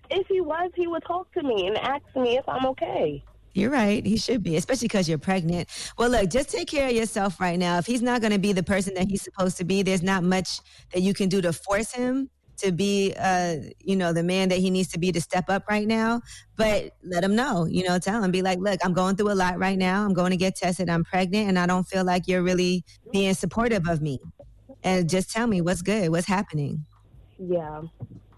[0.10, 3.24] If he was, he would talk to me and ask me if I'm okay.
[3.54, 4.06] You're right.
[4.06, 5.70] He should be, especially because you're pregnant.
[5.98, 7.78] Well, look, just take care of yourself right now.
[7.78, 10.24] If he's not going to be the person that he's supposed to be, there's not
[10.24, 10.62] much
[10.94, 14.60] that you can do to force him to be, uh, you know, the man that
[14.60, 16.22] he needs to be to step up right now.
[16.58, 19.34] But let him know, you know, tell him, be like, look, I'm going through a
[19.34, 20.06] lot right now.
[20.06, 20.90] I'm going to get tested.
[20.90, 24.20] I'm pregnant, and I don't feel like you're really being supportive of me.
[24.84, 26.86] And just tell me what's good, what's happening.
[27.38, 27.82] Yeah.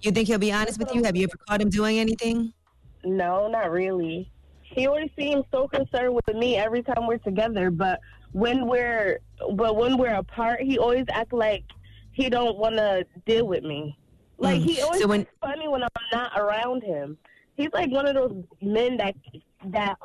[0.01, 1.03] You think he'll be honest with you?
[1.03, 2.53] Have you ever caught him doing anything?
[3.03, 4.31] No, not really.
[4.61, 7.99] He always seems so concerned with me every time we're together, but
[8.31, 9.19] when we're
[9.55, 11.63] but when we're apart, he always act like
[12.13, 13.97] he don't want to deal with me.
[14.37, 14.65] Like Mm.
[14.65, 17.17] he always So when- funny when I'm not around him.
[17.57, 19.15] He's like one of those men that
[19.67, 19.97] that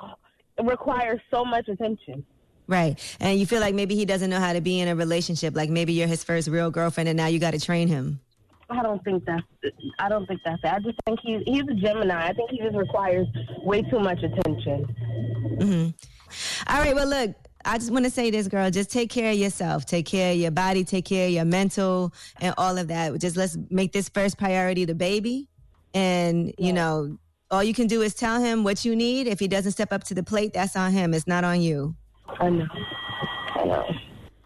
[0.63, 2.25] requires so much attention.
[2.67, 2.99] Right.
[3.21, 5.55] And you feel like maybe he doesn't know how to be in a relationship.
[5.55, 8.21] Like maybe you're his first real girlfriend and now you got to train him.
[8.69, 9.43] I don't think that's.
[9.99, 10.73] I don't think that's it.
[10.73, 12.29] I just think he's he's a Gemini.
[12.29, 13.27] I think he just requires
[13.63, 14.85] way too much attention.
[15.61, 15.89] hmm
[16.69, 16.95] All right.
[16.95, 17.35] Well, look,
[17.65, 18.71] I just want to say this, girl.
[18.71, 19.87] Just take care of yourself.
[19.87, 20.85] Take care of your body.
[20.85, 23.19] Take care of your mental and all of that.
[23.21, 25.49] Just let's make this first priority the baby.
[25.95, 27.19] And, you know,
[27.51, 29.27] all you can do is tell him what you need.
[29.27, 31.15] If he doesn't step up to the plate, that's on him.
[31.15, 31.97] It's not on you.
[32.41, 32.67] I know.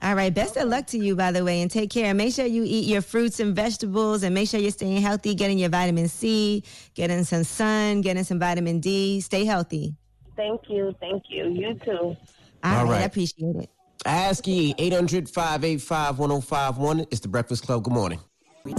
[0.03, 0.11] I know.
[0.11, 0.33] All right.
[0.33, 2.13] Best of luck to you, by the way, and take care.
[2.15, 5.59] Make sure you eat your fruits and vegetables and make sure you're staying healthy, getting
[5.59, 6.65] your vitamin C,
[6.95, 9.21] getting some sun, getting some vitamin D.
[9.21, 9.95] Stay healthy.
[10.37, 10.95] Thank you.
[11.01, 11.49] Thank you.
[11.51, 11.93] You too.
[11.93, 12.17] All,
[12.65, 12.91] All right.
[12.91, 13.01] right.
[13.03, 13.71] I appreciate it.
[14.07, 17.01] Ask Yee, 800 585 1051.
[17.11, 17.85] It's the Breakfast Club.
[17.85, 18.19] Good morning.
[18.65, 18.77] Get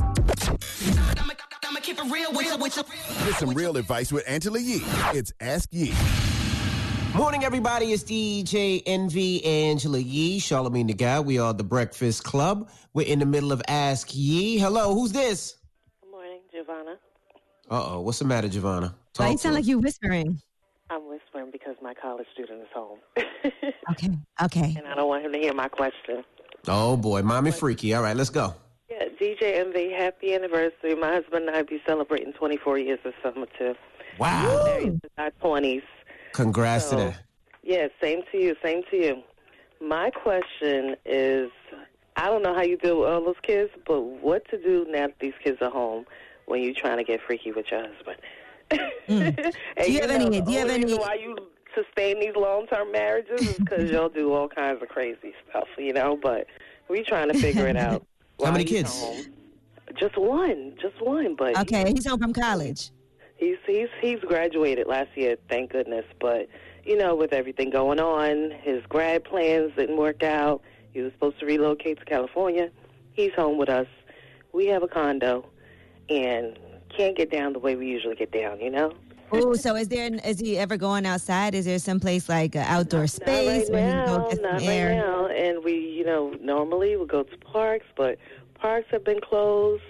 [3.35, 4.81] some real advice with Angela Yee.
[5.13, 5.93] It's Ask Yee.
[7.15, 7.91] Morning, everybody.
[7.91, 11.25] It's DJ Envy Angela Yee, Charlamagne the God.
[11.25, 12.69] We are the Breakfast Club.
[12.93, 14.57] We're in the middle of Ask Yee.
[14.57, 15.57] Hello, who's this?
[16.01, 16.97] Good morning, Giovanna.
[17.69, 18.95] Uh oh, what's the matter, Giovanna?
[19.17, 20.39] Why you sound to like you're whispering?
[20.89, 22.99] I'm whispering because my college student is home.
[23.91, 24.09] Okay.
[24.41, 24.75] Okay.
[24.77, 26.23] and I don't want him to hear my question.
[26.67, 27.93] Oh boy, mommy freaky.
[27.93, 28.55] All right, let's go.
[28.89, 30.95] Yeah, DJ Envy, happy anniversary.
[30.95, 33.73] My husband and I be celebrating 24 years this summer, too.
[34.19, 34.63] Wow.
[34.65, 35.81] Married in our 20s.
[36.33, 37.19] Congrats So- to that.
[37.63, 39.23] Yeah, same to you, same to you.
[39.79, 41.49] My question is
[42.15, 45.07] I don't know how you deal with all those kids, but what to do now
[45.07, 46.05] that these kids are home
[46.45, 48.17] when you're trying to get freaky with your husband?
[49.07, 49.83] And Hmm.
[49.83, 51.35] Do you have know, any- do you have any- Why you
[51.75, 55.93] sustain these long term marriages is because y'all do all kinds of crazy stuff, you
[55.93, 56.17] know?
[56.21, 56.47] But
[56.89, 58.05] we trying to figure it out.
[58.43, 58.99] How many kids?
[59.01, 59.25] home.
[59.99, 61.35] Just one, just one.
[61.35, 61.91] But Okay.
[61.93, 62.91] He's home from college.
[63.41, 66.05] He's he's he's graduated last year, thank goodness.
[66.19, 66.47] But
[66.85, 70.61] you know, with everything going on, his grad plans didn't work out.
[70.93, 72.69] He was supposed to relocate to California.
[73.13, 73.87] He's home with us.
[74.53, 75.49] We have a condo,
[76.07, 76.55] and
[76.95, 78.59] can't get down the way we usually get down.
[78.59, 78.93] You know.
[79.31, 80.13] Oh, so is there?
[80.23, 81.55] Is he ever going outside?
[81.55, 84.95] Is there some place like an outdoor space not right now, not right air?
[84.97, 85.25] now.
[85.25, 88.19] And we, you know, normally we go to parks, but
[88.53, 89.81] parks have been closed.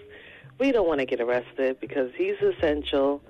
[0.57, 3.21] We don't want to get arrested because he's essential.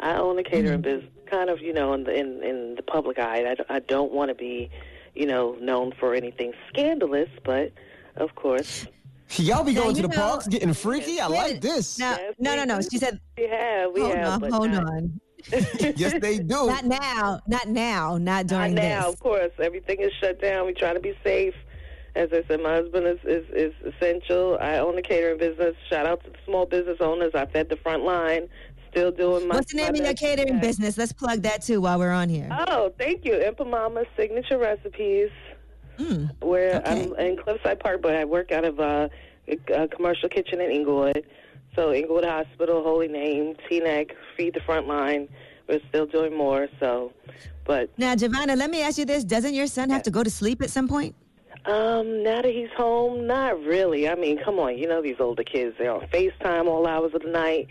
[0.00, 0.82] I own a catering Mm-hmm.
[0.82, 3.54] business, kind of, you know, in the in, in the public eye.
[3.68, 4.70] I, I don't want to be,
[5.14, 7.72] you know, known for anything scandalous, but
[8.16, 8.86] of course.
[9.36, 11.20] Y'all be Now, going to the know- parks getting freaky.
[11.20, 11.98] I like this.
[11.98, 12.80] Now, no, no, no.
[12.80, 15.20] She said, We have, we hold have, on, but hold not, on.
[15.96, 16.66] yes, they do.
[16.66, 19.14] Not now, not now, not during Not now, this.
[19.14, 19.52] of course.
[19.62, 20.66] Everything is shut down.
[20.66, 21.54] We try to be safe.
[22.16, 24.58] As I said, my husband is, is, is essential.
[24.60, 25.76] I own a catering business.
[25.88, 27.30] Shout out to the small business owners.
[27.36, 28.48] I fed the front line.
[28.90, 29.54] Still doing my.
[29.56, 30.98] What's the name of your catering business?
[30.98, 32.48] Let's plug that too while we're on here.
[32.68, 33.32] Oh, thank you.
[33.34, 35.30] Impa Mama Signature Recipes.
[35.98, 39.08] Mm, Where I'm in Cliffside Park, but I work out of uh,
[39.46, 41.24] a, a commercial kitchen in Englewood.
[41.76, 45.28] So Englewood Hospital, Holy Name, Teaneck, Feed the Front Line.
[45.68, 46.68] We're still doing more.
[46.80, 47.12] So,
[47.64, 50.30] but Now, Giovanna, let me ask you this: Doesn't your son have to go to
[50.30, 51.14] sleep at some point?
[51.66, 54.08] Um, now that he's home, not really.
[54.08, 57.20] I mean, come on, you know these older kids, they're on FaceTime all hours of
[57.22, 57.68] the night,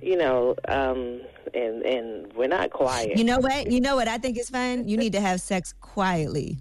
[0.00, 1.20] you know, um,
[1.54, 3.16] and and we're not quiet.
[3.16, 3.70] You know what?
[3.70, 4.86] You know what I think is fun.
[4.88, 6.58] You need to have sex quietly.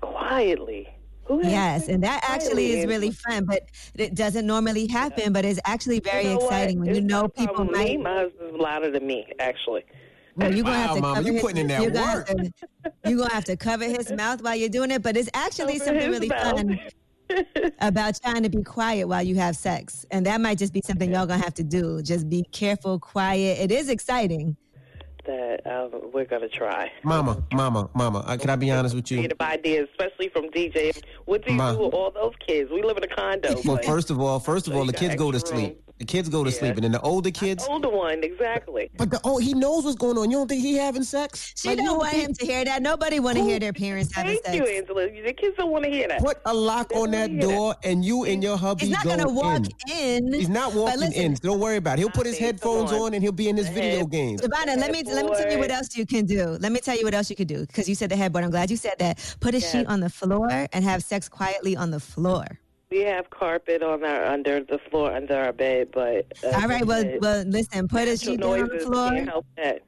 [0.00, 0.88] Quietly.
[1.26, 3.62] Who has Yes, and that actually is really fun, but
[3.94, 5.32] it doesn't normally happen.
[5.32, 6.44] But it's actually very You know what?
[6.44, 7.88] exciting when you know people problem with might.
[7.90, 9.84] Me, my husband's louder than me, actually.
[10.36, 12.16] Well, you're gonna have to Mama, cover you his, putting in that you're gonna have
[12.18, 12.26] work.
[12.26, 12.52] to-
[13.06, 15.84] you're gonna have to cover his mouth while you're doing it, but it's actually Cover
[15.92, 16.56] something really mouth.
[16.56, 16.78] fun
[17.80, 21.12] about trying to be quiet while you have sex, and that might just be something
[21.12, 22.02] y'all gonna have to do.
[22.02, 23.58] Just be careful, quiet.
[23.60, 24.56] It is exciting.
[25.26, 26.92] That um, we're gonna try.
[27.02, 28.18] Mama, mama, mama.
[28.26, 29.18] Uh, can I be honest with you?
[29.18, 31.02] Creative ideas, especially from DJ.
[31.24, 31.72] What do you Ma.
[31.72, 32.70] do with all those kids?
[32.70, 33.54] We live in a condo.
[33.64, 35.46] Well, but first of all, first of So all, the kids go to room.
[35.46, 35.80] sleep.
[35.98, 36.58] The kids go to Yeah.
[36.58, 37.64] sleep, and then the older kids.
[37.64, 38.90] The older one, exactly.
[38.96, 40.28] But the oh, he knows what's going on.
[40.30, 41.52] You don't think he having sex?
[41.56, 42.82] She Like, you don't want think- him to hear that.
[42.82, 44.66] Nobody want to hear their parents having Thank you.
[44.66, 45.06] Angela.
[45.08, 46.18] The kids don't want to hear that.
[46.20, 47.46] Put a lock on that hear that.
[47.46, 49.62] door, and you and your hubby He's not gonna walk
[49.96, 50.26] in.
[50.26, 50.32] in.
[50.32, 51.36] He's not walking listen, in.
[51.36, 52.00] So don't worry about it.
[52.00, 53.00] He'll put his headphones on.
[53.00, 54.42] on, and he'll be in his video Head- games.
[54.42, 56.56] Savannah, let me let me tell you what else you can do.
[56.60, 58.42] Let me tell you what else you could do because you said the headboard.
[58.44, 59.18] I'm glad you said that.
[59.38, 59.70] Put a Yes.
[59.70, 62.44] sheet on the floor and have sex quietly on the floor.
[62.94, 66.86] We have carpet on our under the floor under our bed, but uh, All right.
[66.86, 67.88] Well, well, listen.
[67.88, 69.10] Put a sheet down on the floor.
[69.10, 69.80] Can't help that.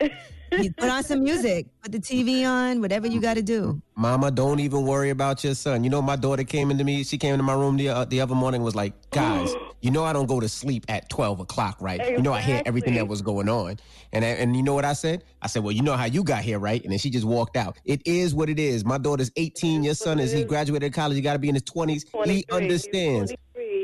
[0.52, 1.66] You put on some music.
[1.82, 2.80] Put the TV on.
[2.80, 3.80] Whatever you got to do.
[3.96, 5.82] Mama, don't even worry about your son.
[5.84, 7.02] You know, my daughter came into me.
[7.04, 8.62] She came into my room the, uh, the other morning.
[8.62, 12.00] Was like, guys, you know, I don't go to sleep at twelve o'clock, right?
[12.08, 13.78] You know, I hear everything that was going on,
[14.12, 15.24] and I- and you know what I said?
[15.42, 16.82] I said, well, you know how you got here, right?
[16.82, 17.76] And then she just walked out.
[17.84, 18.84] It is what it is.
[18.84, 19.82] My daughter's eighteen.
[19.82, 21.16] Your son is he graduated college.
[21.16, 22.04] He got to be in his twenties.
[22.04, 22.56] He 23.
[22.56, 23.32] understands.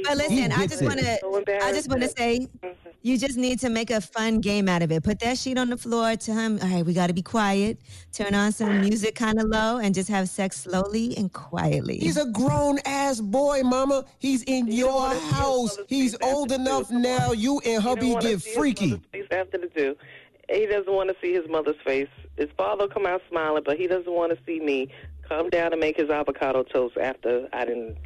[0.05, 1.65] But listen, I just want to.
[1.65, 2.91] I just want to say, mm-hmm.
[3.03, 5.03] you just need to make a fun game out of it.
[5.03, 6.17] Put that sheet on the floor.
[6.17, 7.79] Tell him, all right, we got to be quiet.
[8.13, 11.99] Turn on some music kind of low, and just have sex slowly and quietly.
[11.99, 14.05] He's a grown ass boy, Mama.
[14.19, 15.79] He's in your house.
[15.89, 17.33] He's old enough now.
[17.33, 18.91] You and hubby wanna get freaky.
[18.91, 19.97] mother's after the do.
[20.51, 22.09] He doesn't want to see his mother's face.
[22.37, 24.89] His father will come out smiling, but he doesn't want to see me
[25.29, 27.97] come down and make his avocado toast after I didn't.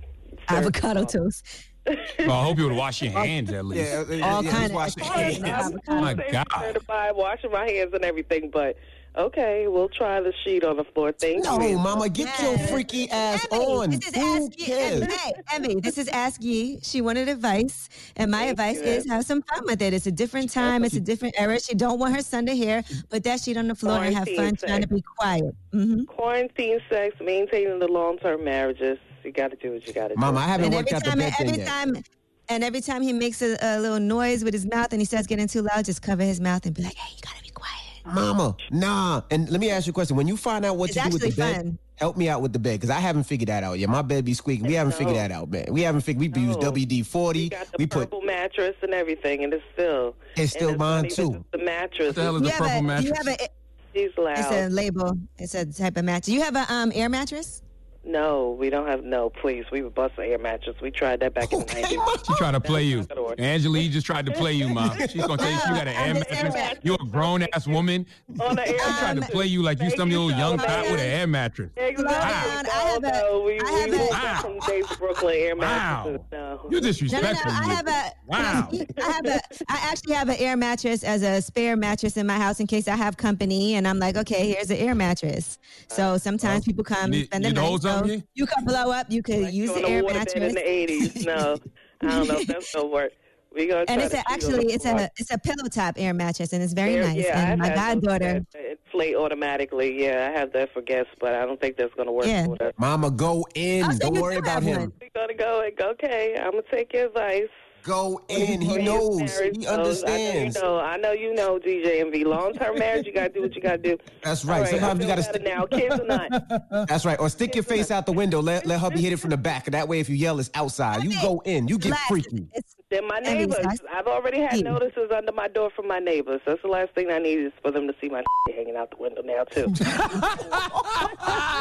[0.49, 1.45] avocado toast.
[1.87, 3.91] Well, I hope you would wash your hands at least.
[3.91, 5.67] Yeah, yeah, All yeah, kind just of wash your extra hands.
[5.87, 6.01] avocado.
[6.01, 6.47] My God.
[6.61, 8.77] Certified, washing my hands and everything, but
[9.17, 11.13] okay, we'll try the sheet on the floor.
[11.13, 11.79] Thank No, you.
[11.79, 13.91] Mama, get your freaky ass Emmy, on.
[13.91, 14.67] This is Who Ask Yee.
[14.67, 15.05] cares?
[15.15, 16.79] Hey, Emmy, this is Ask Yee.
[16.83, 18.83] She wanted advice, and my Thank advice you.
[18.83, 19.95] is have some fun with it.
[19.95, 20.85] It's a different time.
[20.85, 21.59] It's a different era.
[21.61, 22.83] She don't want her son to hear.
[23.09, 25.55] Put that sheet on the floor and have fun Quarantine trying to be quiet.
[25.73, 28.99] hmm Quarantine sex, maintaining the long term marriages.
[29.25, 30.21] You got to do what you got to do.
[30.21, 31.69] Mama, I haven't And worked every out the time, bed thing every yet.
[31.69, 32.03] time,
[32.49, 35.27] and every time he makes a, a little noise with his mouth and he starts
[35.27, 37.75] getting too loud, just cover his mouth and be like, "Hey, you gotta be quiet."
[38.07, 39.21] Mama, nah.
[39.31, 40.17] And let me ask you a question.
[40.17, 41.79] When you find out what It's to do with the bed, fun.
[41.97, 43.91] help me out with the bed because I haven't figured that out yet.
[43.91, 44.67] My bed be squeaking.
[44.67, 45.67] We haven't figured that out, man.
[45.71, 46.35] We haven't figured.
[46.35, 46.73] We use No.
[46.73, 47.51] WD forty.
[47.51, 51.09] Got the We put purple mattress and everything, and it's still It's still and mine,
[51.09, 51.45] too.
[51.53, 52.09] The mattress.
[52.09, 53.05] What the hell is You the purple a, mattress?
[53.05, 53.49] you have a,
[53.95, 54.39] She's loud.
[54.39, 55.19] it's a label.
[55.39, 56.29] It's a type of mattress.
[56.29, 57.63] You have a um air mattress?
[58.09, 59.29] No, we don't have no.
[59.29, 60.77] Please, we would bust an air mattress.
[60.81, 61.99] We tried that back in the nineties.
[62.27, 62.99] She tried to play you.
[63.01, 63.35] not gonna work.
[63.39, 64.97] Angela, you just tried to play you, mom.
[65.11, 66.79] She's gonna tell you she got an air mattress.
[66.83, 68.07] You're a grown ass woman.
[68.41, 70.93] On the air She tried to play you like you some little young thot with
[70.95, 71.71] an air mattress.
[71.77, 72.15] Exactly.
[72.17, 75.57] I have a- no, we, I have we a- woke up from Dave's Brooklyn air
[75.57, 76.05] Wow.
[76.07, 76.21] mattresses.
[76.33, 76.39] No.
[76.39, 76.81] You No, no, no.
[76.81, 77.51] disrespectful.
[77.51, 78.11] I have a.
[78.27, 78.69] Wow.
[78.73, 79.41] I have a.
[79.69, 82.89] I actually have an air mattress as a spare mattress in my house in case
[82.89, 85.59] I have company, and I'm like, okay, here's an air mattress.
[85.89, 87.69] So sometimes people come and spend the need to night.
[87.99, 88.29] Hold So something?
[88.35, 89.07] you can blow up.
[89.11, 90.49] You could use the air waterbed mattress.
[90.51, 91.27] in the eighties.
[91.27, 91.57] No,
[92.03, 93.13] I don't know if that's gonna work.
[93.55, 96.63] We gonna and it's a, actually it's a it's a pillow top air mattress, and
[96.63, 97.25] it's very Yeah, nice.
[97.25, 98.45] Yeah, and I've my had those goddaughter.
[98.53, 100.05] that inflate automatically.
[100.05, 102.45] Yeah, I have that for guests, but I don't think that's gonna work Yeah.
[102.47, 102.75] for us.
[102.79, 103.87] Mama, go in.
[103.99, 104.81] Don't worry about him.
[104.81, 104.93] one.
[105.01, 105.89] We gotta go and go.
[105.91, 107.49] Okay, I'm gonna take your advice.
[107.89, 108.61] Go in.
[108.61, 109.19] He He knows.
[109.19, 110.59] married, He understands.
[110.59, 110.79] I know you know.
[110.81, 112.23] I know you know, DJ Envy.
[112.23, 113.97] Long term marriage, you gotta do what you gotta do.
[114.23, 114.61] That's All right.
[114.61, 115.65] right, Sometimes you gotta better now.
[115.65, 116.31] Kids or not.
[116.89, 117.19] That's right.
[117.19, 118.43] Or stick your face out the window.
[118.43, 119.65] Let let hubby hit it from the back.
[119.71, 121.03] That way, if you yell, it's outside.
[121.03, 121.67] You go in.
[121.67, 122.47] You get freaky.
[122.53, 123.81] It's, Then my neighbors.
[123.91, 126.43] I've already had notices under my door from my neighbors.
[126.47, 128.23] That's the last thing I need is for them to see my
[128.55, 129.73] hanging out the window now too.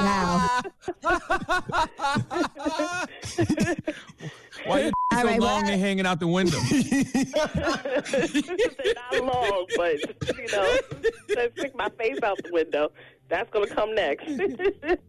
[0.01, 0.61] wow.
[4.65, 6.57] Why you All so right, well, long I- hanging out the window?
[8.95, 9.95] Not long, but
[10.37, 10.77] you know,
[11.35, 12.91] let's stick my face out the window.
[13.29, 14.25] That's gonna come next.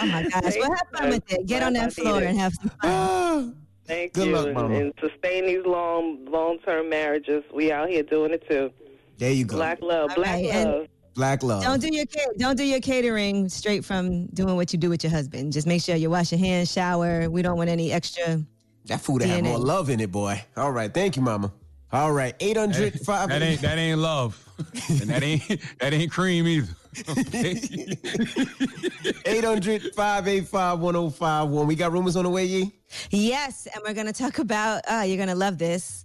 [0.00, 0.54] Oh my gosh.
[0.58, 1.46] Well, have fun with it.
[1.46, 3.56] Get on that floor and have some fun.
[3.86, 4.74] Thank Good you, luck, and, Mama.
[4.74, 7.44] and sustain these long, long-term marriages.
[7.54, 8.70] We out here doing it too.
[9.18, 9.56] There you go.
[9.56, 10.86] Black love, All black right, and- love.
[11.14, 11.62] Black love.
[11.62, 12.04] Don't do your
[12.38, 15.52] don't do your catering straight from doing what you do with your husband.
[15.52, 17.30] Just make sure you wash your hands, shower.
[17.30, 18.42] We don't want any extra.
[18.86, 19.44] That food have DNA.
[19.44, 20.42] more love in it, boy.
[20.56, 20.92] All right.
[20.92, 21.52] Thank you, Mama.
[21.92, 22.34] All right.
[22.40, 24.38] 800 5 That ain't that ain't love,
[24.88, 26.74] and that ain't that ain't cream either.
[27.08, 27.52] Okay?
[29.26, 31.66] 800 585 1051.
[31.66, 32.72] We got rumors on the way, Yee?
[33.10, 34.82] Yes, and we're gonna talk about.
[34.90, 36.04] Uh, you're gonna love this.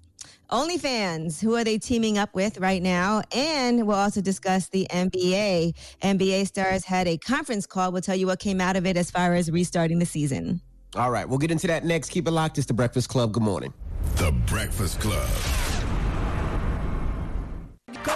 [0.52, 3.22] OnlyFans, who are they teaming up with right now?
[3.36, 5.76] And we'll also discuss the NBA.
[6.02, 7.92] NBA stars had a conference call.
[7.92, 10.62] We'll tell you what came out of it as far as restarting the season.
[10.96, 11.28] All right.
[11.28, 12.10] We'll get into that next.
[12.10, 12.58] Keep it locked.
[12.58, 13.32] It's the Breakfast Club.
[13.32, 13.74] Good morning.
[14.16, 15.30] The Breakfast Club.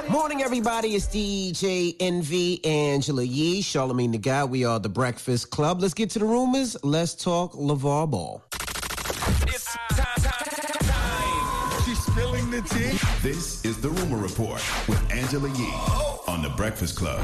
[0.09, 0.95] Morning, everybody.
[0.95, 4.49] It's DJ Envy, Angela Yee, Charlamagne the God.
[4.49, 5.81] We are the Breakfast Club.
[5.81, 6.75] Let's get to the rumors.
[6.83, 8.43] Let's talk LaVar Ball.
[11.85, 12.97] She's spilling the tea.
[13.21, 16.23] This is the Rumor Report with Angela Yee oh.
[16.27, 17.21] on The Breakfast Club.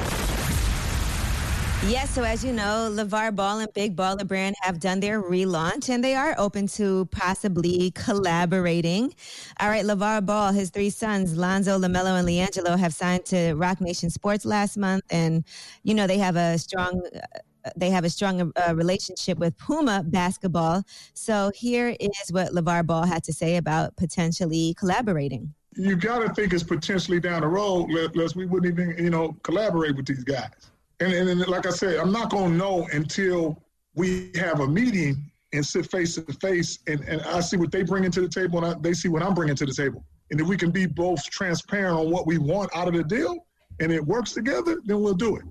[1.87, 5.87] Yes, so as you know, LaVar Ball and Big Baller Brand have done their relaunch
[5.87, 9.13] and they are open to possibly collaborating.
[9.61, 13.79] All right, LaVar Ball, his three sons, Lonzo, LaMelo, and LiAngelo, have signed to Roc
[13.79, 15.05] Nation Sports last month.
[15.09, 15.45] And,
[15.83, 17.01] you know, they have a strong.
[17.15, 20.83] Uh, they have a strong uh, relationship with Puma basketball.
[21.13, 25.53] So here is what LaVar Ball had to say about potentially collaborating.
[25.75, 29.35] You got to think it's potentially down the road, lest we wouldn't even, you know,
[29.43, 30.71] collaborate with these guys.
[30.99, 33.61] And, and, and like I said, I'm not going to know until
[33.95, 37.83] we have a meeting and sit face to face and, and I see what they
[37.83, 40.05] bring into the table and I, they see what I'm bringing to the table.
[40.31, 43.47] And if we can be both transparent on what we want out of the deal
[43.79, 45.43] and it works together, then we'll do it.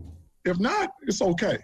[0.45, 1.59] If not, it's okay.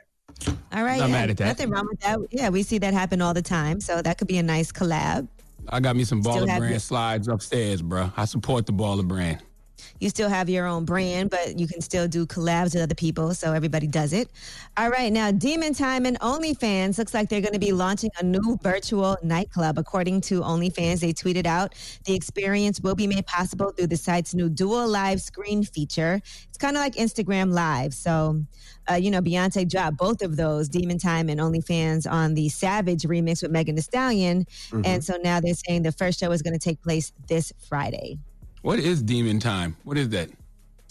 [0.48, 0.98] All right.
[0.98, 1.47] Not yeah, mad at that.
[1.47, 2.19] Nothing wrong with that.
[2.31, 3.81] Yeah, we see that happen all the time.
[3.81, 5.28] So that could be a nice collab.
[5.69, 8.11] I got me some Still baller brand your- slides upstairs, bro.
[8.16, 9.40] I support the baller brand.
[10.05, 13.32] You still have your own brand, but you can still do collabs with other people,
[13.32, 14.28] so everybody does it.
[14.76, 18.22] All right, now Demon Time and OnlyFans looks like they're going to be launching a
[18.22, 19.78] new virtual nightclub.
[19.78, 21.74] According to OnlyFans, they tweeted out
[22.05, 26.20] the experience will be made possible through the site's new dual live screen feature.
[26.51, 27.94] It's kind of like Instagram Live.
[27.94, 28.44] So,
[28.90, 33.05] uh, you know, Beyonce dropped both of those, Demon Time and OnlyFans, on the Savage
[33.05, 34.47] remix with Megan Thee Stallion.
[34.70, 34.82] Mhm.
[34.85, 38.18] And so now they're saying the first show is going to take place this Friday.
[38.64, 39.76] What is demon time?
[39.84, 40.30] What is that?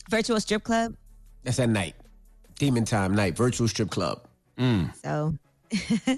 [0.07, 0.93] Virtual strip club.
[1.43, 1.95] That's at night.
[2.59, 4.21] Demon Time Night, Virtual Strip Club.
[5.03, 5.33] So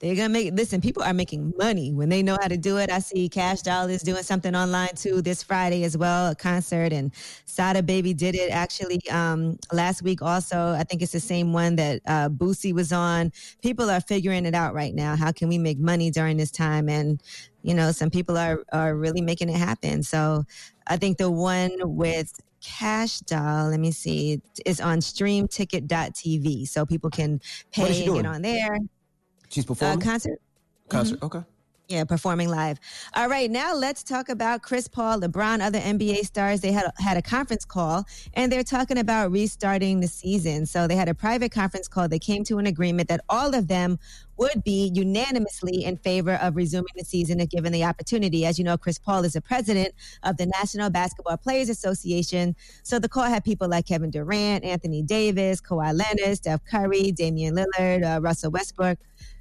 [0.00, 2.90] they're gonna make listen, people are making money when they know how to do it.
[2.90, 6.92] I see Kash Doll is doing something online too this Friday as well, a concert
[6.92, 7.10] and
[7.46, 10.72] Sada Baby did it actually um last week also.
[10.72, 13.32] I think it's the same one that uh Boosie was on.
[13.62, 15.16] People are figuring it out right now.
[15.16, 16.90] How can we make money during this time?
[16.90, 17.22] And
[17.62, 20.02] you know, some people are are really making it happen.
[20.02, 20.44] So
[20.88, 26.66] I think the one with Kash Doll, let me see, is on streamticket.tv.
[26.68, 27.40] So people can
[27.72, 28.78] pay What is she and get on there.
[29.48, 30.00] She's Uh, performing.
[30.00, 30.40] concert.
[30.88, 31.22] Concert.
[31.22, 31.42] Okay.
[31.88, 32.78] Yeah, performing live.
[33.14, 36.60] All right, now let's talk about Chris Paul, LeBron, other NBA stars.
[36.60, 38.04] They had had a conference call
[38.34, 40.66] and they're talking about restarting the season.
[40.66, 42.06] So they had a private conference call.
[42.06, 43.98] They came to an agreement that all of them
[44.36, 48.44] would be unanimously in favor of resuming the season if given the opportunity.
[48.44, 49.94] As you know, Chris Paul is the president
[50.24, 52.54] of the National Basketball Players Association.
[52.82, 57.56] So the call had people like Kevin Durant, Anthony Davis, Kawhi Leonard, Steph Curry, Damian
[57.56, 58.98] Lillard, uh, Russell Westbrook.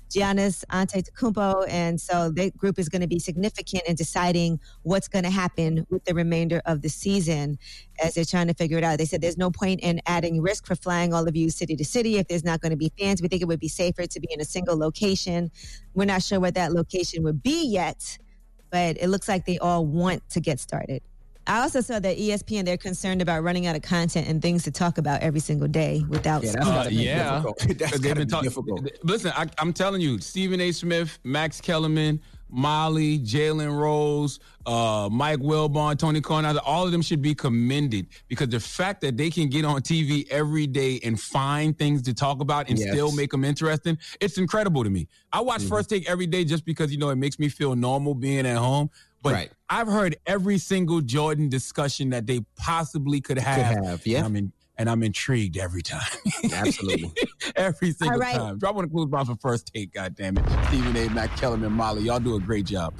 [0.10, 5.24] Giannis Antetokounmpo, and so the group is going to be significant in deciding what's going
[5.24, 7.58] to happen with the remainder of the season
[8.04, 8.98] as they're trying to figure it out.
[8.98, 11.86] They said there's no point in adding risk for flying all of you city to
[11.86, 13.22] city if there's not going to be fans.
[13.22, 15.52] We think it would be safer to be in a single location.
[15.94, 18.18] We're not sure what that location would be yet,
[18.70, 21.02] but it looks like they all want to get started.
[21.48, 24.72] I also saw that ESPN they're concerned about running out of content and things to
[24.72, 26.44] talk about every single day without.
[26.44, 27.60] Yeah, that's Uh, gotta be yeah, difficult.
[27.80, 28.88] That's They've been be talking- difficult.
[29.03, 30.72] Listen, I, I'm telling you, Stephen A.
[30.72, 32.19] Smith, Max Kellerman,
[32.49, 38.48] Molly, Jalen Rose, uh, Mike Wilbon, Tony Kornheiser, all of them should be commended because
[38.49, 42.40] the fact that they can get on TV every day and find things to talk
[42.41, 42.90] about and Yes.
[42.90, 45.07] still make them interesting, it's incredible to me.
[45.34, 48.15] I watch First Take every day just because you know it makes me feel normal
[48.15, 48.90] being at home.
[49.22, 49.52] But Right.
[49.69, 53.84] I've heard every single Jordan discussion that they possibly could have.
[53.84, 54.26] have, yeah.
[54.26, 56.02] And I'm, and I'm intrigued every time.
[56.53, 57.11] Absolutely.
[57.56, 58.35] every single All right.
[58.35, 58.57] time.
[58.60, 60.44] Drop on the clues box for first take, God damn it.
[60.68, 61.10] Stephen A.
[61.10, 62.94] Max Kellerman, and Molly, y'all do a great job.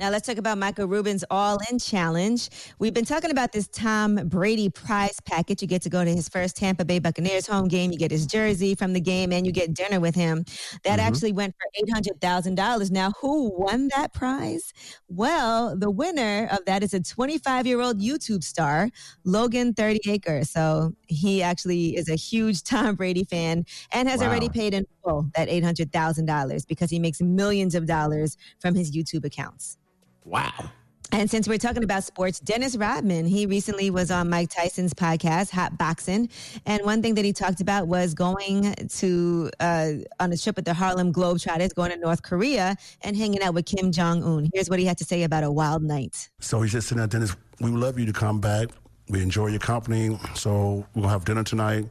[0.00, 2.48] Now let's talk about Michael Rubin's All In Challenge.
[2.78, 5.60] We've been talking about this Tom Brady prize package.
[5.60, 7.92] You get to go to his first Tampa Bay Buccaneers home game.
[7.92, 10.46] You get his jersey from the game, and you get dinner with him.
[10.84, 11.00] That mm-hmm.
[11.00, 12.90] actually went for eight hundred thousand dollars.
[12.90, 14.72] Now, who won that prize?
[15.08, 18.88] Well, the winner of that is a twenty-five-year-old YouTube star,
[19.26, 20.44] Logan Thirty Acre.
[20.44, 24.28] So he actually is a huge Tom Brady fan and has Wow.
[24.28, 28.38] already paid in full that eight hundred thousand dollars because he makes millions of dollars
[28.60, 29.76] from his YouTube accounts.
[30.24, 30.70] Wow.
[31.12, 35.50] And since we're talking about sports, Dennis Rodman, he recently was on Mike Tyson's podcast,
[35.50, 36.28] Hot Boxing.
[36.66, 40.66] And one thing that he talked about was going to, uh, on a trip with
[40.66, 44.48] the Harlem Globetrotters, going to North Korea and hanging out with Kim Jong Un.
[44.54, 46.30] Here's what he had to say about a wild night.
[46.38, 48.68] So he's just sitting there, Dennis, we would love you to come back.
[49.10, 50.18] We enjoy your company.
[50.34, 51.86] So to have dinner tonight.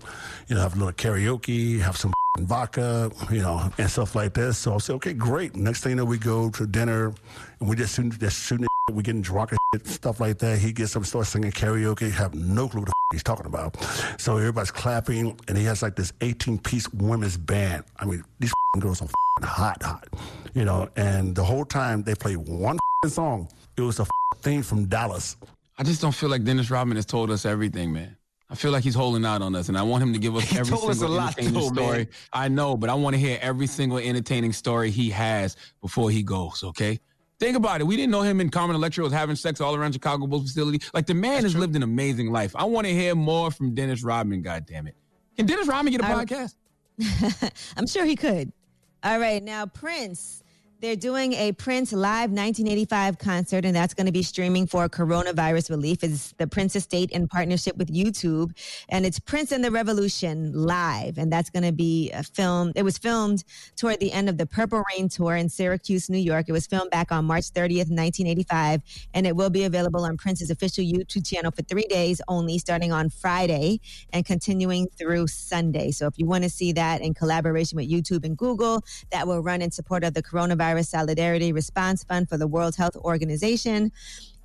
[0.47, 4.57] You know, have a little karaoke, have some vodka, you know, and stuff like this.
[4.57, 5.55] So I said, okay, great.
[5.55, 7.13] Next thing know, we go to dinner
[7.59, 10.59] and we just shooting, just shooting we getting drunk and stuff like that.
[10.59, 12.11] He gets up starts singing karaoke.
[12.11, 13.77] Have no clue what the he's talking about.
[14.17, 17.83] So everybody's clapping, and he has like this 18 piece women's band.
[17.97, 19.07] I mean, these girls are
[19.43, 20.07] hot, hot,
[20.53, 20.89] you know.
[20.95, 22.77] And the whole time they play one
[23.07, 23.49] song.
[23.77, 24.05] It was a
[24.41, 25.37] theme from Dallas.
[25.79, 28.15] I just don't feel like Dennis Rodman has told us everything, man.
[28.49, 30.43] I feel like he's holding out on us, and I want him to give us
[30.49, 31.97] He every told us single a lot, entertaining though, story.
[31.97, 32.07] man.
[32.33, 36.21] I know, but I want to hear every single entertaining story he has before he
[36.23, 36.63] goes.
[36.63, 36.99] Okay,
[37.39, 37.85] think about it.
[37.85, 40.81] We didn't know him in Carmen Electra was having sex all around Chicago Bulls facility.
[40.93, 42.55] Like the man has lived an amazing life.
[42.55, 44.41] I want to hear more from Dennis Rodman.
[44.41, 44.95] God damn it!
[45.37, 46.55] Can Dennis Rodman get a I- podcast?
[47.77, 48.51] I'm sure he could.
[49.03, 50.43] All right, now Prince.
[50.81, 55.71] They're doing a Prince Live 1985 concert, and that's going to be streaming for coronavirus
[55.71, 56.05] relief.
[56.05, 58.57] It's the Prince Estate in partnership with YouTube,
[58.87, 62.71] and it's Prince and the Revolution live, and that's going to be uh, a film.
[62.77, 63.43] It was filmed
[63.75, 66.45] toward the end of the Purple Rain tour in Syracuse, New York.
[66.47, 68.81] It was filmed back on March 30th, 1985,
[69.13, 72.93] and it will be available on Prince's official YouTube channel for three days only, starting
[72.93, 73.81] on Friday
[74.13, 75.91] and continuing through Sunday.
[75.91, 78.81] So if you want to see that in collaboration with YouTube and Google,
[79.11, 82.95] that will run in support of the Coronavirus Solidarity Response Fund for the World Health
[82.95, 83.91] Organization.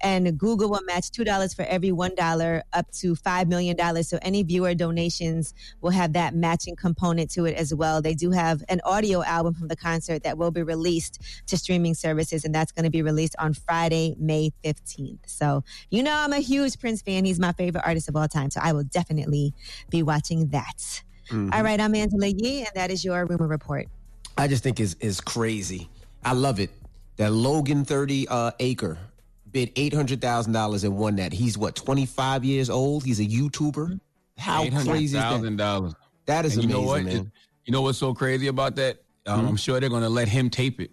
[0.01, 4.05] And Google will match $2 for every $1 up to $5 million.
[4.05, 8.03] So any viewer donations will have that matching component to it as well.
[8.03, 11.95] They do have an audio album from the concert that will be released to streaming
[11.95, 15.21] services, and that's going to be released on Friday, May 15th.
[15.27, 17.25] So, you know, I'm a huge Prince fan.
[17.25, 18.51] He's my favorite artist of all time.
[18.51, 19.55] So I will definitely
[19.89, 21.03] be watching that.
[21.31, 21.51] Mm-hmm.
[21.55, 23.87] All right, I'm Angela Yee, and that is your rumor report.
[24.37, 25.89] I just think is is crazy.
[26.25, 26.71] I love it
[27.17, 28.99] that Logan Thirty uh, Acre
[29.51, 31.33] bid eight hundred thousand dollars and won that.
[31.33, 33.05] He's what twenty five years old.
[33.05, 33.99] He's a YouTuber.
[34.39, 35.31] How crazy is that?
[35.31, 35.95] thousand dollars.
[36.27, 37.03] That is And you know what?
[37.03, 37.33] amazing, man.
[37.67, 38.99] You know what's so crazy about that?
[39.27, 39.49] Um, Mhm.
[39.51, 40.91] I'm sure they're going to let him tape it,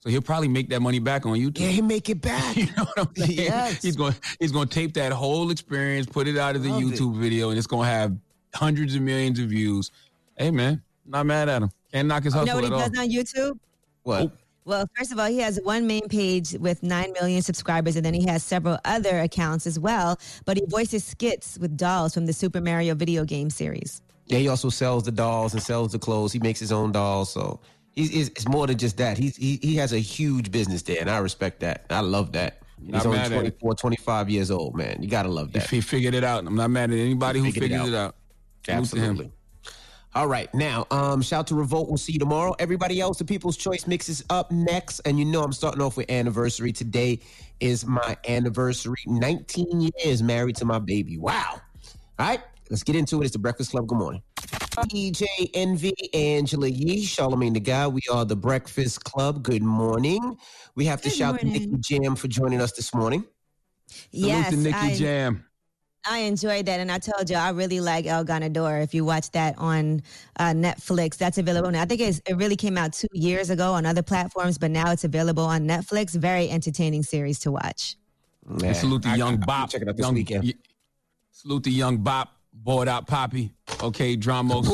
[0.00, 1.60] so he'll probably make that money back on YouTube.
[1.60, 2.56] Yeah, he make it back.
[2.56, 3.38] you know what I'm saying?
[3.38, 3.82] Yes.
[3.82, 6.82] He's going he's going to tape that whole experience, put it out as a Love
[6.82, 6.86] it.
[6.86, 8.16] YouTube video, and it's going to have
[8.54, 9.90] hundreds of millions of views.
[10.36, 11.70] Hey man, not mad at him.
[11.92, 13.22] Can't knock his hustle You hustle know what he at all.
[13.22, 13.58] does on YouTube?
[14.02, 14.20] What?
[14.20, 14.32] Well,
[14.70, 18.14] Well, first of all, he has one main page with 9 million subscribers, and then
[18.14, 20.16] he has several other accounts as well.
[20.44, 24.00] But he voices skits with dolls from the Super Mario video game series.
[24.26, 26.32] Yeah, he also sells the dolls and sells the clothes.
[26.32, 27.32] He makes his own dolls.
[27.32, 27.58] So
[27.96, 29.18] he's, he's it's more than just that.
[29.18, 31.86] He's, he, he has a huge business there, and I respect that.
[31.90, 32.62] I love that.
[32.80, 34.98] He's Not only mad 24, 25 years old, man.
[35.02, 35.64] You got to love that.
[35.64, 37.88] If he figured it out, I'm not mad at anybody who Figured it figures out.
[37.88, 38.14] it out.
[38.64, 38.78] Salute.
[38.78, 39.32] Absolutely.
[40.14, 40.52] All right.
[40.54, 41.88] Now, um, shout to Revolt.
[41.88, 42.54] We'll see you tomorrow.
[42.58, 45.00] Everybody else, the People's Choice Mix is up next.
[45.00, 46.72] And you know I'm starting off with anniversary.
[46.72, 47.20] Today
[47.60, 48.96] is my anniversary.
[49.06, 51.16] 19 years married to my baby.
[51.16, 51.60] Wow.
[52.18, 52.40] All right.
[52.70, 53.26] Let's get into it.
[53.26, 53.86] It's the Breakfast Club.
[53.86, 54.22] Good morning.
[54.88, 57.92] DJ Envy, Angela Yee, Charlamagne the God.
[57.92, 59.42] We are the Breakfast Club.
[59.42, 60.36] Good morning.
[60.74, 61.52] We have to Good shout morning.
[61.60, 63.24] to Nicky Jam for joining us this morning.
[64.12, 65.44] Yes, Salute to Nicky I- Jam.
[66.10, 68.82] I enjoyed that, and I told you I really like El Ganador.
[68.82, 70.02] If you watch that on
[70.40, 71.82] uh, Netflix, that's available now.
[71.82, 74.90] I think it's, it really came out two years ago on other platforms, but now
[74.90, 76.16] it's available on Netflix.
[76.16, 77.94] Very entertaining series to watch.
[78.48, 79.70] And salute the young I- Bop.
[79.70, 80.42] check it out this young, weekend.
[80.44, 80.54] y-
[81.30, 82.28] salute the young Bop.
[82.52, 83.52] Bored out Poppy.
[83.80, 84.66] Okay, Dramos.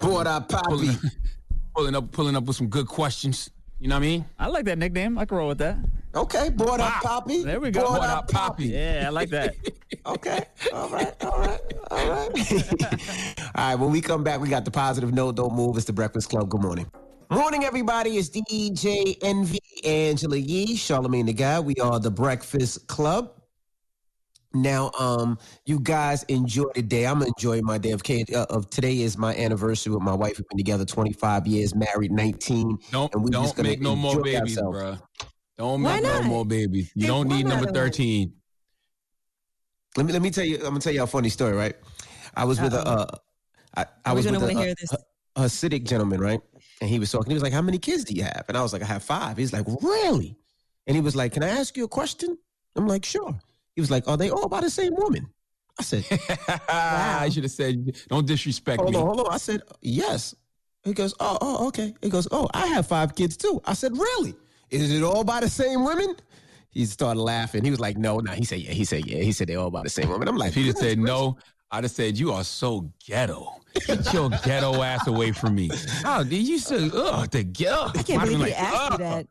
[0.00, 0.66] Bored out Poppy.
[0.68, 0.96] Pulling,
[1.76, 3.48] pulling up, pulling up with some good questions.
[3.80, 4.24] You know what I mean?
[4.38, 5.16] I like that nickname.
[5.18, 5.78] I can roll with that.
[6.14, 7.42] Okay, bored up Poppy.
[7.44, 7.80] There we go.
[7.80, 8.66] Bored Bored up out Poppy.
[8.66, 9.54] Yeah, I like that.
[10.06, 10.44] Okay.
[10.72, 11.12] All right.
[11.24, 11.60] All right.
[11.90, 12.30] All right.
[13.54, 13.74] all right.
[13.74, 15.36] When we come back, we got the positive note.
[15.36, 15.76] Don't move.
[15.76, 16.48] It's the Breakfast Club.
[16.48, 16.90] Good morning.
[17.28, 18.16] Morning, everybody.
[18.16, 21.66] It's DJ Envy Angela Yee, Charlamagne the God.
[21.66, 23.39] We are the Breakfast Club.
[24.52, 27.06] Now, um, you guys enjoy the day.
[27.06, 30.38] I'm enjoying my day of, K- uh, of today is my anniversary with my wife.
[30.38, 32.78] We've been together 25 years, married 19.
[32.90, 34.78] Don't and we don't just gonna make no more babies, ourselves.
[34.78, 35.02] bruh.
[35.56, 36.90] Don't Why make no more babies.
[36.96, 38.32] You Take don't need number out of 13.
[39.96, 40.56] Let me let me tell you.
[40.56, 41.52] I'm gonna tell you a funny story.
[41.52, 41.76] Right,
[42.34, 42.86] I was with a.
[42.86, 43.06] Uh,
[43.76, 44.92] I, I was gonna with a, wanna hear a, this.
[45.36, 46.40] a Hasidic gentleman, right?
[46.80, 47.30] And he was talking.
[47.30, 49.02] He was like, "How many kids do you have?" And I was like, "I have
[49.02, 49.36] five.
[49.36, 50.38] He's like, "Really?"
[50.86, 52.38] And he was like, "Can I ask you a question?"
[52.76, 53.38] I'm like, "Sure."
[53.74, 55.28] He was like, "Are they all by the same woman?"
[55.78, 56.04] I said,
[56.48, 57.18] wow.
[57.20, 58.98] I should have said, don't disrespect "Hold me.
[58.98, 60.34] on, hold on." I said, "Yes."
[60.84, 63.92] He goes, "Oh, oh, okay." He goes, "Oh, I have five kids too." I said,
[63.92, 64.34] "Really?
[64.70, 66.16] Is it all by the same women?"
[66.70, 67.64] He started laughing.
[67.64, 69.70] He was like, "No, no." He said, "Yeah." He said, "Yeah." He said they all
[69.70, 70.28] by the same woman.
[70.28, 71.36] I'm like, he just "Goodness said no,
[71.72, 73.48] I'd have said, you are so ghetto.
[73.86, 75.70] Get your ghetto ass away from me.
[76.04, 77.92] Oh, did you say, ugh, the ghetto?
[77.96, 79.26] I can't believe he asked you that.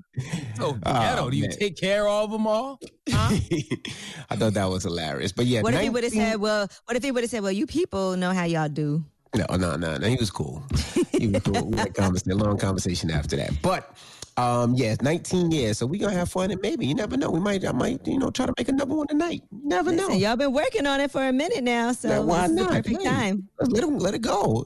[0.55, 1.29] So Oh, ghetto.
[1.29, 1.51] Do you man.
[1.57, 2.79] take care of them all?
[3.11, 5.33] I thought that was hilarious.
[5.33, 7.43] But yeah, What if he would have said, "Well, what if he would have said,
[7.43, 9.03] well, you people know how y'all do."
[9.35, 10.07] No, no, no, no.
[10.07, 10.63] He was cool.
[11.11, 11.65] He was cool.
[11.69, 13.61] we had a conversation, a long conversation after that.
[13.61, 13.93] But
[14.39, 15.77] um, yeah, 19 years.
[15.77, 17.29] So we gonna have fun and maybe you never know.
[17.29, 19.43] We might, I might, you know, try to make another one tonight.
[19.51, 20.09] You never know.
[20.09, 22.71] Y'all been working on it for a minute now, so Yeah, why this the not?
[22.71, 23.49] perfect Hey, time.
[23.59, 24.63] let's Let him let it go.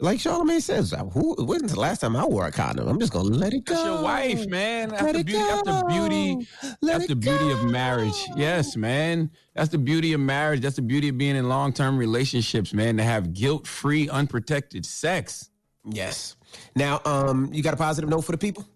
[0.00, 2.86] Like Charlamagne says, uh, who when's the last time I wore a condom?
[2.88, 3.74] I'm just gonna let it go.
[3.74, 4.90] That's your wife, man.
[4.90, 5.44] That's Let the it beauty.
[5.44, 6.48] That's the beauty.
[6.82, 8.26] Let That's the beauty of marriage.
[8.36, 9.30] Yes, man.
[9.54, 10.60] That's the beauty of marriage.
[10.60, 12.96] That's the beauty of being in long term relationships, man.
[12.98, 15.48] To have guilt free, unprotected sex.
[15.88, 16.36] Yes.
[16.76, 18.66] Now, um, you got a positive note for the people?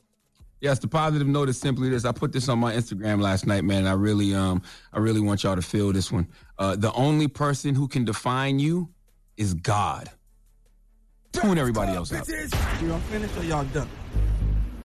[0.61, 2.05] Yes, the positive note is simply this.
[2.05, 3.87] I put this on my Instagram last night, man.
[3.87, 4.63] I really, um,
[4.93, 6.27] I really want y'all to feel this one.
[6.59, 8.89] Uh, the only person who can define you
[9.37, 10.11] is God.
[11.33, 12.27] Tune everybody else out.
[12.83, 13.89] Y'all finished or y'all done?